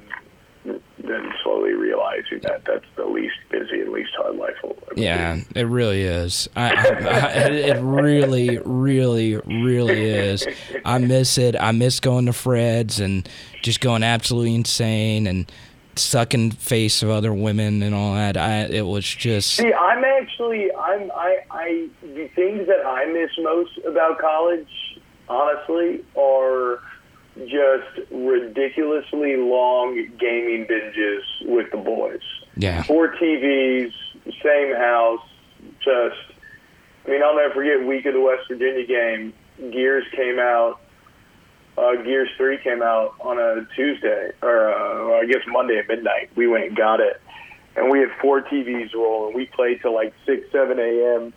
then 0.97 1.33
slowly 1.43 1.73
realizing 1.73 2.39
that 2.43 2.65
that's 2.65 2.85
the 2.95 3.05
least 3.05 3.35
busy 3.49 3.81
and 3.81 3.91
least 3.91 4.11
hard 4.17 4.35
life 4.35 4.55
will 4.63 4.77
ever 4.83 4.95
be. 4.95 5.01
Yeah, 5.01 5.39
it 5.55 5.63
really 5.63 6.01
is. 6.01 6.49
I, 6.55 6.73
I, 6.73 7.09
I, 7.09 7.29
it 7.49 7.81
really, 7.81 8.59
really, 8.59 9.37
really 9.37 10.03
is. 10.03 10.47
I 10.85 10.97
miss 10.97 11.37
it. 11.37 11.55
I 11.59 11.71
miss 11.71 11.99
going 11.99 12.25
to 12.25 12.33
Fred's 12.33 12.99
and 12.99 13.27
just 13.61 13.81
going 13.81 14.03
absolutely 14.03 14.55
insane 14.55 15.27
and 15.27 15.51
sucking 15.95 16.51
face 16.51 17.01
of 17.01 17.09
other 17.09 17.33
women 17.33 17.81
and 17.81 17.93
all 17.95 18.13
that. 18.13 18.37
I 18.37 18.61
it 18.65 18.85
was 18.85 19.05
just 19.05 19.55
See, 19.55 19.73
I'm 19.73 20.03
actually 20.03 20.73
I'm 20.73 21.11
I 21.11 21.39
I 21.49 21.89
the 22.01 22.27
things 22.35 22.67
that 22.67 22.85
I 22.85 23.05
miss 23.05 23.31
most 23.39 23.77
about 23.79 24.19
college, 24.19 24.99
honestly, 25.27 26.03
are 26.15 26.81
just 27.45 28.11
ridiculously 28.11 29.35
long 29.37 29.95
gaming 30.19 30.65
binges 30.65 31.21
with 31.45 31.69
the 31.71 31.77
boys. 31.77 32.21
yeah, 32.55 32.83
Four 32.83 33.13
TVs, 33.15 33.91
same 34.43 34.75
house. 34.75 35.21
Just, 35.83 36.15
I 37.05 37.09
mean, 37.11 37.21
I'll 37.23 37.35
never 37.35 37.53
forget 37.53 37.85
week 37.85 38.05
of 38.05 38.13
the 38.13 38.21
West 38.21 38.47
Virginia 38.49 38.85
game. 38.85 39.33
Gears 39.71 40.05
came 40.15 40.39
out. 40.39 40.79
Uh, 41.77 41.95
Gears 42.03 42.29
Three 42.37 42.57
came 42.57 42.81
out 42.81 43.15
on 43.21 43.37
a 43.39 43.65
Tuesday, 43.75 44.31
or 44.41 44.73
uh, 44.73 45.19
I 45.21 45.25
guess 45.25 45.41
Monday 45.47 45.77
at 45.77 45.87
midnight. 45.87 46.31
We 46.35 46.47
went 46.47 46.65
and 46.65 46.75
got 46.75 46.99
it, 46.99 47.21
and 47.75 47.91
we 47.91 47.99
had 47.99 48.09
four 48.19 48.41
TVs 48.41 48.93
rolling. 48.95 49.35
We 49.35 49.45
played 49.45 49.81
till 49.81 49.93
like 49.93 50.13
six, 50.25 50.51
seven 50.51 50.79
a.m. 50.79 51.33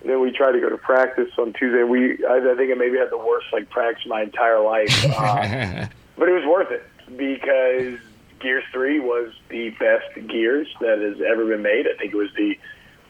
And 0.00 0.08
then 0.10 0.20
we 0.20 0.30
tried 0.32 0.52
to 0.52 0.60
go 0.60 0.68
to 0.68 0.78
practice 0.78 1.28
on 1.38 1.52
Tuesday. 1.52 1.82
We, 1.82 2.24
I, 2.24 2.36
I 2.38 2.54
think 2.56 2.72
I 2.72 2.74
maybe 2.74 2.96
had 2.98 3.10
the 3.10 3.18
worst 3.18 3.46
like 3.52 3.68
practice 3.70 4.06
my 4.06 4.22
entire 4.22 4.60
life, 4.60 5.04
uh, 5.18 5.86
but 6.16 6.28
it 6.28 6.32
was 6.32 6.44
worth 6.46 6.70
it 6.70 6.84
because 7.16 7.98
Gears 8.40 8.64
Three 8.72 9.00
was 9.00 9.32
the 9.48 9.70
best 9.70 10.28
Gears 10.28 10.68
that 10.80 10.98
has 10.98 11.20
ever 11.20 11.46
been 11.46 11.62
made. 11.62 11.86
I 11.86 11.96
think 11.98 12.14
it 12.14 12.16
was 12.16 12.30
the 12.36 12.58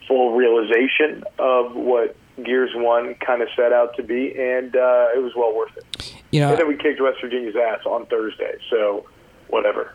full 0.07 0.35
realization 0.35 1.23
of 1.39 1.75
what 1.75 2.15
Gears 2.43 2.71
One 2.75 3.15
kind 3.15 3.41
of 3.41 3.47
set 3.55 3.71
out 3.71 3.95
to 3.95 4.03
be, 4.03 4.31
and 4.37 4.75
uh, 4.75 5.07
it 5.15 5.21
was 5.23 5.33
well 5.35 5.55
worth 5.55 5.75
it. 5.77 6.13
You 6.31 6.41
know, 6.41 6.49
And 6.49 6.59
then 6.59 6.67
we 6.67 6.75
kicked 6.75 7.01
West 7.01 7.19
Virginia's 7.21 7.55
ass 7.55 7.85
on 7.85 8.05
Thursday, 8.07 8.57
so 8.69 9.05
whatever. 9.47 9.93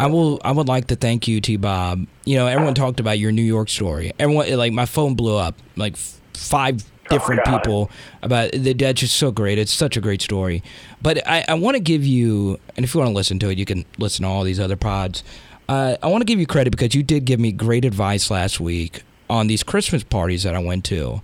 I 0.00 0.06
will. 0.06 0.40
I 0.44 0.52
would 0.52 0.68
like 0.68 0.88
to 0.88 0.96
thank 0.96 1.28
you, 1.28 1.40
T. 1.40 1.56
Bob. 1.56 2.06
You 2.24 2.36
know, 2.36 2.46
everyone 2.46 2.74
talked 2.74 3.00
about 3.00 3.18
your 3.18 3.32
New 3.32 3.42
York 3.42 3.68
story. 3.68 4.12
Everyone, 4.18 4.50
like, 4.56 4.72
my 4.72 4.86
phone 4.86 5.14
blew 5.14 5.36
up. 5.36 5.56
Like 5.76 5.96
five 6.34 6.84
different 7.08 7.42
Oh, 7.46 7.58
people 7.58 7.90
about 8.22 8.52
the 8.52 8.72
That's 8.72 9.00
just 9.00 9.16
so 9.16 9.30
great. 9.30 9.58
It's 9.58 9.72
such 9.72 9.96
a 9.96 10.00
great 10.00 10.22
story. 10.22 10.62
But 11.02 11.26
I, 11.26 11.44
I 11.48 11.54
want 11.54 11.76
to 11.76 11.82
give 11.82 12.04
you, 12.04 12.58
and 12.76 12.84
if 12.84 12.94
you 12.94 13.00
want 13.00 13.10
to 13.10 13.14
listen 13.14 13.38
to 13.40 13.50
it, 13.50 13.58
you 13.58 13.64
can 13.64 13.84
listen 13.98 14.22
to 14.22 14.28
all 14.28 14.44
these 14.44 14.60
other 14.60 14.76
pods. 14.76 15.22
Uh, 15.68 15.96
I 16.02 16.08
want 16.08 16.22
to 16.22 16.26
give 16.26 16.38
you 16.38 16.46
credit 16.46 16.70
because 16.70 16.94
you 16.94 17.02
did 17.02 17.24
give 17.24 17.40
me 17.40 17.52
great 17.52 17.84
advice 17.84 18.30
last 18.30 18.60
week 18.60 19.02
on 19.30 19.46
these 19.46 19.62
Christmas 19.62 20.02
parties 20.02 20.42
that 20.42 20.54
I 20.54 20.58
went 20.58 20.84
to. 20.86 21.22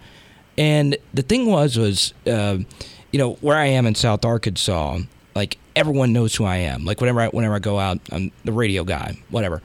And 0.56 0.96
the 1.14 1.22
thing 1.22 1.46
was, 1.46 1.76
was 1.76 2.14
uh, 2.26 2.58
you 3.12 3.18
know 3.18 3.34
where 3.34 3.56
I 3.56 3.66
am 3.66 3.86
in 3.86 3.94
South 3.94 4.24
Arkansas, 4.24 4.98
like 5.34 5.58
everyone 5.76 6.12
knows 6.12 6.34
who 6.34 6.44
I 6.44 6.56
am. 6.56 6.84
Like 6.84 7.00
whenever 7.00 7.20
I 7.20 7.28
whenever 7.28 7.54
I 7.54 7.58
go 7.58 7.78
out, 7.78 7.98
I'm 8.10 8.30
the 8.44 8.52
radio 8.52 8.84
guy, 8.84 9.16
whatever. 9.30 9.62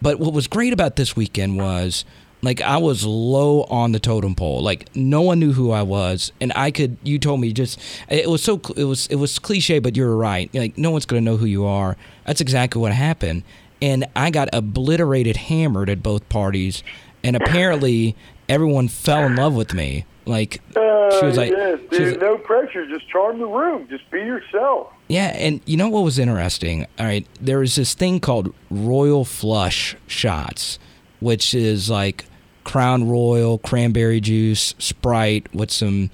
But 0.00 0.18
what 0.18 0.32
was 0.32 0.48
great 0.48 0.72
about 0.72 0.96
this 0.96 1.14
weekend 1.14 1.58
was 1.58 2.04
like 2.42 2.60
I 2.60 2.76
was 2.78 3.04
low 3.04 3.62
on 3.64 3.92
the 3.92 4.00
totem 4.00 4.34
pole. 4.34 4.62
Like 4.62 4.94
no 4.96 5.22
one 5.22 5.38
knew 5.38 5.52
who 5.52 5.70
I 5.70 5.82
was, 5.82 6.32
and 6.40 6.52
I 6.56 6.70
could. 6.70 6.96
You 7.02 7.18
told 7.18 7.40
me 7.40 7.52
just 7.52 7.78
it 8.08 8.28
was 8.28 8.42
so 8.42 8.60
it 8.76 8.84
was 8.84 9.06
it 9.08 9.16
was 9.16 9.38
cliche, 9.38 9.78
but 9.78 9.96
you're 9.96 10.16
right. 10.16 10.52
Like 10.54 10.76
no 10.76 10.90
one's 10.90 11.06
gonna 11.06 11.20
know 11.20 11.36
who 11.36 11.46
you 11.46 11.64
are. 11.64 11.96
That's 12.26 12.40
exactly 12.40 12.80
what 12.80 12.92
happened. 12.92 13.44
And 13.80 14.06
I 14.14 14.30
got 14.30 14.48
obliterated, 14.52 15.36
hammered 15.36 15.90
at 15.90 16.02
both 16.02 16.28
parties, 16.28 16.82
and 17.24 17.34
apparently 17.36 18.14
everyone 18.48 18.88
fell 18.88 19.24
in 19.24 19.36
love 19.36 19.54
with 19.54 19.74
me. 19.74 20.04
Like 20.24 20.60
uh, 20.76 21.18
she 21.18 21.26
was 21.26 21.36
like, 21.36 21.50
yes, 21.50 21.80
she 21.92 22.00
was- 22.02 22.12
dude, 22.12 22.20
no 22.20 22.38
pressure. 22.38 22.86
Just 22.88 23.08
charm 23.08 23.38
the 23.40 23.46
room. 23.46 23.88
Just 23.90 24.08
be 24.10 24.18
yourself. 24.20 24.92
yeah, 25.08 25.28
and 25.36 25.60
you 25.66 25.76
know 25.76 25.88
what 25.88 26.04
was 26.04 26.18
interesting? 26.18 26.86
All 26.98 27.06
right, 27.06 27.26
there 27.40 27.58
was 27.58 27.74
this 27.74 27.94
thing 27.94 28.20
called 28.20 28.54
Royal 28.70 29.24
Flush 29.24 29.96
shots, 30.06 30.78
which 31.18 31.54
is 31.56 31.90
like 31.90 32.24
Crown 32.64 33.08
Royal, 33.08 33.58
cranberry 33.58 34.20
juice, 34.20 34.74
Sprite 34.78 35.52
with 35.54 35.70
some 35.70 36.10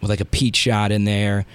with 0.00 0.10
like 0.10 0.20
a 0.20 0.24
peach 0.24 0.56
shot 0.56 0.92
in 0.92 1.04
there, 1.04 1.46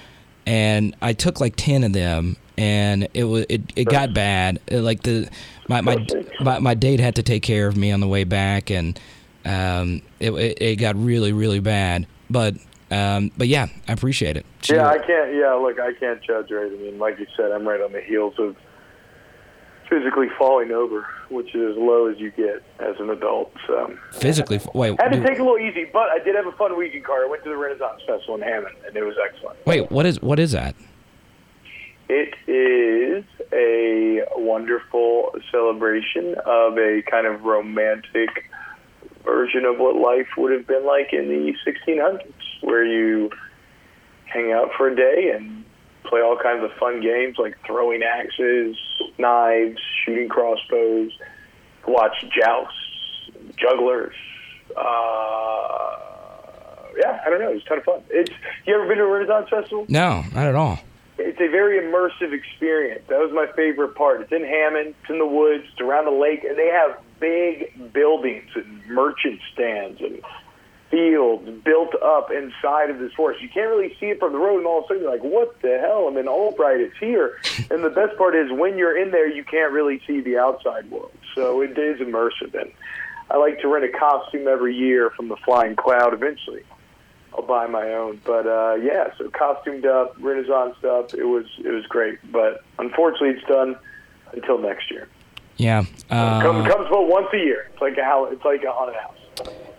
and 0.45 0.95
I 1.01 1.13
took 1.13 1.39
like 1.39 1.55
ten 1.55 1.83
of 1.83 1.93
them, 1.93 2.37
and 2.57 3.07
it 3.13 3.23
was 3.25 3.45
it, 3.49 3.61
it 3.75 3.85
got 3.85 4.13
bad. 4.13 4.59
It, 4.67 4.81
like 4.81 5.03
the 5.03 5.29
my, 5.67 5.81
my 5.81 6.05
my 6.41 6.59
my 6.59 6.73
date 6.73 6.99
had 6.99 7.15
to 7.15 7.23
take 7.23 7.43
care 7.43 7.67
of 7.67 7.77
me 7.77 7.91
on 7.91 7.99
the 7.99 8.07
way 8.07 8.23
back, 8.23 8.69
and 8.69 8.99
um, 9.45 10.01
it, 10.19 10.31
it 10.31 10.57
it 10.61 10.75
got 10.75 10.95
really 10.95 11.31
really 11.31 11.59
bad. 11.59 12.07
But 12.29 12.55
um, 12.91 13.31
but 13.37 13.47
yeah, 13.47 13.67
I 13.87 13.93
appreciate 13.93 14.37
it. 14.37 14.45
Yeah, 14.69 14.87
I 14.87 14.97
can't. 14.97 15.33
Yeah, 15.35 15.53
look, 15.53 15.79
I 15.79 15.93
can't 15.93 16.21
judge. 16.21 16.51
Right? 16.51 16.71
I 16.71 16.75
mean, 16.75 16.99
like 16.99 17.19
you 17.19 17.27
said, 17.35 17.51
I'm 17.51 17.67
right 17.67 17.81
on 17.81 17.91
the 17.91 18.01
heels 18.01 18.35
of 18.37 18.55
physically 19.93 20.27
falling 20.37 20.71
over, 20.71 21.05
which 21.29 21.53
is 21.53 21.71
as 21.71 21.77
low 21.77 22.07
as 22.07 22.17
you 22.19 22.31
get 22.31 22.63
as 22.79 22.95
an 22.99 23.09
adult. 23.09 23.53
So 23.67 23.95
physically. 24.11 24.59
Wait, 24.73 24.99
I 24.99 25.03
had 25.03 25.11
to 25.13 25.19
do- 25.19 25.23
take 25.23 25.37
it 25.37 25.41
a 25.41 25.43
little 25.43 25.59
easy, 25.59 25.85
but 25.91 26.09
I 26.09 26.19
did 26.19 26.35
have 26.35 26.47
a 26.47 26.51
fun 26.53 26.77
weekend, 26.77 27.05
Car. 27.05 27.25
I 27.25 27.27
went 27.29 27.43
to 27.43 27.49
the 27.49 27.57
Renaissance 27.57 28.01
Festival 28.07 28.35
in 28.35 28.41
Hammond, 28.41 28.75
and 28.87 28.95
it 28.95 29.03
was 29.03 29.15
excellent. 29.23 29.57
wait. 29.65 29.91
What 29.91 30.05
is 30.05 30.21
what 30.21 30.39
is 30.39 30.51
that? 30.53 30.75
It 32.09 32.35
is 32.47 33.23
a 33.53 34.23
wonderful 34.35 35.35
celebration 35.51 36.35
of 36.45 36.77
a 36.77 37.01
kind 37.09 37.25
of 37.27 37.43
romantic 37.43 38.29
version 39.23 39.63
of 39.65 39.79
what 39.79 39.95
life 39.95 40.27
would 40.37 40.51
have 40.51 40.67
been 40.67 40.85
like 40.85 41.13
in 41.13 41.29
the 41.29 41.55
1600s, 41.65 42.21
where 42.61 42.83
you 42.83 43.29
hang 44.25 44.51
out 44.51 44.71
for 44.75 44.89
a 44.89 44.95
day 44.95 45.31
and 45.33 45.63
play 46.03 46.21
all 46.21 46.37
kinds 46.37 46.63
of 46.63 46.71
fun 46.73 47.01
games 47.01 47.37
like 47.37 47.57
throwing 47.65 48.03
axes, 48.03 48.77
knives, 49.17 49.79
shooting 50.03 50.29
crossbows, 50.29 51.11
watch 51.87 52.25
jousts, 52.35 53.31
jugglers. 53.57 54.15
Uh, 54.75 56.03
yeah, 56.97 57.21
I 57.25 57.29
don't 57.29 57.39
know. 57.39 57.49
It 57.51 57.55
was 57.55 57.63
a 57.63 57.69
ton 57.69 57.77
of 57.79 57.83
fun. 57.83 58.01
It's 58.09 58.31
you 58.65 58.75
ever 58.75 58.87
been 58.87 58.97
to 58.97 59.03
a 59.03 59.07
Renaissance 59.07 59.49
festival? 59.49 59.85
No, 59.89 60.23
not 60.33 60.45
at 60.47 60.55
all. 60.55 60.79
It's 61.17 61.39
a 61.39 61.47
very 61.47 61.79
immersive 61.79 62.33
experience. 62.33 63.03
That 63.07 63.19
was 63.19 63.31
my 63.33 63.47
favorite 63.55 63.95
part. 63.95 64.21
It's 64.21 64.31
in 64.31 64.43
Hammond, 64.43 64.95
it's 65.01 65.09
in 65.09 65.19
the 65.19 65.27
woods, 65.27 65.63
it's 65.71 65.81
around 65.81 66.05
the 66.05 66.11
lake, 66.11 66.43
and 66.43 66.57
they 66.57 66.67
have 66.67 66.97
big 67.19 67.93
buildings 67.93 68.49
and 68.55 68.85
merchant 68.87 69.39
stands 69.53 70.01
and 70.01 70.21
fields 70.93 71.49
built 71.63 71.95
up 72.03 72.29
inside 72.29 72.91
of 72.91 72.99
this 72.99 73.11
forest. 73.13 73.41
You 73.41 73.49
can't 73.49 73.67
really 73.67 73.97
see 73.99 74.07
it 74.07 74.19
from 74.19 74.31
the 74.31 74.37
road, 74.37 74.59
and 74.59 74.67
all 74.67 74.79
of 74.79 74.85
a 74.85 74.87
sudden 74.89 75.01
you're 75.01 75.11
like, 75.11 75.23
what 75.23 75.59
the 75.63 75.79
hell? 75.81 76.07
I'm 76.07 76.15
in 76.17 76.27
Albright, 76.27 76.79
it's 76.81 76.97
here. 76.99 77.39
and 77.71 77.83
the 77.83 77.89
best 77.89 78.15
part 78.15 78.35
is 78.35 78.51
when 78.51 78.77
you're 78.77 78.95
in 78.95 79.09
there, 79.09 79.27
you 79.27 79.43
can't 79.43 79.73
really 79.73 80.01
see 80.05 80.21
the 80.21 80.37
outside 80.37 80.91
world. 80.91 81.11
So 81.33 81.61
it 81.61 81.75
is 81.79 81.99
immersive. 81.99 82.53
And 82.53 82.71
I 83.31 83.37
like 83.37 83.59
to 83.61 83.67
rent 83.67 83.85
a 83.85 83.89
costume 83.89 84.47
every 84.47 84.75
year 84.75 85.09
from 85.09 85.29
the 85.29 85.35
Flying 85.37 85.75
Cloud 85.75 86.13
eventually. 86.13 86.61
I'll 87.33 87.41
buy 87.41 87.65
my 87.65 87.91
own. 87.93 88.21
But 88.23 88.45
uh, 88.45 88.75
yeah, 88.75 89.11
so 89.17 89.31
costumed 89.31 89.87
up, 89.87 90.15
Renaissance 90.19 90.75
stuff. 90.77 91.15
It 91.15 91.23
was 91.23 91.45
it 91.57 91.71
was 91.71 91.87
great, 91.87 92.19
but 92.31 92.63
unfortunately, 92.77 93.29
it's 93.29 93.47
done 93.47 93.75
until 94.33 94.59
next 94.59 94.91
year. 94.91 95.07
Yeah. 95.57 95.81
Comes 95.81 96.05
Uh, 96.11 96.41
comes 96.41 96.87
but 96.91 97.07
once 97.07 97.27
a 97.33 97.37
year. 97.37 97.67
It's 97.73 97.81
like 97.81 97.97
a 97.97 98.29
it's 98.31 98.45
like 98.45 98.63
a 98.63 98.71
haunted 98.71 98.97
house. 98.97 99.17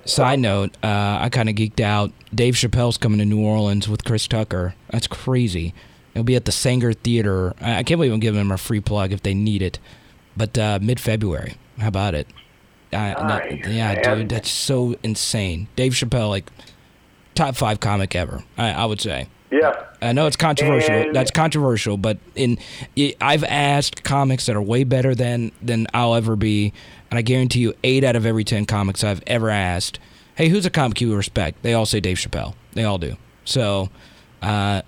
Side 0.06 0.38
note: 0.38 0.76
uh, 0.82 1.18
I 1.20 1.28
kind 1.30 1.48
of 1.48 1.54
geeked 1.54 1.80
out. 1.80 2.12
Dave 2.34 2.54
Chappelle's 2.54 2.98
coming 2.98 3.18
to 3.18 3.24
New 3.24 3.40
Orleans 3.40 3.88
with 3.88 4.04
Chris 4.04 4.26
Tucker. 4.28 4.74
That's 4.90 5.06
crazy. 5.06 5.72
It'll 6.14 6.24
be 6.24 6.36
at 6.36 6.44
the 6.44 6.52
Saenger 6.52 6.94
Theater. 6.96 7.54
I, 7.60 7.82
can't 7.82 7.98
believe 7.98 8.12
I'm 8.12 8.20
giving 8.20 8.38
them 8.38 8.52
a 8.52 8.58
free 8.58 8.80
plug 8.80 9.12
if 9.12 9.22
they 9.22 9.34
need 9.34 9.62
it. 9.62 9.78
But 10.36 10.56
uh, 10.58 10.78
mid 10.80 11.00
February. 11.00 11.54
How 11.78 11.88
about 11.88 12.14
it? 12.14 12.28
I, 12.92 13.60
yeah, 13.66 14.14
dude, 14.14 14.28
that's 14.28 14.50
so 14.50 14.94
insane. 15.02 15.66
Dave 15.74 15.92
Chappelle, 15.92 16.28
like 16.28 16.48
top 17.34 17.56
five 17.56 17.80
comic 17.80 18.14
ever. 18.14 18.44
I, 18.56 18.70
I 18.70 18.84
would 18.84 19.00
say. 19.00 19.26
Yeah. 19.50 19.72
I 20.02 20.12
know 20.12 20.26
it's 20.26 20.36
controversial. 20.36 20.94
And- 20.94 21.14
That's 21.14 21.30
controversial, 21.30 21.96
but 21.96 22.18
in 22.34 22.58
I've 23.20 23.44
asked 23.44 24.04
comics 24.04 24.46
that 24.46 24.56
are 24.56 24.62
way 24.62 24.84
better 24.84 25.14
than 25.14 25.52
than 25.62 25.86
I'll 25.94 26.14
ever 26.14 26.36
be, 26.36 26.72
and 27.14 27.18
I 27.20 27.22
guarantee 27.22 27.60
you, 27.60 27.74
eight 27.84 28.02
out 28.02 28.16
of 28.16 28.26
every 28.26 28.42
ten 28.42 28.64
comics 28.66 29.04
I've 29.04 29.22
ever 29.28 29.48
asked, 29.48 30.00
"Hey, 30.34 30.48
who's 30.48 30.66
a 30.66 30.70
comic 30.70 31.00
you 31.00 31.14
respect?" 31.14 31.62
They 31.62 31.72
all 31.72 31.86
say 31.86 32.00
Dave 32.00 32.16
Chappelle. 32.16 32.54
They 32.72 32.82
all 32.82 32.98
do. 32.98 33.16
So, 33.44 33.88
uh, 34.42 34.82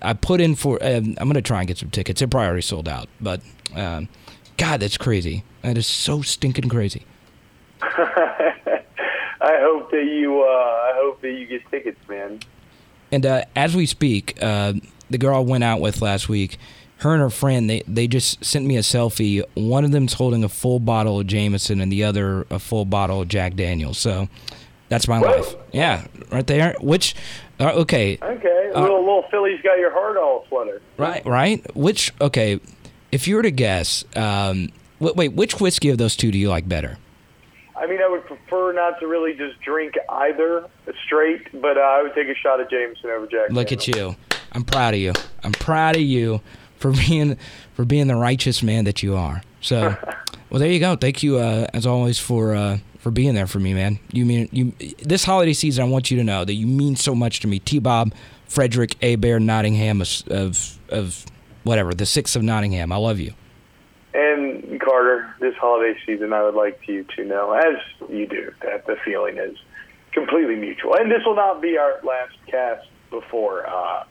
I 0.00 0.12
put 0.12 0.40
in 0.40 0.54
for. 0.54 0.78
Um, 0.80 1.16
I'm 1.18 1.28
gonna 1.28 1.42
try 1.42 1.58
and 1.58 1.66
get 1.66 1.78
some 1.78 1.90
tickets. 1.90 2.20
They're 2.20 2.28
probably 2.28 2.46
already 2.46 2.62
sold 2.62 2.88
out, 2.88 3.08
but 3.20 3.40
um, 3.74 4.08
God, 4.56 4.78
that's 4.78 4.96
crazy. 4.96 5.42
That 5.62 5.76
is 5.76 5.88
so 5.88 6.22
stinking 6.22 6.68
crazy. 6.68 7.06
I 7.82 9.56
hope 9.58 9.90
that 9.90 10.04
you 10.04 10.42
uh, 10.42 10.46
I 10.46 10.92
hope 10.94 11.22
that 11.22 11.32
you 11.32 11.46
get 11.46 11.68
tickets, 11.72 11.98
man. 12.08 12.38
And 13.10 13.26
uh, 13.26 13.46
as 13.56 13.74
we 13.74 13.86
speak, 13.86 14.38
uh, 14.40 14.74
the 15.10 15.18
girl 15.18 15.34
I 15.34 15.40
went 15.40 15.64
out 15.64 15.80
with 15.80 16.02
last 16.02 16.28
week, 16.28 16.56
her 16.98 17.12
and 17.12 17.20
her 17.20 17.30
friend, 17.30 17.68
they, 17.68 17.82
they 17.86 18.06
just 18.06 18.44
sent 18.44 18.64
me 18.64 18.76
a 18.76 18.80
selfie. 18.80 19.44
One 19.54 19.84
of 19.84 19.90
them's 19.90 20.14
holding 20.14 20.44
a 20.44 20.48
full 20.48 20.78
bottle 20.80 21.20
of 21.20 21.26
Jameson, 21.26 21.80
and 21.80 21.90
the 21.92 22.04
other 22.04 22.46
a 22.50 22.58
full 22.58 22.84
bottle 22.84 23.20
of 23.22 23.28
Jack 23.28 23.54
Daniels. 23.54 23.98
So 23.98 24.28
that's 24.88 25.06
my 25.08 25.18
Whoa. 25.18 25.28
life. 25.36 25.54
Yeah, 25.72 26.06
right 26.30 26.46
there. 26.46 26.76
Which, 26.80 27.14
uh, 27.60 27.72
okay, 27.72 28.18
Okay, 28.22 28.70
Uh, 28.74 28.80
little 28.80 29.00
little 29.00 29.24
Philly's 29.30 29.60
got 29.62 29.78
your 29.78 29.92
heart 29.92 30.16
all 30.16 30.46
flutter. 30.48 30.80
right, 30.96 31.24
right. 31.26 31.76
Which, 31.76 32.12
okay, 32.20 32.60
if 33.12 33.28
you 33.28 33.36
were 33.36 33.42
to 33.42 33.50
guess, 33.50 34.04
um, 34.16 34.70
wait, 35.00 35.16
wait, 35.16 35.32
which 35.34 35.60
whiskey 35.60 35.90
of 35.90 35.98
those 35.98 36.16
two 36.16 36.30
do 36.30 36.38
you 36.38 36.48
like 36.48 36.68
better? 36.68 36.96
I 37.76 37.86
mean, 37.86 38.00
I 38.00 38.08
would 38.08 38.24
prefer 38.24 38.72
not 38.72 39.00
to 39.00 39.08
really 39.08 39.34
just 39.34 39.60
drink 39.60 39.94
either 40.08 40.68
straight, 41.04 41.60
but 41.60 41.76
uh, 41.76 41.80
I 41.80 42.02
would 42.02 42.14
take 42.14 42.28
a 42.28 42.34
shot 42.36 42.60
of 42.60 42.70
Jameson 42.70 43.10
over 43.10 43.26
Jack. 43.26 43.50
Look 43.50 43.68
Daniels. 43.68 43.88
at 43.88 43.96
you. 43.96 44.16
I'm 44.52 44.62
proud 44.64 44.94
of 44.94 45.00
you. 45.00 45.12
I'm 45.42 45.50
proud 45.52 45.96
of 45.96 46.02
you 46.02 46.40
for 46.84 46.92
being 47.08 47.38
for 47.72 47.86
being 47.86 48.08
the 48.08 48.14
righteous 48.14 48.62
man 48.62 48.84
that 48.84 49.02
you 49.02 49.16
are. 49.16 49.40
So, 49.62 49.96
Well, 50.50 50.60
there 50.60 50.70
you 50.70 50.78
go. 50.78 50.94
Thank 50.94 51.22
you, 51.22 51.38
uh, 51.38 51.66
as 51.72 51.86
always, 51.86 52.18
for 52.18 52.54
uh, 52.54 52.78
for 52.98 53.10
being 53.10 53.34
there 53.34 53.46
for 53.46 53.58
me, 53.58 53.74
man. 53.74 53.98
You 54.12 54.24
mean 54.24 54.48
you 54.52 54.72
this 55.02 55.24
holiday 55.24 55.54
season? 55.54 55.82
I 55.82 55.88
want 55.88 56.10
you 56.10 56.16
to 56.18 56.22
know 56.22 56.44
that 56.44 56.54
you 56.54 56.66
mean 56.66 56.94
so 56.94 57.12
much 57.14 57.40
to 57.40 57.48
me, 57.48 57.58
T. 57.58 57.78
Bob, 57.78 58.14
Frederick, 58.46 58.96
Hebert, 59.02 59.42
Nottingham 59.42 60.00
of, 60.00 60.22
of 60.28 60.78
of 60.90 61.26
whatever 61.64 61.94
the 61.94 62.06
sixth 62.06 62.36
of 62.36 62.42
Nottingham. 62.42 62.92
I 62.92 62.96
love 62.96 63.18
you. 63.18 63.32
And 64.12 64.80
Carter, 64.80 65.34
this 65.40 65.56
holiday 65.56 65.98
season, 66.06 66.32
I 66.32 66.44
would 66.44 66.54
like 66.54 66.86
you 66.86 67.04
to 67.16 67.24
know, 67.24 67.52
as 67.52 68.08
you 68.08 68.28
do, 68.28 68.52
that 68.62 68.86
the 68.86 68.96
feeling 69.04 69.38
is 69.38 69.56
completely 70.12 70.54
mutual. 70.54 70.94
And 70.94 71.10
this 71.10 71.22
will 71.26 71.34
not 71.34 71.60
be 71.60 71.78
our 71.78 71.98
last 72.04 72.34
cast 72.46 72.86
before 73.10 73.66
uh, 73.66 74.04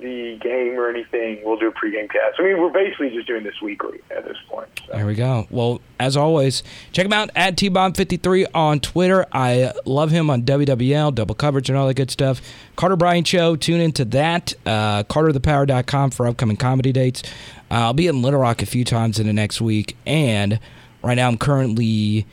the 0.00 0.38
game 0.40 0.78
or 0.78 0.88
anything. 0.88 1.40
We'll 1.44 1.58
do 1.58 1.68
a 1.68 1.72
pregame 1.72 2.10
cast. 2.10 2.38
I 2.38 2.42
mean, 2.42 2.60
we're 2.60 2.70
basically 2.70 3.10
just 3.10 3.26
doing 3.26 3.44
this 3.44 3.60
weekly 3.62 4.00
at 4.10 4.24
this 4.24 4.36
point. 4.48 4.68
So. 4.86 4.92
There 4.92 5.06
we 5.06 5.14
go. 5.14 5.46
Well, 5.50 5.80
as 5.98 6.16
always, 6.16 6.62
check 6.92 7.06
him 7.06 7.12
out 7.12 7.30
at 7.34 7.56
TBob53 7.56 8.46
on 8.54 8.80
Twitter. 8.80 9.26
I 9.32 9.72
love 9.84 10.10
him 10.10 10.30
on 10.30 10.42
WWL, 10.42 11.14
double 11.14 11.34
coverage, 11.34 11.68
and 11.68 11.78
all 11.78 11.86
that 11.86 11.94
good 11.94 12.10
stuff. 12.10 12.40
Carter 12.76 12.96
Bryant 12.96 13.26
Show, 13.26 13.56
tune 13.56 13.80
into 13.80 14.04
that. 14.06 14.54
Uh, 14.64 15.02
CarterThePower.com 15.04 16.10
for 16.10 16.26
upcoming 16.26 16.56
comedy 16.56 16.92
dates. 16.92 17.22
Uh, 17.70 17.74
I'll 17.74 17.94
be 17.94 18.06
in 18.06 18.22
Little 18.22 18.40
Rock 18.40 18.62
a 18.62 18.66
few 18.66 18.84
times 18.84 19.18
in 19.18 19.26
the 19.26 19.32
next 19.32 19.60
week. 19.60 19.96
And 20.06 20.60
right 21.02 21.14
now, 21.14 21.28
I'm 21.28 21.38
currently, 21.38 22.26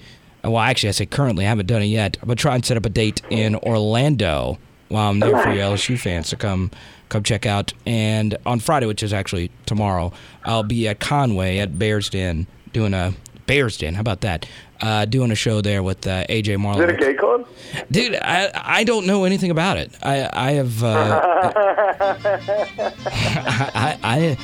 well, 0.44 0.60
actually, 0.60 0.90
I 0.90 0.94
say 0.94 1.06
currently, 1.06 1.46
I 1.46 1.50
haven't 1.50 1.68
done 1.68 1.82
it 1.82 1.88
yet. 1.88 2.18
I'm 2.22 2.28
going 2.28 2.38
to 2.38 2.42
try 2.42 2.56
and 2.56 2.66
set 2.66 2.78
up 2.78 2.86
a 2.86 2.90
date 2.90 3.22
in 3.30 3.56
Orlando 3.56 4.60
while 4.90 5.10
I'm 5.10 5.20
there 5.20 5.38
for 5.42 5.52
you 5.52 5.60
LSU 5.60 6.00
fans 6.00 6.30
to 6.30 6.36
come 6.36 6.70
come 7.14 7.24
check 7.24 7.46
out. 7.46 7.72
And 7.86 8.38
on 8.46 8.60
Friday, 8.60 8.86
which 8.88 9.04
is 9.04 9.14
actually 9.14 9.52
tomorrow, 9.66 10.12
I'll 10.44 10.64
be 10.64 10.88
at 10.88 11.00
Conway 11.00 11.60
at 11.60 11.78
Bears 11.80 12.10
Den 12.10 12.48
doing 12.74 12.94
a 12.94 13.14
Bears 13.46 13.78
Den. 13.78 13.94
How 13.94 14.02
about 14.02 14.22
that? 14.22 14.46
Uh, 14.82 15.06
doing 15.06 15.32
a 15.32 15.36
show 15.36 15.62
there 15.62 15.82
with 15.82 16.06
uh, 16.08 16.26
AJ 16.28 16.58
Marlowe. 16.60 16.84
Is 16.84 16.90
it 16.90 16.96
a 16.96 16.98
gay 16.98 17.14
club? 17.14 17.48
Dude, 17.90 18.16
I 18.16 18.52
I 18.54 18.84
don't 18.84 19.06
know 19.06 19.24
anything 19.24 19.50
about 19.52 19.78
it. 19.78 19.92
I 20.04 20.30
I 20.34 20.52
have 20.54 20.84
uh, 20.84 21.22
I, 23.06 23.98
I 24.04 24.38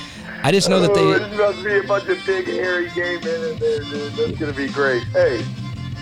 I 0.44 0.52
just 0.52 0.70
know 0.70 0.80
that 0.80 0.92
Oh, 0.92 0.96
they. 0.96 1.20
there's 1.20 1.34
about 1.34 1.56
to 1.56 1.64
be 1.64 1.78
a 1.78 1.84
bunch 1.84 2.08
of 2.08 2.18
big, 2.26 2.46
hairy 2.46 2.90
gay 2.96 3.18
men 3.20 3.52
in 3.52 3.60
there, 3.60 3.80
dude. 3.80 4.14
That's 4.14 4.38
going 4.40 4.52
to 4.52 4.54
be 4.54 4.70
great. 4.70 5.04
Hey, 5.08 5.44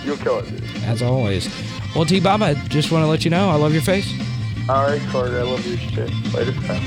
you'll 0.04 0.18
kill 0.18 0.40
it, 0.40 0.50
dude. 0.50 0.64
As 0.84 1.02
always. 1.02 1.50
Well, 1.96 2.06
T 2.06 2.20
Bob, 2.20 2.44
I 2.44 2.54
just 2.68 2.92
want 2.92 3.04
to 3.04 3.08
let 3.08 3.24
you 3.26 3.32
know 3.32 3.50
I 3.50 3.56
love 3.56 3.74
your 3.74 3.82
face. 3.82 4.12
All 4.70 4.84
right, 4.84 5.02
Carter, 5.10 5.40
I 5.40 5.44
love 5.44 5.66
you 5.66 5.78
shit. 5.78 6.12
Later, 6.34 6.52
pal. 6.62 6.78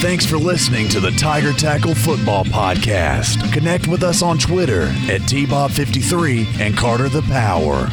Thanks 0.00 0.26
for 0.26 0.36
listening 0.36 0.88
to 0.90 1.00
the 1.00 1.10
Tiger 1.12 1.52
Tackle 1.52 1.94
Football 1.94 2.44
Podcast. 2.44 3.52
Connect 3.52 3.88
with 3.88 4.02
us 4.02 4.22
on 4.22 4.38
Twitter 4.38 4.82
at 4.82 5.22
TBob53 5.22 6.60
and 6.60 6.76
Carter 6.76 7.08
the 7.08 7.22
Power. 7.22 7.88